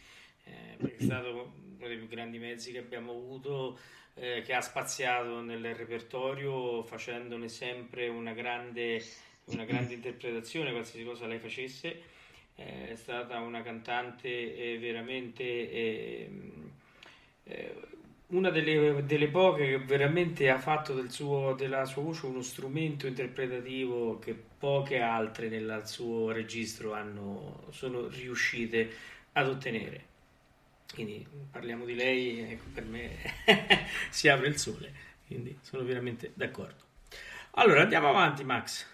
eh, 0.46 0.78
è 0.80 0.96
stato 0.98 1.54
uno 1.78 1.88
dei 1.88 1.98
più 1.98 2.08
grandi 2.08 2.40
mezzi 2.40 2.72
che 2.72 2.80
abbiamo 2.80 3.12
avuto, 3.12 3.78
eh, 4.16 4.42
che 4.44 4.56
ha 4.56 4.62
spaziato 4.62 5.40
nel 5.42 5.76
repertorio 5.76 6.82
facendone 6.82 7.48
sempre 7.48 8.08
una 8.08 8.34
grande, 8.34 9.04
una 9.46 9.66
grande 9.66 9.94
interpretazione, 9.94 10.72
qualsiasi 10.72 11.06
cosa 11.06 11.28
lei 11.28 11.38
facesse. 11.38 12.13
Eh, 12.56 12.92
è 12.92 12.96
stata 12.96 13.40
una 13.40 13.62
cantante 13.62 14.28
eh, 14.28 14.78
veramente 14.78 15.72
ehm, 15.72 16.72
eh, 17.46 17.76
una 18.28 18.50
delle, 18.50 19.04
delle, 19.06 19.28
poche 19.28 19.68
che 19.68 19.78
veramente 19.80 20.50
ha 20.50 20.58
fatto 20.58 20.94
del 20.94 21.12
suo, 21.12 21.54
della 21.54 21.86
sua 21.86 22.02
voce 22.02 22.26
uno 22.26 22.42
strumento 22.42 23.06
interpretativo 23.08 24.18
che 24.20 24.34
poche 24.34 25.00
altre 25.00 25.50
nel 25.50 25.82
suo 25.86 26.32
registro 26.32 26.94
hanno, 26.94 27.66
sono 27.72 28.08
riuscite 28.08 28.92
ad 29.34 29.48
ottenere. 29.48 30.12
Quindi 30.94 31.26
parliamo 31.52 31.86
di 31.86 31.96
lei, 31.96 32.40
ecco, 32.40 32.66
per 32.74 32.86
me 32.86 33.18
si 34.10 34.30
apre 34.30 34.48
il 34.48 34.58
sole, 34.58 34.94
quindi 35.26 35.58
sono 35.62 35.84
veramente 35.84 36.32
d'accordo. 36.34 36.84
Allora 37.52 37.82
andiamo 37.82 38.10
avanti, 38.10 38.44
Max. 38.44 38.93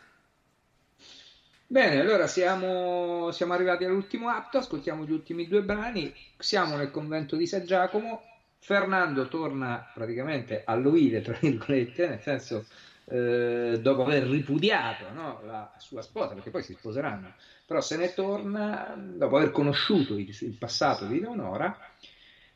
Bene, 1.71 1.99
allora 1.99 2.25
siamo, 2.25 3.29
siamo 3.29 3.53
arrivati 3.53 3.85
all'ultimo 3.85 4.29
atto, 4.29 4.57
ascoltiamo 4.57 5.05
gli 5.05 5.11
ultimi 5.11 5.47
due 5.47 5.61
brani, 5.61 6.11
siamo 6.35 6.75
nel 6.75 6.89
convento 6.89 7.35
di 7.35 7.45
San 7.45 7.63
Giacomo, 7.63 8.23
Fernando 8.57 9.27
torna 9.27 9.87
praticamente 9.93 10.63
all'uile, 10.65 11.21
tra 11.21 11.37
virgolette, 11.39 12.07
nel 12.07 12.21
senso 12.21 12.65
eh, 13.05 13.77
dopo 13.79 14.01
aver 14.01 14.23
ripudiato 14.23 15.11
no, 15.13 15.41
la 15.45 15.71
sua 15.77 16.01
sposa, 16.01 16.33
perché 16.33 16.49
poi 16.49 16.63
si 16.63 16.73
sposeranno, 16.73 17.35
però 17.67 17.81
se 17.81 17.97
ne 17.97 18.15
torna 18.15 18.95
dopo 18.97 19.37
aver 19.37 19.51
conosciuto 19.51 20.17
il, 20.17 20.27
il 20.27 20.57
passato 20.57 21.05
di 21.05 21.19
Leonora, 21.19 21.77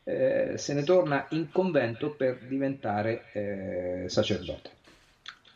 eh, 0.02 0.54
se 0.58 0.74
ne 0.74 0.82
torna 0.82 1.24
in 1.30 1.52
convento 1.52 2.16
per 2.16 2.40
diventare 2.48 3.26
eh, 3.32 4.08
sacerdote. 4.08 4.82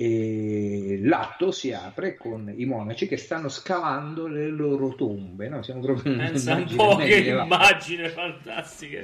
E 0.01 1.01
l'atto 1.03 1.51
si 1.51 1.73
apre 1.73 2.15
con 2.15 2.53
i 2.57 2.65
monaci 2.67 3.09
che 3.09 3.17
stanno 3.17 3.49
scavando 3.49 4.29
le 4.29 4.47
loro 4.47 4.95
tombe. 4.95 5.49
No? 5.49 5.63
Siamo 5.63 5.81
proprio 5.81 6.17
Pensa 6.17 6.55
un 6.55 6.73
po' 6.77 6.97
che 6.97 7.17
immagine 7.17 8.09
fantastica 8.09 9.03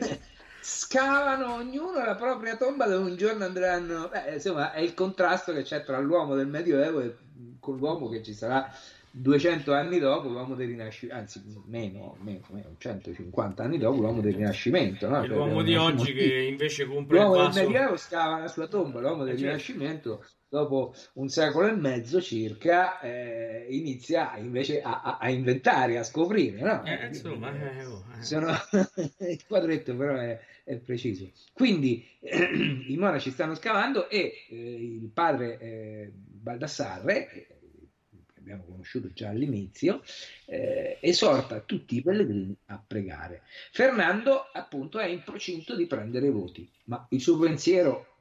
scavano 0.65 1.57
ognuno 1.57 2.03
la 2.03 2.15
propria 2.15 2.57
tomba 2.57 2.87
dove 2.87 3.11
un 3.11 3.17
giorno 3.17 3.45
andranno. 3.45 4.09
Beh, 4.09 4.35
insomma, 4.35 4.73
è 4.73 4.81
il 4.81 4.95
contrasto 4.95 5.53
che 5.53 5.63
c'è 5.63 5.85
tra 5.85 5.99
l'uomo 5.99 6.35
del 6.35 6.47
Medioevo 6.47 7.01
e 7.01 7.17
con 7.61 7.77
l'uomo 7.77 8.09
che 8.09 8.23
ci 8.23 8.33
sarà 8.33 8.73
200 9.11 9.73
anni 9.75 9.99
dopo, 9.99 10.29
l'uomo 10.29 10.55
del 10.55 10.69
Rinascimento, 10.69 11.21
anzi 11.21 11.43
meno, 11.67 12.17
meno, 12.21 12.47
meno, 12.51 12.75
150 12.79 13.63
anni 13.63 13.79
dopo, 13.79 14.01
l'uomo 14.01 14.23
del 14.23 14.35
Rinascimento. 14.35 15.07
No? 15.07 15.27
l'uomo 15.27 15.63
di 15.63 15.77
oggi 15.77 16.15
che 16.15 16.47
invece 16.49 16.87
compra 16.87 17.19
l'uomo 17.19 17.35
il 17.35 17.41
vaso... 17.43 17.59
del 17.59 17.69
Medioevo 17.69 17.97
scava 17.97 18.39
la 18.39 18.49
sua 18.49 18.67
tomba, 18.67 19.01
l'uomo 19.01 19.25
del 19.25 19.35
eh, 19.45 19.59
certo. 19.59 20.25
Dopo 20.55 20.95
un 21.15 21.29
secolo 21.29 21.67
e 21.67 21.73
mezzo 21.73 22.23
circa, 22.23 23.01
eh, 23.01 23.67
inizia 23.71 24.37
invece 24.37 24.83
a, 24.83 25.03
a, 25.03 25.19
a, 25.19 25.29
inventare, 25.29 25.99
a 25.99 26.05
scoprire. 26.05 26.61
No? 26.61 26.85
Eh, 26.85 27.07
insomma, 27.07 27.53
eh, 27.53 27.85
oh, 27.85 28.05
eh. 28.17 28.23
Sono... 28.23 28.53
il 29.19 29.45
quadretto 29.49 29.97
però 29.97 30.15
è, 30.15 30.39
è 30.63 30.77
preciso. 30.77 31.29
Quindi 31.53 32.07
i 32.87 32.97
monaci 32.97 33.33
stanno 33.33 33.57
scavando 33.57 34.09
e 34.09 34.45
eh, 34.49 34.57
il 34.57 35.11
padre 35.13 35.59
eh, 35.59 36.13
Baldassarre, 36.15 37.27
che 37.27 37.47
abbiamo 38.39 38.63
conosciuto 38.63 39.13
già 39.13 39.31
all'inizio, 39.31 40.03
esorta 41.01 41.63
tutti 41.63 41.97
i 41.97 42.03
pellegrini 42.03 42.57
a 42.67 42.81
pregare. 42.87 43.43
Fernando 43.73 44.51
appunto 44.53 45.01
è 45.01 45.07
in 45.07 45.25
procinto 45.25 45.75
di 45.75 45.89
prendere 45.89 46.31
voti, 46.31 46.71
ma 46.85 47.05
il 47.11 47.21
suo 47.21 47.39
pensiero 47.39 48.14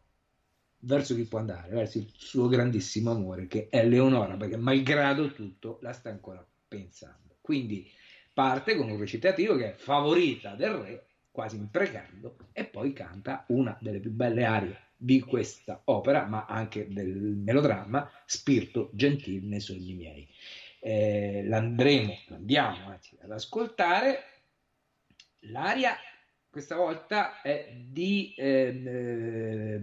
verso 0.86 1.16
chi 1.16 1.24
può 1.24 1.40
andare, 1.40 1.74
verso 1.74 1.98
il 1.98 2.10
suo 2.16 2.48
grandissimo 2.48 3.12
amore 3.12 3.48
che 3.48 3.68
è 3.70 3.86
Leonora, 3.86 4.36
perché 4.36 4.58
malgrado 4.58 5.32
tutto 5.32 5.80
la 5.82 5.94
sta 5.94 6.10
ancora 6.10 6.46
pensando. 6.68 7.38
Quindi 7.42 7.90
parte 8.34 8.76
con 8.76 8.90
un 8.90 8.98
recitativo 8.98 9.56
che 9.56 9.74
è 9.74 9.76
favorita 9.76 10.56
del 10.56 10.72
re, 10.72 11.06
quasi 11.32 11.56
imprecando, 11.56 12.38
e 12.52 12.66
poi 12.66 12.94
canta 12.94 13.46
una 13.48 13.78
delle 13.80 14.00
più 14.00 14.12
belle 14.12 14.46
arie 14.46 14.78
di 14.96 15.20
questa 15.20 15.82
opera, 15.86 16.26
ma 16.26 16.46
anche 16.46 16.88
del 16.88 17.08
melodramma, 17.08 18.10
Spirito 18.26 18.90
gentil 18.94 19.46
nei 19.46 19.60
sogni 19.60 19.94
miei. 19.94 20.28
Eh, 20.80 21.44
l'andremo, 21.46 22.18
andiamo 22.30 22.90
anzi, 22.90 23.18
ad 23.22 23.32
ascoltare. 23.32 24.24
L'aria 25.48 25.98
questa 26.54 26.76
volta 26.76 27.42
è 27.42 27.74
di 27.76 28.32
eh, 28.38 29.82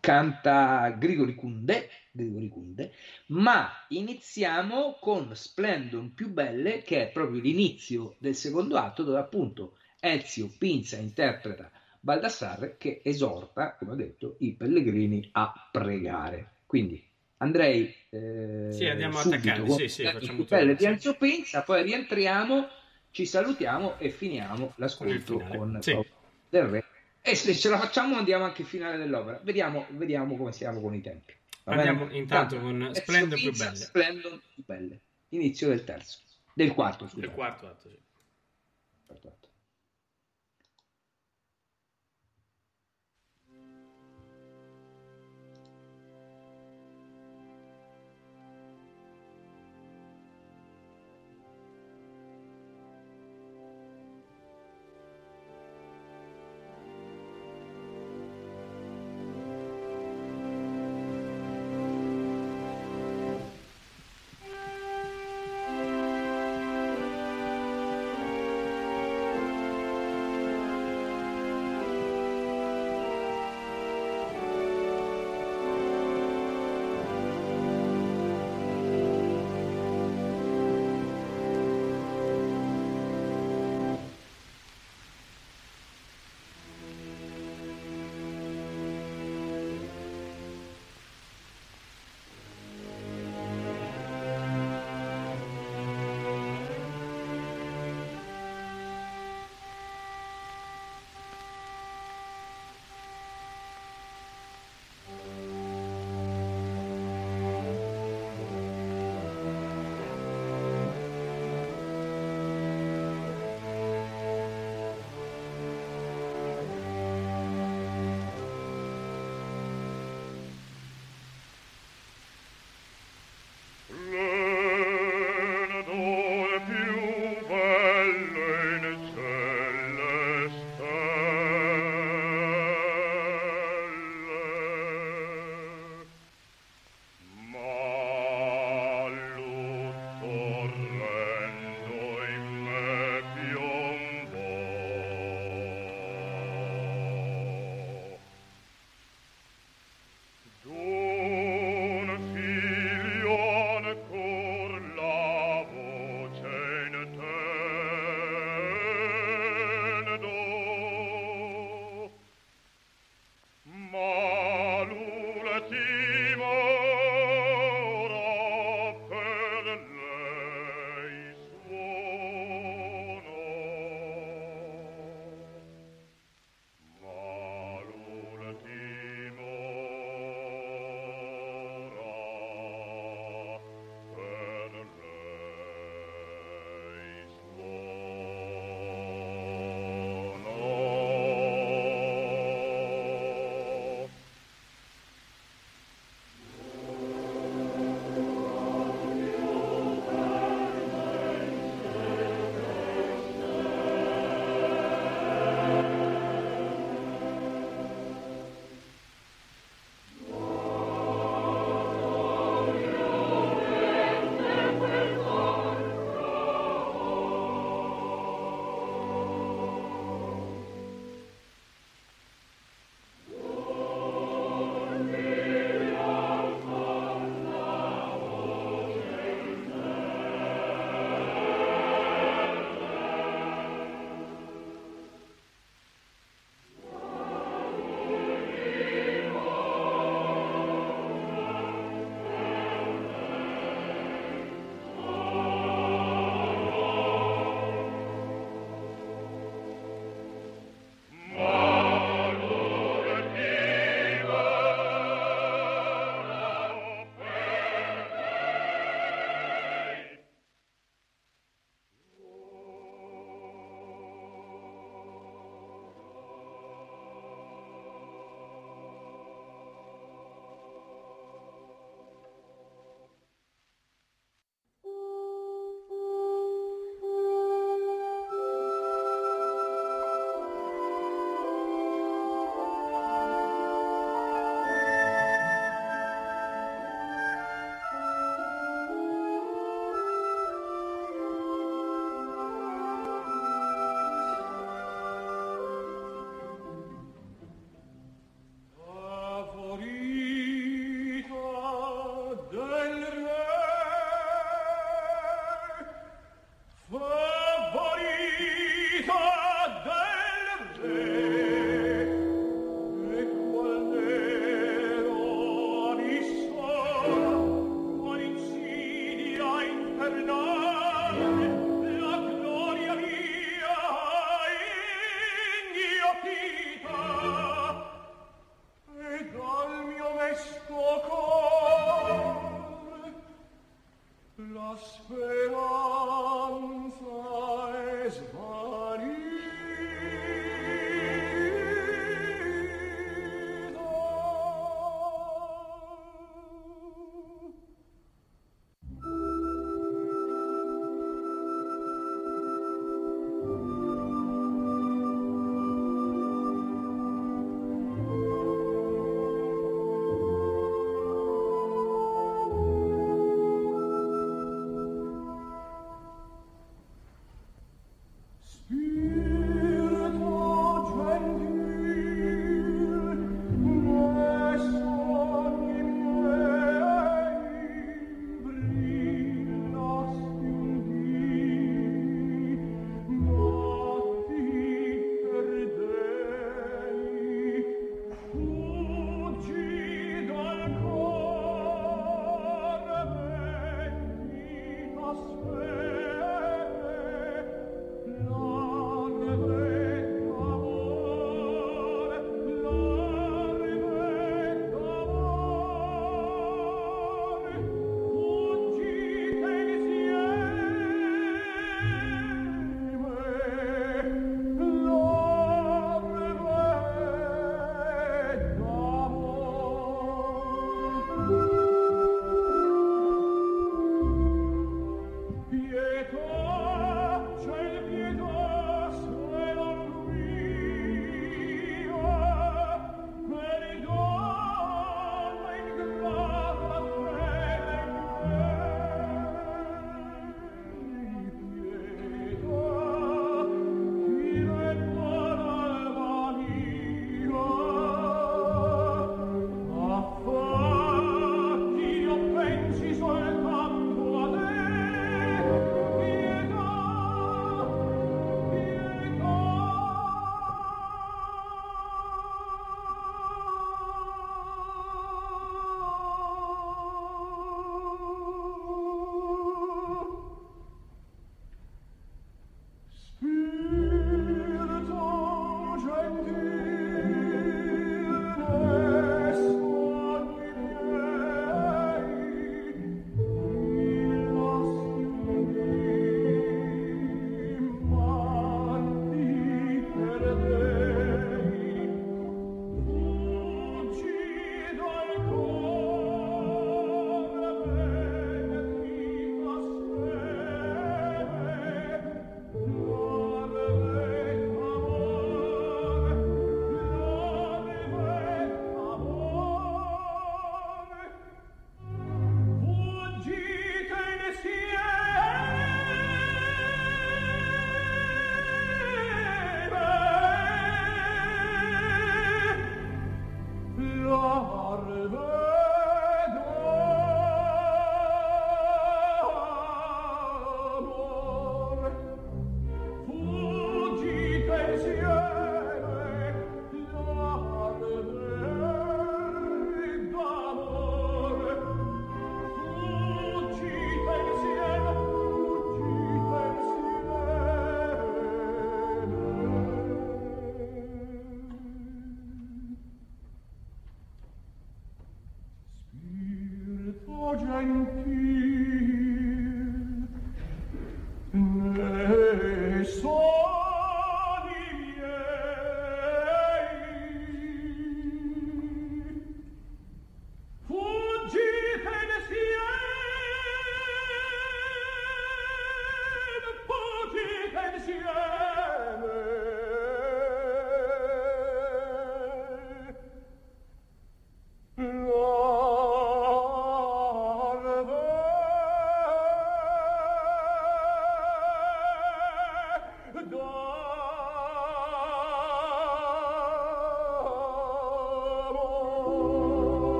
canta 0.00 0.90
Grigori 0.98 1.34
Kunde, 1.34 1.88
Grigori 2.10 2.48
Kunde, 2.48 2.92
ma 3.26 3.70
iniziamo 3.88 4.96
con 5.00 5.30
Splendon 5.34 6.14
più 6.14 6.30
belle, 6.30 6.82
che 6.82 7.02
è 7.02 7.12
proprio 7.12 7.40
l'inizio 7.40 8.16
del 8.18 8.34
secondo 8.34 8.76
atto, 8.76 9.02
dove 9.04 9.18
appunto 9.18 9.76
Ezio 10.00 10.50
Pinza 10.58 10.96
interpreta 10.96 11.70
Baldassarre 12.00 12.76
che 12.78 13.02
esorta, 13.04 13.76
come 13.78 13.92
ho 13.92 13.94
detto, 13.94 14.36
i 14.38 14.54
pellegrini 14.54 15.28
a 15.32 15.68
pregare. 15.70 16.54
Quindi 16.66 17.04
andrei 17.38 17.94
eh, 18.08 18.68
sì, 18.72 18.86
andiamo 18.86 19.18
a 19.18 19.20
attaccare, 19.20 19.68
sì, 19.70 19.88
sì, 19.88 20.04
facciamo 20.04 20.44
belle 20.44 20.74
di 20.74 20.86
Ezio 20.86 21.14
Pinza, 21.14 21.62
poi 21.62 21.82
rientriamo, 21.82 22.68
ci 23.10 23.26
salutiamo 23.26 23.98
e 23.98 24.10
finiamo 24.10 24.72
l'ascolto 24.76 25.38
con, 25.38 25.56
con 25.56 25.82
sì. 25.82 25.98
del 26.48 26.64
re 26.64 26.84
e 27.22 27.34
se 27.34 27.54
ce 27.54 27.68
la 27.68 27.78
facciamo 27.78 28.16
andiamo 28.16 28.44
anche 28.44 28.62
al 28.62 28.68
finale 28.68 28.96
dell'opera. 28.96 29.40
Vediamo, 29.42 29.86
vediamo 29.90 30.36
come 30.36 30.52
siamo 30.52 30.80
con 30.80 30.94
i 30.94 31.00
tempi. 31.00 31.34
Va 31.64 31.74
Andiamo 31.74 32.06
bene? 32.06 32.18
intanto 32.18 32.58
con 32.58 32.90
Splendor 32.92 33.38
più 33.38 33.52
belle. 33.52 33.76
Splendor 33.76 34.40
più 34.54 34.64
belle. 34.64 35.00
Inizio 35.30 35.68
del 35.68 35.84
terzo. 35.84 36.20
Del 36.54 36.72
quarto, 36.72 37.04
scusate. 37.06 37.26
Del 37.26 37.34
quarto 37.34 37.66
atto, 37.66 37.88
sì. 37.88 37.98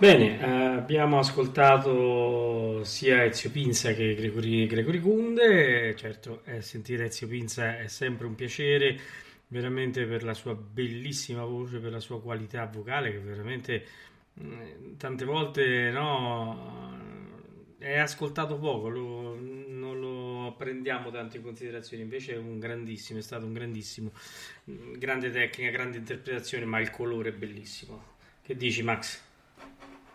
Bene, 0.00 0.38
eh, 0.40 0.44
abbiamo 0.76 1.18
ascoltato 1.18 2.84
sia 2.84 3.24
Ezio 3.24 3.50
Pinza 3.50 3.92
che 3.94 4.14
Gregory, 4.14 4.66
Gregory 4.66 5.00
Kunde. 5.00 5.94
Certo, 5.96 6.42
eh, 6.44 6.62
sentire 6.62 7.06
Ezio 7.06 7.26
Pinza 7.26 7.78
è 7.78 7.88
sempre 7.88 8.26
un 8.26 8.34
piacere, 8.36 8.96
veramente 9.48 10.06
per 10.06 10.22
la 10.22 10.34
sua 10.34 10.54
bellissima 10.54 11.44
voce, 11.44 11.78
per 11.80 11.90
la 11.90 11.98
sua 12.00 12.20
qualità 12.22 12.64
vocale, 12.66 13.10
che 13.10 13.18
veramente 13.18 13.84
mh, 14.34 14.96
tante 14.98 15.24
volte 15.24 15.90
no, 15.90 16.96
è 17.78 17.98
ascoltato 17.98 18.56
poco, 18.58 18.88
lo- 18.88 19.34
non 19.40 19.98
lo 20.00 20.54
prendiamo 20.56 21.10
tanto 21.10 21.36
in 21.36 21.42
considerazione. 21.42 22.02
Invece 22.04 22.34
è 22.34 22.36
un 22.36 22.58
grandissimo, 22.60 23.18
è 23.18 23.22
stato 23.22 23.46
un 23.46 23.52
grandissimo, 23.52 24.12
mh, 24.64 24.92
grande 24.98 25.30
tecnica, 25.32 25.70
grande 25.70 25.98
interpretazione, 25.98 26.64
ma 26.66 26.78
il 26.80 26.90
colore 26.90 27.30
è 27.30 27.32
bellissimo. 27.32 28.16
Che 28.42 28.56
dici, 28.56 28.82
Max? 28.82 29.26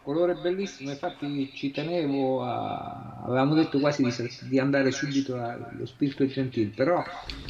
Colore 0.03 0.35
bellissimo, 0.35 0.91
infatti 0.91 1.51
ci 1.55 1.71
tenevo 1.71 2.43
a... 2.43 3.21
avevamo 3.25 3.55
detto 3.55 3.79
quasi 3.79 4.03
di, 4.03 4.13
di 4.49 4.59
andare 4.59 4.91
subito 4.91 5.35
allo 5.41 5.85
spirito 5.85 6.25
gentile, 6.27 6.69
però 6.75 7.03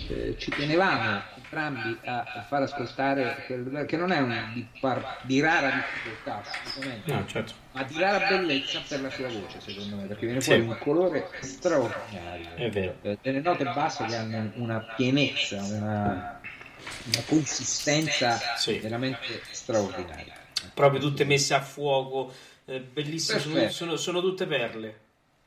eh, 0.09 0.35
ci 0.37 0.51
tenevamo 0.51 1.21
entrambi 1.35 1.97
a, 2.05 2.19
a 2.23 2.41
far 2.43 2.61
ascoltare 2.63 3.43
quel- 3.47 3.85
che 3.87 3.97
non 3.97 4.11
è 4.11 4.19
un 4.19 4.51
di, 4.53 4.67
par- 4.79 5.19
di 5.23 5.39
rara 5.41 5.69
difficoltà 5.71 6.41
assolutamente, 6.41 7.11
No, 7.11 7.25
certo. 7.27 7.53
ma 7.71 7.83
di 7.83 7.99
rara 7.99 8.27
bellezza 8.27 8.81
per 8.87 9.01
la 9.01 9.09
sua 9.09 9.27
voce 9.29 9.59
secondo 9.59 9.95
me, 9.97 10.05
perché 10.05 10.25
viene 10.25 10.41
Sì. 10.41 10.47
fuori 10.53 10.61
un 10.67 10.77
colore 10.79 11.27
straordinario, 11.41 12.55
È 12.55 12.69
vero. 12.69 12.95
Eh, 13.01 13.17
delle 13.21 13.41
note 13.41 13.63
basse 13.65 14.05
che 14.05 14.15
hanno 14.15 14.51
una 14.55 14.79
pienezza, 14.95 15.61
una, 15.63 16.39
una 17.05 17.23
consistenza 17.27 18.37
Sì. 18.57 18.77
veramente 18.79 19.41
straordinaria. 19.51 20.41
Proprio 20.73 20.99
tutte 20.99 21.23
messe 21.25 21.53
a 21.53 21.61
fuoco, 21.61 22.31
eh, 22.65 22.79
bellissime, 22.81 23.39
sono, 23.39 23.69
sono- 23.69 23.95
sono 23.97 24.21
tutte 24.21 24.45
perle. 24.45 24.99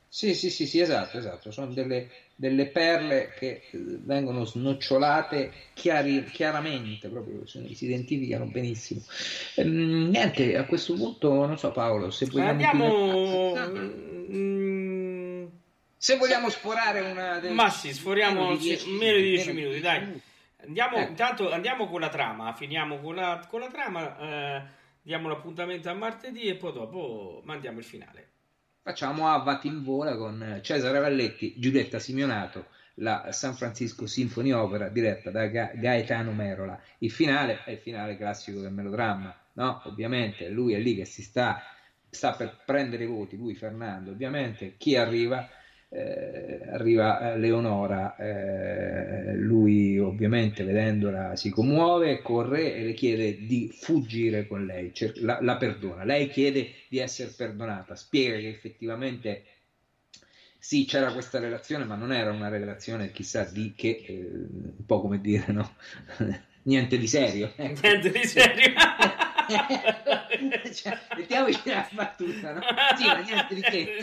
Sì, 0.08 0.34
sì, 0.34 0.50
sì, 0.50 0.66
sì, 0.66 0.80
esatto, 0.80 1.18
esatto. 1.18 1.50
Sono 1.50 1.72
delle, 1.74 2.08
delle 2.36 2.66
perle 2.68 3.32
che 3.38 3.62
eh, 3.70 3.78
vengono 4.04 4.44
snocciolate 4.44 5.52
chiari- 5.74 6.24
chiaramente, 6.24 7.08
proprio 7.08 7.44
si 7.46 7.66
identificano 7.84 8.46
benissimo. 8.46 9.02
Ehm, 9.56 10.08
niente, 10.08 10.56
a 10.56 10.64
questo 10.64 10.94
punto 10.94 11.44
non 11.44 11.58
so 11.58 11.70
Paolo, 11.72 12.10
se 12.10 12.26
vogliamo 12.26 12.50
Andiamo... 12.50 12.90
chiudere- 12.90 14.04
Mm, 14.28 15.46
se 15.96 16.16
vogliamo 16.16 16.48
sforare 16.50 17.00
una 17.00 17.38
delle- 17.38 17.54
Ma 17.54 17.68
sì, 17.70 17.92
sforiamo 17.92 18.40
meno 18.42 18.56
di 18.56 18.60
sì, 18.62 18.68
dieci 18.68 18.90
meno 18.90 19.16
di 19.16 19.22
10 19.22 19.46
meno 19.52 19.60
minuti, 19.60 19.80
dai. 19.80 20.20
Andiamo, 20.62 20.96
Ecco. 20.98 21.10
intanto 21.10 21.50
andiamo 21.52 21.88
con 21.88 22.00
la 22.00 22.08
trama, 22.08 22.52
finiamo 22.54 22.98
con 23.00 23.14
la, 23.14 23.44
con 23.48 23.60
la 23.60 23.68
trama, 23.68 24.18
eh, 24.18 24.62
diamo 25.06 25.28
l'appuntamento 25.28 25.88
a 25.88 25.94
martedì 25.94 26.48
e 26.48 26.56
poi 26.56 26.72
dopo 26.72 27.40
mandiamo 27.44 27.78
il 27.78 27.84
finale. 27.84 28.30
Facciamo 28.82 29.28
Avat 29.28 29.64
in 29.64 29.84
vola 29.84 30.16
con 30.16 30.58
Cesare 30.62 30.98
Valletti, 30.98 31.54
Giulietta 31.58 32.00
Simeonato, 32.00 32.66
la 32.94 33.30
San 33.30 33.54
Francisco 33.54 34.06
Symphony 34.06 34.50
Opera 34.50 34.88
diretta 34.88 35.30
da 35.30 35.46
Ga- 35.46 35.70
Gaetano 35.74 36.32
Merola. 36.32 36.80
Il 36.98 37.12
finale 37.12 37.62
è 37.62 37.70
il 37.70 37.78
finale 37.78 38.16
classico 38.16 38.60
del 38.60 38.72
melodramma, 38.72 39.32
no? 39.52 39.82
Ovviamente 39.84 40.48
lui 40.48 40.72
è 40.72 40.78
lì 40.78 40.96
che 40.96 41.04
si 41.04 41.22
sta, 41.22 41.62
sta 42.10 42.32
per 42.32 42.64
prendere 42.64 43.04
i 43.04 43.08
voti, 43.08 43.36
lui 43.36 43.54
Fernando, 43.54 44.10
ovviamente. 44.10 44.74
Chi 44.76 44.96
arriva? 44.96 45.48
Eh, 45.88 46.60
arriva 46.72 47.32
eh, 47.34 47.38
Leonora, 47.38 48.16
eh, 48.16 49.34
lui 49.36 49.98
ovviamente 49.98 50.64
vedendola 50.64 51.36
si 51.36 51.48
commuove, 51.50 52.20
corre 52.22 52.74
e 52.74 52.84
le 52.84 52.92
chiede 52.92 53.46
di 53.46 53.70
fuggire 53.72 54.46
con 54.48 54.66
lei, 54.66 54.92
cer- 54.92 55.16
la, 55.18 55.38
la 55.40 55.56
perdona, 55.56 56.04
lei 56.04 56.28
chiede 56.28 56.70
di 56.88 56.98
essere 56.98 57.30
perdonata, 57.30 57.94
spiega 57.94 58.36
che 58.38 58.48
effettivamente 58.48 59.44
sì 60.58 60.84
c'era 60.84 61.12
questa 61.12 61.38
relazione 61.38 61.84
ma 61.84 61.94
non 61.94 62.12
era 62.12 62.32
una 62.32 62.48
relazione 62.48 63.12
chissà 63.12 63.44
di 63.44 63.72
che, 63.76 64.02
eh, 64.06 64.14
un 64.32 64.84
po' 64.86 65.00
come 65.00 65.20
dire 65.20 65.52
no, 65.52 65.76
niente 66.64 66.98
di 66.98 67.06
serio. 67.06 67.52
ecco. 67.56 67.80
Niente 67.82 68.10
di 68.10 68.24
serio. 68.26 68.72
Cioè, 70.72 70.98
mettiamoci 71.16 71.60
la 71.68 71.88
battuta, 71.92 72.52
no? 72.52 72.60
Sì, 72.96 73.06
ma 73.06 73.18
niente 73.20 73.54
di 73.54 73.60
che. 73.60 73.96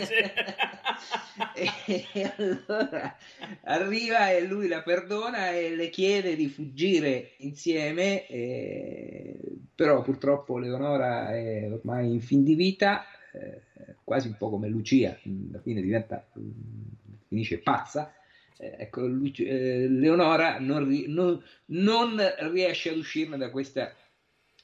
e 1.54 2.32
allora 2.36 3.16
arriva 3.64 4.30
e 4.30 4.46
lui 4.46 4.68
la 4.68 4.82
perdona 4.82 5.50
e 5.50 5.74
le 5.74 5.88
chiede 5.90 6.36
di 6.36 6.48
fuggire 6.48 7.34
insieme, 7.38 8.26
e- 8.26 9.38
però 9.74 10.02
purtroppo 10.02 10.58
Leonora 10.58 11.30
è 11.34 11.70
ormai 11.70 12.12
in 12.12 12.20
fin 12.20 12.44
di 12.44 12.54
vita, 12.54 13.04
eh, 13.32 13.62
quasi 14.04 14.28
un 14.28 14.36
po' 14.36 14.50
come 14.50 14.68
Lucia, 14.68 15.18
alla 15.24 15.60
fine 15.60 15.80
diventa, 15.82 16.24
finisce 17.28 17.58
pazza. 17.58 18.12
Eh, 18.56 18.76
ecco, 18.78 19.04
eh, 19.04 19.88
Leonora 19.88 20.58
non, 20.60 20.86
ri- 20.88 21.06
non- 21.08 21.42
non 21.66 22.16
riesce 22.52 22.90
ad 22.90 22.96
uscirne 22.96 23.36
da 23.36 23.50
questa 23.50 23.92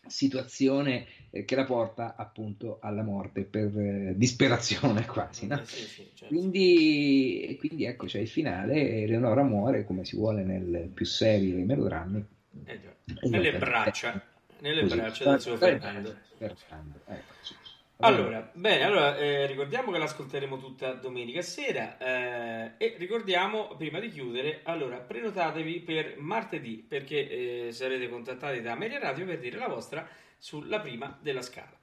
situazione 0.07 1.07
eh, 1.31 1.45
che 1.45 1.55
la 1.55 1.65
porta 1.65 2.15
appunto 2.17 2.79
alla 2.81 3.03
morte 3.03 3.43
per 3.43 3.77
eh, 3.79 4.15
disperazione 4.17 5.05
quasi. 5.07 5.47
no? 5.47 5.61
Eh, 5.61 5.65
sì, 5.65 5.83
sì, 5.83 6.11
certo. 6.15 6.35
Quindi, 6.35 7.57
quindi 7.59 7.85
ecco 7.85 8.07
c'è 8.07 8.19
il 8.19 8.29
finale, 8.29 9.03
Eleonora 9.03 9.43
muore 9.43 9.85
come 9.85 10.05
si 10.05 10.17
vuole 10.17 10.43
nel 10.43 10.91
più 10.93 11.05
serio 11.05 11.55
dei 11.55 11.65
melodrammi. 11.65 12.25
Eh 12.65 12.81
Nelle 13.29 13.59
braccia, 13.59 14.15
eh, 14.15 14.21
nelle 14.61 14.85
braccia 14.85 15.31
del 15.31 15.41
suo 15.41 15.57
Fernando. 15.57 16.17
Fernando, 16.37 17.01
ecco, 17.07 17.35
sì. 17.43 17.55
Allora, 18.03 18.51
bene, 18.55 18.83
allora 18.83 19.17
eh, 19.19 19.47
ricordiamo 19.47 19.93
che 19.93 19.99
l'ascolteremo 19.99 20.59
tutta 20.59 20.95
domenica 20.95 21.43
sera 21.43 21.99
eh, 21.99 22.73
e 22.79 22.95
ricordiamo 22.97 23.77
prima 23.77 23.99
di 24.01 24.09
chiudere, 24.09 24.61
allora 24.65 24.97
prenotatevi 24.97 25.81
per 25.81 26.15
martedì 26.19 26.77
perché 26.77 27.67
eh, 27.67 27.73
sarete 27.73 28.09
contattati 28.09 28.63
da 28.63 28.75
Media 28.75 28.99
Radio 28.99 29.27
per 29.27 29.39
dire 29.39 29.59
la 29.59 29.69
vostra 29.69 30.09
sulla 30.39 30.81
prima 30.81 31.19
della 31.21 31.43
scala. 31.43 31.79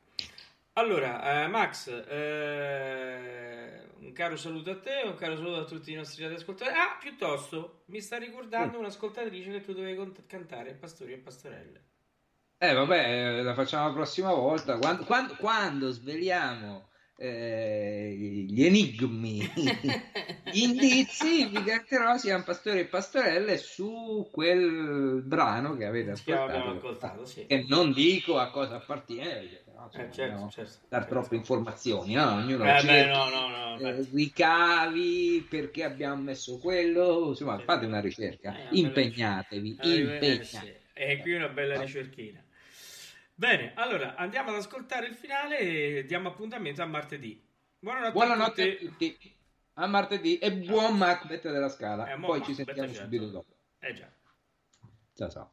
Allora, 0.73 1.43
eh, 1.43 1.47
Max, 1.47 1.87
eh, 1.87 3.81
un 3.99 4.11
caro 4.11 4.37
saluto 4.37 4.71
a 4.71 4.79
te, 4.79 5.03
un 5.05 5.15
caro 5.15 5.35
saluto 5.35 5.57
a 5.57 5.65
tutti 5.65 5.91
i 5.91 5.95
nostri 5.95 6.23
radioascoltatori. 6.23 6.75
Ah, 6.75 6.97
piuttosto, 6.99 7.83
mi 7.85 8.01
sta 8.01 8.17
ricordando 8.17 8.79
un'ascoltatrice 8.79 9.51
che 9.51 9.61
tu 9.61 9.73
dovevi 9.73 10.13
cantare, 10.25 10.73
Pastori 10.73 11.13
e 11.13 11.17
Pastorelle. 11.17 11.81
Eh 12.59 12.73
vabbè, 12.73 13.37
eh, 13.39 13.43
la 13.43 13.53
facciamo 13.53 13.87
la 13.87 13.93
prossima 13.93 14.33
volta, 14.33 14.77
quando, 14.79 15.03
quando- 15.05 15.35
quando 15.35 15.91
sveliamo 15.91 16.89
eh, 17.15 18.15
gli 18.49 18.63
enigmi, 18.63 19.39
gli 20.51 20.63
indizi, 20.63 21.45
vi 21.47 21.63
canterò 21.63 22.17
sia 22.17 22.35
un 22.35 22.43
pastore 22.43 22.79
e 22.81 22.85
pastorelle 22.85 23.57
su 23.57 24.27
quel 24.31 25.21
brano 25.23 25.75
che 25.75 25.85
avete 25.85 26.11
ascoltato. 26.11 26.77
ascoltato, 26.77 27.25
sì. 27.25 27.45
Che 27.45 27.65
non 27.67 27.91
dico 27.93 28.39
a 28.39 28.49
cosa 28.49 28.77
appartiene, 28.77 29.43
insomma, 29.43 29.85
Eh, 29.85 29.89
certo, 29.91 30.15
dobbiamo 30.15 30.49
certo. 30.49 30.77
dar 30.89 31.05
troppe 31.05 31.35
informazioni, 31.35 32.13
no? 32.15 32.33
Ognuno 32.37 32.65
Eh, 32.65 32.73
beh, 32.73 32.79
cerca, 32.79 33.17
no, 33.19 33.29
no, 33.29 33.77
no, 33.77 33.87
eh, 33.87 34.07
ricavi, 34.11 35.45
perché 35.47 35.83
abbiamo 35.83 36.21
messo 36.23 36.57
quello, 36.59 37.27
insomma, 37.29 37.59
fate 37.59 37.85
una 37.85 37.99
ricerca, 37.99 38.55
Eh, 38.57 38.67
impegnatevi, 38.77 39.69
ricerca. 39.69 39.83
Eh, 39.87 40.01
impegnatevi. 40.01 40.43
sì. 40.45 40.85
E 40.93 41.19
qui 41.21 41.33
una 41.33 41.49
bella 41.49 41.77
ricerchina. 41.77 42.43
Bene, 43.39 43.73
allora 43.75 44.15
andiamo 44.15 44.49
ad 44.49 44.55
ascoltare 44.55 45.05
il 45.05 45.13
finale 45.13 45.59
e 45.59 46.05
diamo 46.07 46.29
appuntamento 46.29 46.81
a 46.81 46.87
martedì. 46.87 47.39
Buonanotte, 47.77 48.11
Buonanotte 48.11 48.61
a 48.63 48.65
a 48.65 48.75
tutti. 48.77 48.85
tutti, 48.87 49.39
a 49.73 49.85
martedì 49.85 50.39
e 50.39 50.51
buon 50.53 50.97
Macbeth 50.97 51.43
della 51.43 51.69
Scala. 51.69 52.11
Eh, 52.11 52.19
Poi 52.19 52.41
ci 52.43 52.55
sentiamo 52.55 52.87
certo. 52.87 53.03
subito 53.03 53.29
dopo. 53.29 53.55
Eh 53.77 53.93
già. 53.93 54.11
Ciao 55.13 55.29
ciao. 55.29 55.51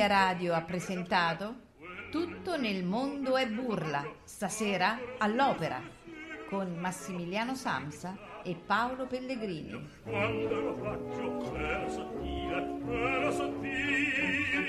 Ameria 0.00 0.06
Radio 0.06 0.54
ha 0.54 0.62
presentato 0.62 1.54
Tutto 2.10 2.56
nel 2.56 2.84
mondo 2.84 3.36
è 3.36 3.46
burla, 3.46 4.02
stasera 4.24 4.98
all'opera, 5.18 5.78
con 6.48 6.74
Massimiliano 6.78 7.54
Samsa 7.54 8.16
e 8.42 8.54
Paolo 8.54 9.06
Pellegrini. 9.06 9.88
Quando 10.02 10.58
ero 10.58 10.74
faccio, 10.76 11.54
era 11.54 11.88
sottile, 11.90 12.80
era 12.88 13.30
sottile, 13.30 14.68